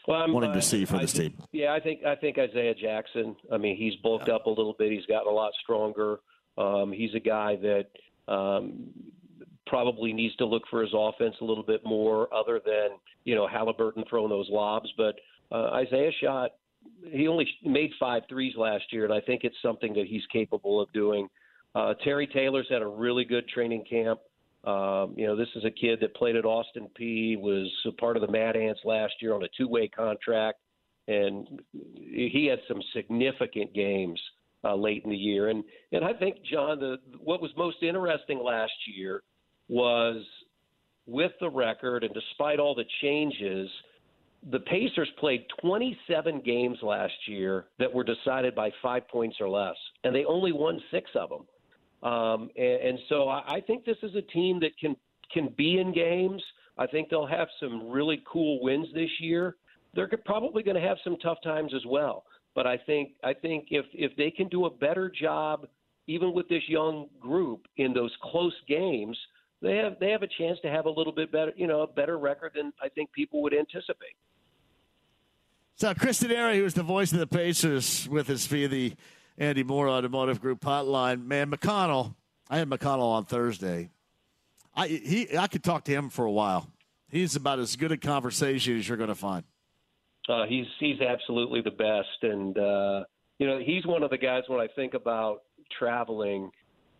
Well, 0.07 0.21
I'm 0.21 0.33
wanting 0.33 0.53
to 0.53 0.61
see 0.61 0.86
for 0.86 0.97
I, 0.97 1.01
this 1.01 1.13
team. 1.13 1.33
Yeah, 1.51 1.73
I 1.73 1.79
think 1.79 2.05
I 2.05 2.15
think 2.15 2.38
Isaiah 2.38 2.75
Jackson. 2.75 3.36
I 3.51 3.57
mean, 3.57 3.75
he's 3.75 3.95
bulked 3.95 4.29
up 4.29 4.45
a 4.45 4.49
little 4.49 4.75
bit. 4.77 4.91
He's 4.91 5.05
gotten 5.05 5.27
a 5.27 5.36
lot 5.36 5.51
stronger. 5.63 6.19
Um, 6.57 6.93
he's 6.93 7.13
a 7.13 7.19
guy 7.19 7.57
that 7.57 7.88
um, 8.31 8.91
probably 9.67 10.13
needs 10.13 10.36
to 10.38 10.45
look 10.45 10.63
for 10.69 10.81
his 10.81 10.91
offense 10.93 11.36
a 11.41 11.45
little 11.45 11.63
bit 11.63 11.81
more, 11.83 12.33
other 12.33 12.61
than 12.65 12.97
you 13.25 13.36
know 13.36 13.47
Halliburton 13.47 14.05
throwing 14.09 14.29
those 14.29 14.47
lobs. 14.49 14.91
But 14.95 15.15
uh, 15.51 15.71
Isaiah 15.71 16.11
shot. 16.21 16.51
He 17.11 17.27
only 17.27 17.47
made 17.63 17.91
five 17.99 18.23
threes 18.29 18.53
last 18.57 18.86
year, 18.91 19.05
and 19.05 19.13
I 19.13 19.21
think 19.21 19.43
it's 19.43 19.55
something 19.61 19.93
that 19.93 20.07
he's 20.07 20.25
capable 20.31 20.81
of 20.81 20.91
doing. 20.93 21.27
Uh, 21.73 21.93
Terry 22.03 22.27
Taylor's 22.27 22.67
had 22.69 22.81
a 22.81 22.88
really 22.88 23.25
good 23.25 23.47
training 23.47 23.83
camp. 23.89 24.19
Um, 24.63 25.13
you 25.15 25.27
know, 25.27 25.36
this 25.36 25.49
is 25.55 25.63
a 25.63 25.69
kid 25.69 25.99
that 26.01 26.15
played 26.15 26.36
at 26.36 26.45
Austin 26.45 26.88
Peay, 26.99 27.39
was 27.39 27.71
a 27.86 27.91
part 27.91 28.17
of 28.17 28.21
the 28.21 28.31
Mad 28.31 28.55
Ants 28.55 28.81
last 28.83 29.13
year 29.21 29.36
on 29.36 29.43
a 29.43 29.47
two-way 29.55 29.88
contract, 29.88 30.59
and 31.07 31.61
he 31.71 32.47
had 32.49 32.59
some 32.67 32.81
significant 32.93 33.73
games 33.73 34.19
uh, 34.63 34.75
late 34.75 35.03
in 35.03 35.11
the 35.11 35.17
year. 35.17 35.49
And 35.49 35.63
and 35.91 36.03
I 36.03 36.13
think 36.13 36.38
John, 36.51 36.79
the 36.79 36.97
what 37.19 37.41
was 37.41 37.51
most 37.55 37.83
interesting 37.83 38.43
last 38.43 38.73
year 38.88 39.21
was 39.67 40.23
with 41.05 41.31
the 41.39 41.49
record 41.49 42.03
and 42.03 42.13
despite 42.13 42.59
all 42.59 42.73
the 42.73 42.86
changes, 43.01 43.69
the 44.51 44.59
Pacers 44.59 45.09
played 45.19 45.45
27 45.61 46.41
games 46.41 46.77
last 46.83 47.13
year 47.27 47.65
that 47.79 47.91
were 47.91 48.03
decided 48.03 48.53
by 48.53 48.71
five 48.81 49.07
points 49.07 49.37
or 49.39 49.49
less, 49.49 49.75
and 50.03 50.13
they 50.13 50.23
only 50.25 50.51
won 50.51 50.79
six 50.91 51.09
of 51.15 51.29
them. 51.29 52.11
Um, 52.11 52.49
and, 52.55 52.81
and 52.81 52.99
so 53.09 53.27
I, 53.27 53.55
I 53.55 53.61
think 53.61 53.85
this 53.85 53.97
is 54.03 54.15
a 54.15 54.21
team 54.21 54.59
that 54.59 54.77
can 54.79 54.95
can 55.33 55.53
be 55.57 55.79
in 55.79 55.91
games. 55.91 56.41
I 56.77 56.85
think 56.85 57.09
they'll 57.09 57.25
have 57.25 57.47
some 57.59 57.89
really 57.89 58.21
cool 58.31 58.61
wins 58.61 58.87
this 58.93 59.09
year. 59.19 59.55
They're 59.95 60.09
probably 60.25 60.61
going 60.61 60.75
to 60.75 60.87
have 60.87 60.97
some 61.03 61.17
tough 61.17 61.37
times 61.43 61.73
as 61.73 61.85
well. 61.87 62.25
But 62.53 62.67
I 62.67 62.77
think 62.77 63.13
I 63.23 63.33
think 63.33 63.67
if 63.71 63.85
if 63.93 64.15
they 64.15 64.29
can 64.29 64.47
do 64.49 64.65
a 64.65 64.69
better 64.69 65.09
job, 65.09 65.67
even 66.05 66.33
with 66.33 66.47
this 66.49 66.63
young 66.67 67.07
group 67.19 67.65
in 67.77 67.93
those 67.93 68.11
close 68.21 68.55
games, 68.67 69.17
they 69.63 69.77
have 69.77 69.93
they 69.99 70.11
have 70.11 70.21
a 70.21 70.29
chance 70.37 70.59
to 70.61 70.69
have 70.69 70.85
a 70.85 70.89
little 70.89 71.13
bit 71.13 71.31
better 71.31 71.51
you 71.55 71.65
know 71.65 71.81
a 71.81 71.87
better 71.87 72.19
record 72.19 72.51
than 72.55 72.71
I 72.79 72.89
think 72.89 73.11
people 73.11 73.41
would 73.41 73.53
anticipate. 73.53 74.15
So 75.78 75.93
Chris 75.93 76.23
Denari, 76.23 76.55
who's 76.55 76.73
the 76.73 76.84
voice 76.84 77.11
of 77.11 77.19
the 77.19 77.28
Pacers, 77.28 78.07
with 78.07 78.30
us 78.30 78.47
via 78.47 78.69
the 78.69 78.93
Andy 79.38 79.61
Moore 79.61 79.89
Automotive 79.89 80.39
Group 80.39 80.61
hotline. 80.61 81.26
Man, 81.26 81.51
McConnell, 81.51 82.15
I 82.49 82.59
had 82.59 82.69
McConnell 82.69 83.11
on 83.11 83.26
Thursday. 83.26 83.89
I 84.73 84.88
he 84.88 85.38
I 85.38 85.47
could 85.47 85.65
talk 85.65 85.84
to 85.86 85.91
him 85.91 86.09
for 86.09 86.23
a 86.23 86.32
while. 86.32 86.69
He's 87.09 87.36
about 87.36 87.59
as 87.59 87.76
good 87.76 87.91
a 87.91 87.97
conversation 87.97 88.80
as 88.80 88.88
you're 88.88 88.97
going 88.97 89.09
to 89.09 89.15
find. 89.15 89.43
Uh, 90.30 90.45
he's 90.47 90.65
he's 90.80 91.01
absolutely 91.01 91.59
the 91.59 91.71
best, 91.71 92.23
and 92.23 92.57
uh, 92.57 93.03
you 93.38 93.45
know 93.45 93.59
he's 93.59 93.86
one 93.86 94.01
of 94.01 94.09
the 94.09 94.17
guys 94.17 94.43
when 94.47 94.61
I 94.61 94.67
think 94.76 94.93
about 94.93 95.43
traveling. 95.78 96.51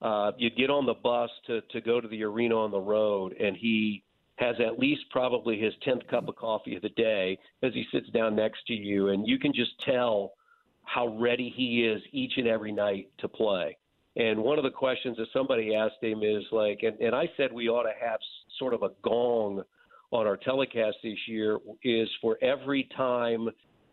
Uh, 0.02 0.34
you 0.38 0.50
get 0.50 0.70
on 0.70 0.86
the 0.86 0.94
bus 0.94 1.30
to 1.48 1.62
to 1.72 1.80
go 1.80 2.02
to 2.02 2.10
the 2.10 2.24
arena 2.24 2.58
on 2.58 2.72
the 2.72 2.80
road, 2.80 3.38
and 3.40 3.56
he 3.56 4.04
has 4.36 4.56
at 4.66 4.80
least 4.80 5.02
probably 5.12 5.60
his 5.60 5.74
tenth 5.84 6.06
cup 6.08 6.28
of 6.28 6.36
coffee 6.36 6.76
of 6.76 6.82
the 6.82 6.90
day 6.90 7.38
as 7.64 7.74
he 7.74 7.86
sits 7.92 8.10
down 8.10 8.36
next 8.36 8.66
to 8.68 8.74
you, 8.74 9.10
and 9.10 9.28
you 9.28 9.40
can 9.40 9.54
just 9.54 9.72
tell 9.86 10.34
how 10.84 11.08
ready 11.18 11.54
he 11.56 11.86
is 11.86 12.02
each 12.12 12.34
and 12.38 12.48
every 12.48 12.72
night 12.72 13.10
to 13.20 13.28
play. 13.28 13.78
And 14.18 14.42
one 14.42 14.58
of 14.58 14.64
the 14.64 14.70
questions 14.70 15.18
that 15.18 15.28
somebody 15.34 15.76
asked 15.76 16.02
him 16.02 16.22
is 16.24 16.44
like, 16.52 16.82
and, 16.84 17.00
and 17.00 17.14
I 17.14 17.30
said 17.36 17.52
we 17.52 17.68
ought 17.68 17.84
to 17.84 17.94
have 18.00 18.20
sort 18.60 18.74
of 18.74 18.84
a 18.84 18.92
gong 19.04 19.64
on 20.12 20.28
our 20.28 20.38
telecast 20.38 20.98
this 21.04 21.18
year 21.28 21.58
is 21.84 22.08
for 22.22 22.38
every 22.42 22.88
time 22.96 23.50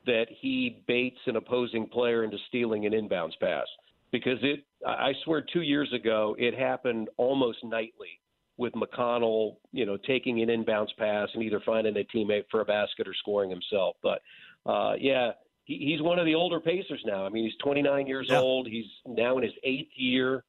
that 0.06 0.26
he 0.40 0.82
baits 0.86 1.18
an 1.26 1.36
opposing 1.36 1.86
player 1.86 2.24
into 2.24 2.36
stealing 2.48 2.86
an 2.86 2.92
inbounds 2.92 3.38
pass. 3.40 3.66
Because 4.10 4.38
it, 4.42 4.64
I 4.86 5.12
swear, 5.24 5.44
two 5.52 5.62
years 5.62 5.92
ago, 5.92 6.36
it 6.38 6.56
happened 6.56 7.08
almost 7.16 7.58
nightly 7.64 8.20
with 8.56 8.72
McConnell, 8.74 9.56
you 9.72 9.86
know, 9.86 9.96
taking 9.96 10.42
an 10.42 10.48
inbounds 10.48 10.94
pass 10.98 11.28
and 11.34 11.42
either 11.42 11.60
finding 11.64 11.96
a 11.96 12.04
teammate 12.16 12.44
for 12.50 12.60
a 12.60 12.64
basket 12.64 13.08
or 13.08 13.14
scoring 13.14 13.50
himself. 13.50 13.96
But 14.02 14.20
uh, 14.66 14.94
yeah, 14.98 15.32
he, 15.64 15.78
he's 15.78 16.02
one 16.02 16.18
of 16.18 16.26
the 16.26 16.34
older 16.34 16.60
Pacers 16.60 17.02
now. 17.04 17.24
I 17.24 17.28
mean, 17.28 17.44
he's 17.44 17.56
29 17.62 18.06
years 18.06 18.26
yeah. 18.28 18.38
old. 18.38 18.68
He's 18.68 18.86
now 19.06 19.38
in 19.38 19.44
his 19.44 19.54
eighth 19.64 19.92
year, 19.96 20.44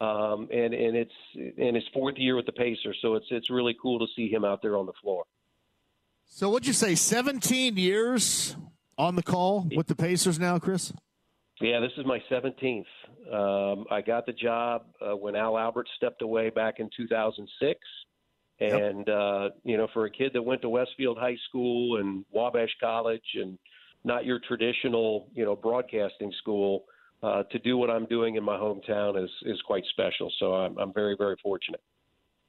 um, 0.00 0.48
and 0.52 0.74
and 0.74 0.96
it's 0.96 1.12
in 1.34 1.74
his 1.74 1.84
fourth 1.92 2.16
year 2.16 2.36
with 2.36 2.46
the 2.46 2.52
Pacers. 2.52 2.98
So 3.02 3.14
it's 3.14 3.26
it's 3.30 3.50
really 3.50 3.76
cool 3.80 3.98
to 3.98 4.06
see 4.14 4.30
him 4.30 4.44
out 4.44 4.62
there 4.62 4.76
on 4.76 4.86
the 4.86 4.92
floor. 5.02 5.24
So 6.26 6.50
what'd 6.50 6.66
you 6.66 6.74
say? 6.74 6.94
17 6.94 7.76
years 7.76 8.54
on 8.98 9.16
the 9.16 9.22
call 9.22 9.66
with 9.74 9.86
the 9.86 9.96
Pacers 9.96 10.38
now, 10.38 10.58
Chris? 10.58 10.92
Yeah, 11.60 11.80
this 11.80 11.92
is 11.96 12.06
my 12.06 12.22
17th. 12.30 12.84
Um, 13.32 13.84
I 13.90 14.00
got 14.00 14.26
the 14.26 14.32
job 14.32 14.86
uh, 15.00 15.16
when 15.16 15.36
Al 15.36 15.58
Albert 15.58 15.88
stepped 15.96 16.22
away 16.22 16.50
back 16.50 16.80
in 16.80 16.88
2006. 16.96 17.80
And, 18.60 19.04
yep. 19.06 19.08
uh, 19.08 19.48
you 19.62 19.76
know, 19.76 19.86
for 19.92 20.06
a 20.06 20.10
kid 20.10 20.32
that 20.34 20.42
went 20.42 20.62
to 20.62 20.68
Westfield 20.68 21.16
High 21.18 21.36
School 21.48 22.00
and 22.00 22.24
Wabash 22.32 22.74
College 22.80 23.22
and 23.34 23.56
not 24.02 24.24
your 24.24 24.40
traditional, 24.40 25.28
you 25.34 25.44
know, 25.44 25.54
broadcasting 25.54 26.32
school. 26.40 26.84
uh, 27.22 27.42
to 27.44 27.58
do 27.58 27.76
what 27.76 27.90
I'm 27.90 28.06
doing 28.06 28.36
in 28.36 28.44
my 28.44 28.56
hometown 28.56 29.22
is 29.22 29.30
is 29.42 29.60
quite 29.62 29.84
special. 29.90 30.32
So 30.38 30.54
I'm 30.54 30.78
I'm 30.78 30.92
very 30.92 31.16
very 31.18 31.36
fortunate. 31.42 31.80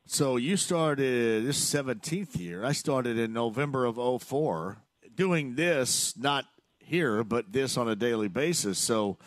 So 0.06 0.38
you 0.38 0.58
started 0.58 1.46
this 1.46 1.60
17th 1.74 2.40
year. 2.40 2.66
I 2.66 2.72
started 2.72 3.20
in 3.20 3.32
November 3.32 3.86
of 3.86 4.24
04 4.24 4.78
doing 5.14 5.54
this, 5.54 6.18
not 6.18 6.46
here, 6.80 7.24
but 7.24 7.52
this 7.52 7.78
on 7.78 7.88
a 7.88 7.96
daily 7.96 8.28
basis. 8.28 8.80
So 8.80 9.20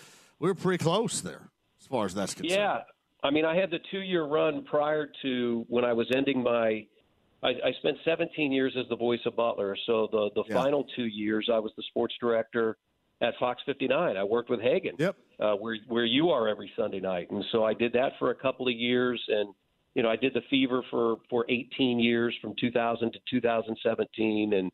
we're 0.43 0.55
pretty 0.55 0.83
close 0.83 1.21
there 1.23 1.49
as 1.81 1.87
far 1.87 2.05
as 2.05 2.15
that's 2.15 2.35
concerned. 2.35 2.61
Yeah. 2.61 2.81
I 3.25 3.31
mean, 3.31 3.45
I 3.45 3.55
had 3.57 3.71
the 3.71 3.79
two 3.93 4.01
year 4.01 4.25
run 4.25 4.65
prior 4.65 5.09
to 5.23 5.65
when 5.69 5.85
I 5.85 5.93
was 5.93 6.09
ending 6.15 6.43
my. 6.43 6.87
I, 7.45 7.49
I 7.49 7.73
spent 7.79 7.97
17 8.05 8.53
years 8.53 8.75
as 8.79 8.87
the 8.89 8.97
voice 8.97 9.21
of 9.27 9.35
Butler. 9.37 9.77
So 9.87 10.09
the, 10.13 10.31
the 10.35 10.45
Yeah. 10.49 10.55
final 10.63 10.85
two 10.97 11.07
years, 11.07 11.49
I 11.53 11.59
was 11.59 11.73
the 11.77 11.83
sports 11.89 12.15
director 12.21 12.77
at 13.21 13.35
Fox 13.39 13.63
59. 13.67 14.17
I 14.17 14.23
worked 14.25 14.51
with 14.51 14.61
Hagan, 14.61 14.95
Yep. 14.99 15.17
uh, 15.41 15.55
where 15.55 15.77
where 15.89 16.05
you 16.05 16.31
are 16.31 16.49
every 16.49 16.71
Sunday 16.77 16.99
night, 17.01 17.31
and 17.31 17.45
so 17.53 17.65
I 17.65 17.73
did 17.75 17.93
that 17.95 18.13
for 18.19 18.31
a 18.31 18.35
couple 18.35 18.67
of 18.67 18.75
years, 18.75 19.23
and 19.29 19.55
you 19.95 20.03
know 20.03 20.09
I 20.11 20.17
did 20.17 20.35
the 20.35 20.43
Fever 20.51 20.83
for 20.91 21.17
for 21.31 21.45
18 21.49 22.01
years 22.01 22.35
from 22.43 22.55
2000 22.61 23.13
to 23.13 23.19
2017, 23.31 24.53
and 24.55 24.73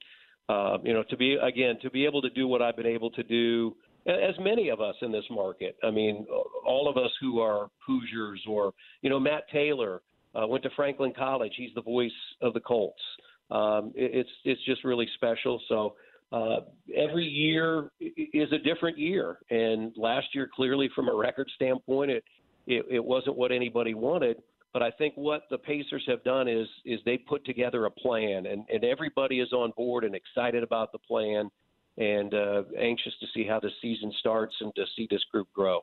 uh, 0.49 0.79
you 0.83 0.93
know 0.95 1.03
to 1.11 1.17
be 1.17 1.35
again 1.35 1.77
to 1.83 1.91
be 1.91 2.07
able 2.07 2.23
to 2.23 2.31
do 2.31 2.49
what 2.49 2.63
I've 2.63 2.77
been 2.77 2.87
able 2.87 3.11
to 3.13 3.23
do, 3.23 3.77
as 4.09 4.35
many 4.41 4.69
of 4.69 4.81
us 4.81 4.95
in 5.03 5.13
this 5.13 5.25
market. 5.31 5.77
I 5.85 5.91
mean, 5.91 6.27
all 6.67 6.89
of 6.89 6.97
us 6.97 7.11
who 7.21 7.41
are 7.41 7.69
Hoosiers, 7.87 8.43
or 8.49 8.73
you 9.03 9.11
know 9.11 9.21
Matt 9.21 9.45
Taylor 9.53 10.03
uh, 10.35 10.47
went 10.47 10.63
to 10.65 10.71
Franklin 10.77 11.13
College. 11.17 11.53
He's 11.57 11.75
the 11.75 11.83
voice 11.83 12.11
of 12.41 12.55
the 12.55 12.61
Colts. 12.61 13.03
Um, 13.51 13.93
it, 13.95 14.11
it's 14.15 14.31
it's 14.45 14.65
just 14.65 14.85
really 14.85 15.09
special. 15.15 15.61
So 15.69 15.95
uh, 16.33 16.61
every 16.97 17.25
year 17.25 17.91
is 18.01 18.53
a 18.53 18.59
different 18.59 18.99
year, 18.99 19.39
and 19.51 19.93
last 19.97 20.27
year 20.35 20.49
clearly 20.53 20.91
from 20.95 21.09
a 21.09 21.15
record 21.15 21.51
standpoint, 21.55 22.11
it 22.11 22.25
it, 22.67 22.85
it 22.91 23.05
wasn't 23.05 23.37
what 23.37 23.53
anybody 23.53 23.95
wanted. 23.95 24.37
But 24.75 24.83
I 24.83 24.91
think 24.93 25.15
what 25.17 25.45
the 25.51 25.57
Pacers 25.59 26.05
have 26.07 26.23
done 26.25 26.47
is 26.47 26.69
is 26.85 27.01
they 27.05 27.19
put 27.19 27.45
together 27.45 27.87
a 27.87 27.91
plan, 27.91 28.47
and, 28.47 28.65
and 28.73 28.85
everybody 28.85 29.41
is 29.41 29.53
on 29.53 29.73
board 29.77 30.05
and 30.05 30.15
excited 30.15 30.63
about 30.63 30.93
the 30.93 30.99
plan, 30.99 31.51
and 31.99 32.33
uh, 32.33 32.63
anxious 32.79 33.13
to 33.21 33.27
see 33.35 33.45
how 33.45 33.61
the 33.61 33.71
season 33.83 34.13
starts 34.19 34.55
and 34.61 34.75
to 34.77 34.85
see 34.97 35.09
this 35.11 35.25
group 35.33 35.49
grow. 35.53 35.81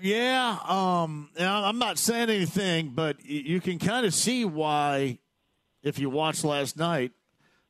Yeah, 0.00 0.58
um, 0.68 1.30
I'm 1.38 1.78
not 1.78 1.96
saying 1.96 2.28
anything, 2.28 2.90
but 2.94 3.24
you 3.24 3.60
can 3.60 3.78
kind 3.78 4.04
of 4.04 4.12
see 4.12 4.44
why, 4.44 5.20
if 5.82 5.98
you 5.98 6.10
watched 6.10 6.44
last 6.44 6.76
night, 6.76 7.12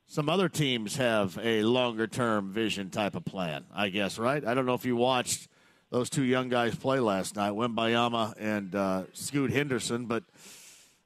some 0.06 0.28
other 0.28 0.48
teams 0.48 0.96
have 0.96 1.38
a 1.40 1.62
longer 1.62 2.08
term 2.08 2.52
vision 2.52 2.90
type 2.90 3.14
of 3.14 3.24
plan. 3.24 3.64
I 3.72 3.90
guess, 3.90 4.18
right? 4.18 4.44
I 4.44 4.54
don't 4.54 4.66
know 4.66 4.74
if 4.74 4.84
you 4.84 4.96
watched 4.96 5.48
those 5.90 6.10
two 6.10 6.24
young 6.24 6.48
guys 6.48 6.74
play 6.74 6.98
last 6.98 7.36
night, 7.36 7.52
Wembanyama 7.52 8.34
and 8.38 8.74
uh, 8.74 9.04
Scoot 9.12 9.52
Henderson, 9.52 10.06
but 10.06 10.24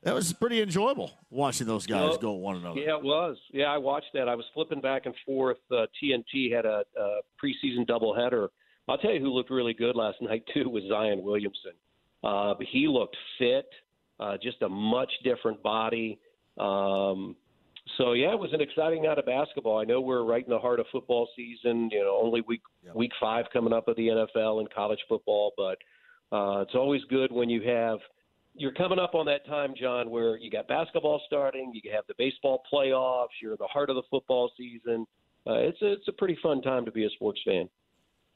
that 0.03 0.15
was 0.15 0.33
pretty 0.33 0.61
enjoyable 0.63 1.11
watching 1.31 1.67
those 1.67 1.87
guys 1.87 2.11
Well, 2.11 2.19
go 2.19 2.35
at 2.35 2.41
one 2.41 2.57
another. 2.57 2.81
Yeah, 2.81 2.97
it 2.97 3.03
was. 3.03 3.37
Yeah, 3.53 3.67
I 3.67 3.79
watched 3.79 4.13
that. 4.15 4.29
I 4.29 4.35
was 4.35 4.45
flipping 4.55 4.81
back 4.81 5.07
and 5.07 5.15
forth. 5.27 5.59
Uh, 5.71 5.87
TNT 6.03 6.53
had 6.55 6.65
a, 6.65 6.83
a 6.99 7.21
preseason 7.43 7.87
doubleheader. 7.89 8.49
I'll 8.89 8.99
tell 8.99 9.13
you 9.13 9.21
who 9.21 9.29
looked 9.31 9.51
really 9.51 9.75
good 9.75 9.95
last 9.97 10.17
night 10.23 10.43
too 10.55 10.69
was 10.69 10.83
Zion 10.89 11.23
Williamson. 11.23 11.73
Uh, 12.25 12.55
he 12.71 12.87
looked 12.89 13.17
fit, 13.39 13.67
uh, 14.19 14.37
just 14.43 14.61
a 14.63 14.69
much 14.69 15.11
different 15.25 15.63
body. 15.63 16.19
Um, 16.59 17.37
so 17.97 18.13
yeah, 18.13 18.33
it 18.33 18.39
was 18.39 18.53
an 18.53 18.61
exciting 18.61 19.03
night 19.03 19.19
of 19.19 19.27
basketball. 19.27 19.79
I 19.79 19.85
know 19.85 20.01
we're 20.01 20.23
right 20.25 20.45
in 20.45 20.51
the 20.51 20.59
heart 20.59 20.81
of 20.81 20.87
football 20.93 21.29
season. 21.35 21.89
You 21.91 22.01
know, 22.05 22.19
only 22.23 22.41
week 22.43 22.63
Yep. 22.85 22.95
week 22.95 23.11
five 23.21 23.45
coming 23.53 23.73
up 23.75 23.89
of 23.89 23.97
the 23.97 24.09
NFL 24.09 24.61
and 24.61 24.73
college 24.73 25.01
football, 25.09 25.53
but 25.57 25.77
uh, 26.35 26.61
it's 26.61 26.75
always 26.75 27.03
good 27.11 27.31
when 27.31 27.51
you 27.51 27.61
have 27.63 27.99
you're 28.61 28.73
coming 28.73 28.99
up 28.99 29.15
on 29.15 29.25
that 29.27 29.47
time, 29.47 29.75
John, 29.81 30.11
where 30.11 30.37
you 30.37 30.51
got 30.51 30.69
basketball 30.69 31.23
starting, 31.27 31.73
you 31.73 31.91
have 31.93 32.05
the 32.07 32.15
baseball 32.19 32.63
playoffs, 32.71 33.29
you're 33.41 33.53
in 33.53 33.59
the 33.59 33.67
heart 33.67 33.89
of 33.89 33.97
the 33.97 34.03
football 34.11 34.53
season. 34.57 35.07
Uh, 35.47 35.55
it's 35.55 35.81
a 35.81 35.93
it's 35.93 36.09
a 36.09 36.13
pretty 36.13 36.39
fun 36.43 36.61
time 36.61 36.85
to 36.85 36.93
be 36.93 37.07
a 37.07 37.11
sports 37.11 37.41
fan. 37.45 37.71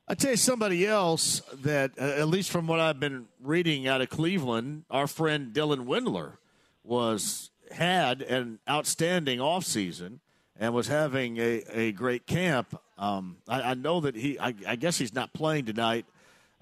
I 0.09 0.15
tell 0.15 0.31
you 0.33 0.37
somebody 0.37 0.87
else 0.87 1.41
that, 1.63 1.93
uh, 1.99 2.03
at 2.03 2.29
least 2.29 2.51
from 2.51 2.67
what 2.67 2.81
I've 2.81 3.01
been 3.01 3.27
reading 3.43 3.87
out 3.87 4.01
of 4.01 4.09
Cleveland, 4.09 4.85
our 4.91 5.07
friend 5.07 5.53
Dylan 5.53 5.87
Windler 5.87 6.39
was 6.83 7.51
had 7.71 8.23
an 8.23 8.59
outstanding 8.69 9.39
offseason 9.39 10.21
and 10.59 10.73
was 10.75 10.89
having 10.89 11.39
a, 11.39 11.63
a 11.71 11.93
great 11.93 12.27
camp. 12.27 12.79
Um, 12.99 13.37
I, 13.49 13.63
I 13.63 13.75
know 13.75 14.01
that 14.01 14.15
he, 14.15 14.39
I, 14.39 14.55
I 14.67 14.77
guess 14.77 14.99
he's 14.99 15.15
not 15.15 15.33
playing 15.33 15.67
tonight 15.67 16.07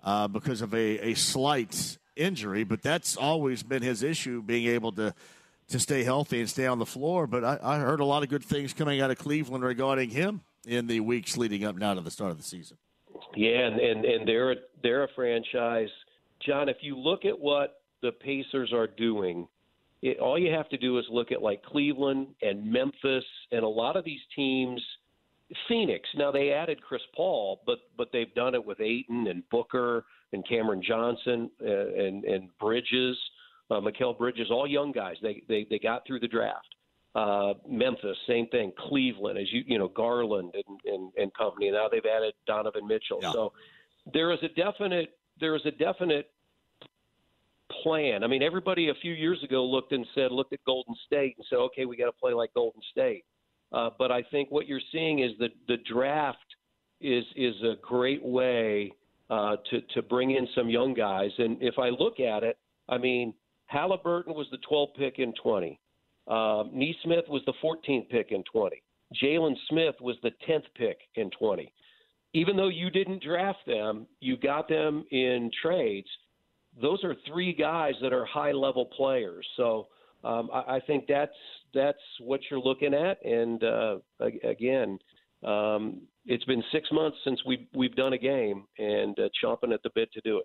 uh, 0.02 0.28
because 0.28 0.62
of 0.62 0.72
a, 0.74 1.10
a 1.10 1.14
slight 1.14 1.98
injury, 2.16 2.64
but 2.64 2.82
that's 2.82 3.16
always 3.16 3.62
been 3.62 3.82
his 3.82 4.02
issue, 4.02 4.42
being 4.42 4.66
able 4.66 4.92
to 4.92 5.14
to 5.68 5.78
stay 5.78 6.04
healthy 6.04 6.40
and 6.40 6.50
stay 6.50 6.66
on 6.66 6.78
the 6.78 6.86
floor. 6.86 7.26
But 7.26 7.44
I, 7.44 7.58
I 7.62 7.78
heard 7.78 8.00
a 8.00 8.04
lot 8.04 8.22
of 8.22 8.28
good 8.28 8.44
things 8.44 8.74
coming 8.74 9.00
out 9.00 9.10
of 9.10 9.18
Cleveland 9.18 9.64
regarding 9.64 10.10
him 10.10 10.42
in 10.66 10.86
the 10.86 11.00
weeks 11.00 11.36
leading 11.36 11.64
up 11.64 11.76
now 11.76 11.94
to 11.94 12.00
the 12.00 12.10
start 12.10 12.30
of 12.30 12.36
the 12.36 12.42
season. 12.42 12.76
Yeah, 13.34 13.66
and, 13.66 13.80
and, 13.80 14.04
and 14.04 14.28
they're 14.28 14.52
a, 14.52 14.56
they're 14.82 15.04
a 15.04 15.08
franchise. 15.14 15.88
John, 16.46 16.68
if 16.68 16.78
you 16.80 16.98
look 16.98 17.24
at 17.24 17.38
what 17.38 17.82
the 18.02 18.12
Pacers 18.12 18.72
are 18.72 18.86
doing, 18.86 19.48
it, 20.02 20.18
all 20.18 20.38
you 20.38 20.52
have 20.52 20.68
to 20.70 20.76
do 20.76 20.98
is 20.98 21.04
look 21.10 21.32
at 21.32 21.40
like 21.40 21.62
Cleveland 21.62 22.28
and 22.42 22.70
Memphis 22.70 23.24
and 23.50 23.62
a 23.62 23.68
lot 23.68 23.96
of 23.96 24.04
these 24.04 24.20
teams. 24.36 24.82
Phoenix. 25.68 26.08
Now 26.16 26.30
they 26.30 26.50
added 26.50 26.82
Chris 26.82 27.02
Paul, 27.14 27.60
but 27.66 27.78
but 27.96 28.08
they've 28.12 28.34
done 28.34 28.54
it 28.54 28.64
with 28.64 28.80
Ayton 28.80 29.26
and 29.26 29.42
Booker 29.50 30.04
and 30.32 30.46
Cameron 30.48 30.82
Johnson 30.86 31.50
uh, 31.60 31.66
and 31.66 32.24
and 32.24 32.48
Bridges, 32.58 33.16
uh, 33.70 33.80
Mikal 33.80 34.16
Bridges, 34.16 34.48
all 34.50 34.66
young 34.66 34.92
guys. 34.92 35.16
They 35.22 35.42
they 35.48 35.66
they 35.68 35.78
got 35.78 36.06
through 36.06 36.20
the 36.20 36.28
draft. 36.28 36.74
Uh, 37.14 37.52
Memphis, 37.68 38.16
same 38.26 38.46
thing. 38.48 38.72
Cleveland, 38.88 39.38
as 39.38 39.52
you 39.52 39.62
you 39.66 39.78
know, 39.78 39.88
Garland 39.88 40.54
and 40.54 40.78
and, 40.86 41.12
and 41.16 41.34
company. 41.34 41.70
Now 41.70 41.88
they've 41.90 42.04
added 42.04 42.34
Donovan 42.46 42.86
Mitchell. 42.86 43.18
Yeah. 43.20 43.32
So 43.32 43.52
there 44.12 44.32
is 44.32 44.38
a 44.42 44.48
definite 44.48 45.16
there 45.40 45.54
is 45.54 45.62
a 45.66 45.70
definite 45.70 46.30
plan. 47.82 48.22
I 48.22 48.26
mean, 48.26 48.42
everybody 48.42 48.88
a 48.88 48.94
few 48.94 49.12
years 49.12 49.42
ago 49.42 49.64
looked 49.64 49.92
and 49.92 50.06
said, 50.14 50.30
looked 50.30 50.52
at 50.52 50.62
Golden 50.64 50.94
State 51.06 51.36
and 51.38 51.46
said, 51.48 51.56
okay, 51.56 51.86
we 51.86 51.96
got 51.96 52.06
to 52.06 52.12
play 52.12 52.32
like 52.32 52.52
Golden 52.54 52.82
State. 52.90 53.24
Uh, 53.72 53.90
but 53.98 54.12
I 54.12 54.22
think 54.30 54.50
what 54.50 54.66
you're 54.68 54.80
seeing 54.92 55.20
is 55.20 55.32
that 55.38 55.50
the 55.68 55.78
draft 55.90 56.38
is 57.00 57.24
is 57.36 57.54
a 57.62 57.74
great 57.82 58.22
way 58.22 58.92
uh, 59.32 59.56
to 59.70 59.80
to 59.94 60.02
bring 60.02 60.32
in 60.32 60.46
some 60.54 60.68
young 60.68 60.92
guys. 60.92 61.30
And 61.38 61.56
if 61.62 61.78
I 61.78 61.88
look 61.88 62.20
at 62.20 62.42
it, 62.42 62.58
I 62.88 62.98
mean, 62.98 63.32
Halliburton 63.66 64.34
was 64.34 64.46
the 64.50 64.58
12th 64.70 64.94
pick 64.96 65.18
in 65.18 65.32
20. 65.42 65.80
Um, 66.28 66.70
Nesmith 66.74 67.24
was 67.28 67.40
the 67.46 67.54
14th 67.64 68.10
pick 68.10 68.30
in 68.30 68.44
20. 68.52 68.82
Jalen 69.22 69.54
Smith 69.68 69.94
was 70.00 70.16
the 70.22 70.32
10th 70.48 70.64
pick 70.76 70.98
in 71.14 71.30
20. 71.38 71.72
Even 72.34 72.56
though 72.56 72.68
you 72.68 72.90
didn't 72.90 73.22
draft 73.22 73.58
them, 73.66 74.06
you 74.20 74.36
got 74.36 74.68
them 74.68 75.04
in 75.10 75.50
trades. 75.62 76.08
Those 76.80 77.02
are 77.02 77.14
three 77.26 77.54
guys 77.54 77.94
that 78.02 78.12
are 78.12 78.26
high 78.26 78.52
level 78.52 78.86
players. 78.86 79.46
So 79.56 79.88
um, 80.24 80.50
I, 80.52 80.76
I 80.76 80.80
think 80.86 81.06
that's 81.08 81.32
that's 81.74 81.98
what 82.20 82.40
you're 82.50 82.60
looking 82.60 82.92
at. 82.92 83.24
And 83.24 83.64
uh, 83.64 83.96
again, 84.44 84.98
um, 85.42 86.02
it's 86.26 86.44
been 86.44 86.62
six 86.72 86.88
months 86.92 87.16
since 87.24 87.40
we've 87.46 87.66
we've 87.74 87.94
done 87.96 88.12
a 88.12 88.18
game, 88.18 88.64
and 88.78 89.18
uh, 89.18 89.28
chomping 89.42 89.72
at 89.72 89.82
the 89.82 89.90
bit 89.94 90.12
to 90.12 90.20
do 90.22 90.38
it. 90.38 90.44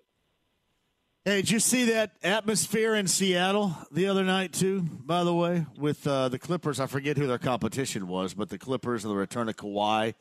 Hey, 1.24 1.36
did 1.42 1.50
you 1.50 1.60
see 1.60 1.84
that 1.86 2.12
atmosphere 2.22 2.94
in 2.94 3.06
Seattle 3.06 3.76
the 3.90 4.06
other 4.06 4.24
night 4.24 4.52
too? 4.52 4.80
By 4.82 5.24
the 5.24 5.34
way, 5.34 5.66
with 5.76 6.06
uh, 6.06 6.28
the 6.28 6.38
Clippers, 6.38 6.80
I 6.80 6.86
forget 6.86 7.16
who 7.18 7.26
their 7.26 7.38
competition 7.38 8.08
was, 8.08 8.34
but 8.34 8.48
the 8.48 8.58
Clippers 8.58 9.04
and 9.04 9.12
the 9.12 9.16
return 9.16 9.48
of 9.48 9.56
Kawhi, 9.56 10.14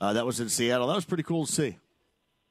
uh, 0.00 0.12
that 0.12 0.26
was 0.26 0.38
in 0.40 0.48
Seattle. 0.48 0.88
That 0.88 0.96
was 0.96 1.04
pretty 1.06 1.22
cool 1.22 1.46
to 1.46 1.52
see. 1.52 1.78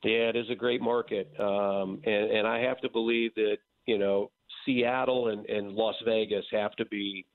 Yeah, 0.03 0.29
it 0.29 0.35
is 0.37 0.49
a 0.49 0.55
great 0.55 0.81
market, 0.81 1.29
um, 1.39 1.99
and, 2.05 2.31
and 2.31 2.47
I 2.47 2.61
have 2.61 2.79
to 2.81 2.89
believe 2.89 3.35
that 3.35 3.57
you 3.85 3.97
know 3.97 4.31
Seattle 4.65 5.27
and, 5.27 5.45
and 5.45 5.73
Las 5.73 5.95
Vegas 6.05 6.45
have 6.51 6.71
to 6.77 6.85
be 6.85 7.25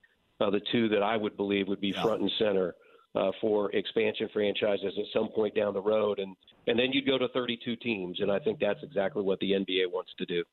uh, 0.41 0.49
the 0.49 0.61
two 0.71 0.89
that 0.89 1.03
I 1.03 1.15
would 1.15 1.37
believe 1.37 1.67
would 1.67 1.79
be 1.79 1.89
Yeah. 1.95 2.01
front 2.03 2.21
and 2.21 2.31
center 2.39 2.75
uh, 3.15 3.31
for 3.39 3.71
expansion 3.71 4.29
franchises 4.33 4.93
at 4.97 5.05
some 5.13 5.29
point 5.29 5.55
down 5.55 5.73
the 5.73 5.81
road, 5.81 6.19
and 6.19 6.35
and 6.67 6.77
then 6.77 6.91
you'd 6.91 7.05
go 7.05 7.17
to 7.17 7.27
32 7.29 7.75
teams, 7.77 8.19
and 8.19 8.31
I 8.31 8.39
think 8.39 8.59
that's 8.59 8.81
exactly 8.83 9.21
what 9.21 9.39
the 9.39 9.51
NBA 9.51 9.91
wants 9.91 10.11
to 10.17 10.25
do. 10.25 10.43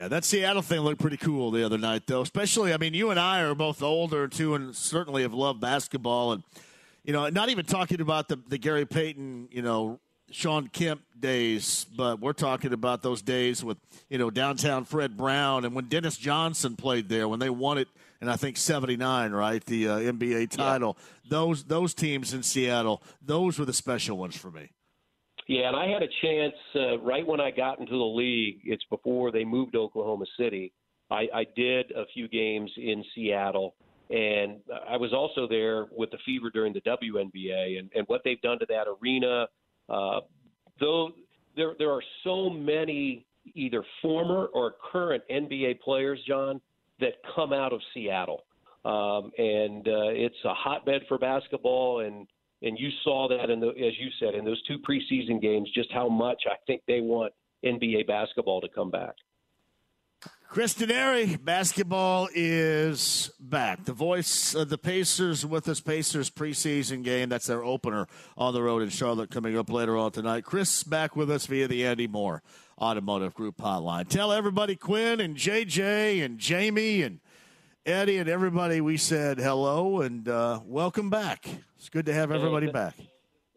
Yeah, 0.00 0.08
that 0.08 0.24
Seattle 0.24 0.62
thing 0.62 0.80
looked 0.80 1.00
pretty 1.00 1.16
cool 1.16 1.50
the 1.50 1.64
other 1.64 1.78
night, 1.78 2.02
though. 2.06 2.22
Especially, 2.22 2.74
I 2.74 2.76
mean, 2.76 2.92
you 2.94 3.10
and 3.10 3.20
I 3.20 3.40
are 3.42 3.54
both 3.54 3.82
older 3.82 4.26
too, 4.26 4.54
and 4.54 4.74
certainly 4.74 5.22
have 5.22 5.34
loved 5.34 5.60
basketball. 5.60 6.32
And 6.32 6.42
you 7.04 7.12
know, 7.12 7.28
not 7.28 7.48
even 7.48 7.64
talking 7.64 8.00
about 8.00 8.28
the 8.28 8.38
the 8.48 8.58
Gary 8.58 8.84
Payton, 8.84 9.48
you 9.50 9.62
know, 9.62 10.00
Shawn 10.30 10.68
Kemp 10.68 11.02
days, 11.18 11.86
but 11.96 12.20
we're 12.20 12.32
talking 12.32 12.72
about 12.72 13.02
those 13.02 13.22
days 13.22 13.62
with 13.62 13.78
you 14.10 14.18
know 14.18 14.30
downtown 14.30 14.84
Fred 14.84 15.16
Brown 15.16 15.64
and 15.64 15.74
when 15.74 15.86
Dennis 15.86 16.16
Johnson 16.16 16.76
played 16.76 17.08
there 17.08 17.28
when 17.28 17.38
they 17.38 17.50
won 17.50 17.78
it, 17.78 17.88
and 18.22 18.30
I 18.30 18.36
think 18.36 18.56
'79, 18.56 19.32
right, 19.32 19.64
the 19.66 19.88
uh, 19.88 19.98
NBA 19.98 20.50
title. 20.50 20.96
Those 21.28 21.64
those 21.64 21.92
teams 21.92 22.32
in 22.32 22.44
Seattle, 22.44 23.02
those 23.20 23.58
were 23.58 23.64
the 23.64 23.72
special 23.72 24.16
ones 24.16 24.36
for 24.36 24.50
me. 24.50 24.70
Yeah, 25.48 25.66
and 25.66 25.76
I 25.76 25.88
had 25.88 26.02
a 26.02 26.08
chance 26.22 26.54
uh, 26.76 27.00
right 27.00 27.26
when 27.26 27.40
I 27.40 27.50
got 27.50 27.80
into 27.80 27.90
the 27.90 27.96
league. 27.96 28.60
It's 28.64 28.84
before 28.88 29.32
they 29.32 29.44
moved 29.44 29.72
to 29.72 29.80
Oklahoma 29.80 30.26
City. 30.38 30.72
I, 31.10 31.26
I 31.34 31.46
did 31.56 31.90
a 31.90 32.04
few 32.14 32.28
games 32.28 32.70
in 32.76 33.04
Seattle, 33.12 33.74
and 34.08 34.60
I 34.88 34.96
was 34.96 35.12
also 35.12 35.48
there 35.48 35.86
with 35.90 36.12
the 36.12 36.18
Fever 36.24 36.48
during 36.50 36.72
the 36.72 36.80
WNBA, 36.82 37.80
and, 37.80 37.90
and 37.92 38.06
what 38.06 38.22
they've 38.24 38.40
done 38.40 38.60
to 38.60 38.66
that 38.68 38.86
arena. 39.02 39.46
Uh, 39.88 40.20
though 40.78 41.10
there 41.56 41.74
there 41.76 41.90
are 41.90 42.04
so 42.22 42.48
many 42.48 43.26
either 43.56 43.82
former 44.00 44.46
or 44.54 44.74
current 44.92 45.24
NBA 45.28 45.80
players, 45.80 46.20
John, 46.24 46.60
that 47.02 47.14
come 47.34 47.52
out 47.52 47.72
of 47.72 47.80
Seattle, 47.92 48.44
um, 48.84 49.30
and 49.38 49.86
uh, 49.86 50.10
it's 50.10 50.42
a 50.44 50.54
hotbed 50.54 51.02
for 51.08 51.18
basketball 51.18 52.00
and 52.00 52.26
and 52.62 52.78
you 52.78 52.90
saw 53.02 53.28
that 53.28 53.50
in 53.50 53.60
the, 53.60 53.68
as 53.68 53.98
you 53.98 54.08
said, 54.20 54.34
in 54.34 54.44
those 54.44 54.62
two 54.62 54.78
preseason 54.78 55.42
games, 55.42 55.68
just 55.74 55.90
how 55.92 56.08
much 56.08 56.42
I 56.46 56.54
think 56.66 56.82
they 56.86 57.00
want 57.00 57.32
NBA 57.64 58.06
basketball 58.06 58.60
to 58.60 58.68
come 58.68 58.90
back. 58.90 59.14
Chris 60.48 60.74
Denari, 60.74 61.42
basketball 61.42 62.28
is 62.34 63.30
back. 63.40 63.84
The 63.84 63.94
voice 63.94 64.54
of 64.54 64.68
the 64.68 64.76
Pacers 64.76 65.46
with 65.46 65.66
us, 65.66 65.80
Pacers 65.80 66.30
preseason 66.30 67.02
game. 67.02 67.30
That's 67.30 67.46
their 67.46 67.64
opener 67.64 68.06
on 68.36 68.52
the 68.52 68.62
road 68.62 68.82
in 68.82 68.90
Charlotte 68.90 69.30
coming 69.30 69.56
up 69.56 69.70
later 69.70 69.96
on 69.96 70.12
tonight. 70.12 70.44
Chris 70.44 70.84
back 70.84 71.16
with 71.16 71.30
us 71.30 71.46
via 71.46 71.66
the 71.66 71.86
Andy 71.86 72.06
Moore 72.06 72.42
Automotive 72.82 73.32
Group 73.32 73.58
hotline. 73.58 74.08
Tell 74.08 74.32
everybody, 74.32 74.74
Quinn 74.74 75.20
and 75.20 75.36
JJ 75.36 76.24
and 76.24 76.38
Jamie 76.38 77.02
and 77.02 77.20
Eddie 77.86 78.18
and 78.18 78.28
everybody, 78.28 78.80
we 78.80 78.96
said 78.96 79.38
hello 79.38 80.00
and 80.00 80.28
uh, 80.28 80.60
welcome 80.64 81.08
back. 81.08 81.48
It's 81.76 81.88
good 81.88 82.06
to 82.06 82.12
have 82.12 82.32
everybody 82.32 82.66
hey, 82.66 82.72
back. 82.72 82.94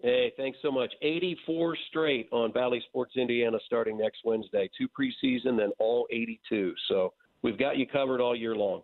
Hey, 0.01 0.31
thanks 0.37 0.59
so 0.61 0.71
much. 0.71 0.93
84 1.01 1.75
straight 1.89 2.29
on 2.31 2.51
Bally 2.51 2.83
Sports 2.87 3.13
Indiana 3.17 3.57
starting 3.65 3.97
next 3.97 4.19
Wednesday. 4.23 4.69
Two 4.77 4.87
preseason, 4.87 5.57
then 5.57 5.71
all 5.79 6.07
82. 6.11 6.75
So 6.87 7.13
we've 7.41 7.57
got 7.57 7.77
you 7.77 7.87
covered 7.87 8.21
all 8.21 8.35
year 8.35 8.55
long. 8.55 8.83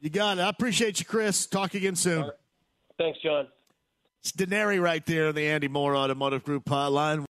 You 0.00 0.10
got 0.10 0.36
it. 0.36 0.42
I 0.42 0.50
appreciate 0.50 1.00
you, 1.00 1.06
Chris. 1.06 1.46
Talk 1.46 1.74
again 1.74 1.96
soon. 1.96 2.22
Right. 2.22 2.32
Thanks, 2.98 3.18
John. 3.24 3.46
It's 4.20 4.32
Denari 4.32 4.80
right 4.80 5.04
there 5.06 5.28
on 5.28 5.34
the 5.34 5.46
Andy 5.48 5.68
Moore 5.68 5.96
Automotive 5.96 6.44
Group 6.44 6.66
hotline. 6.66 7.24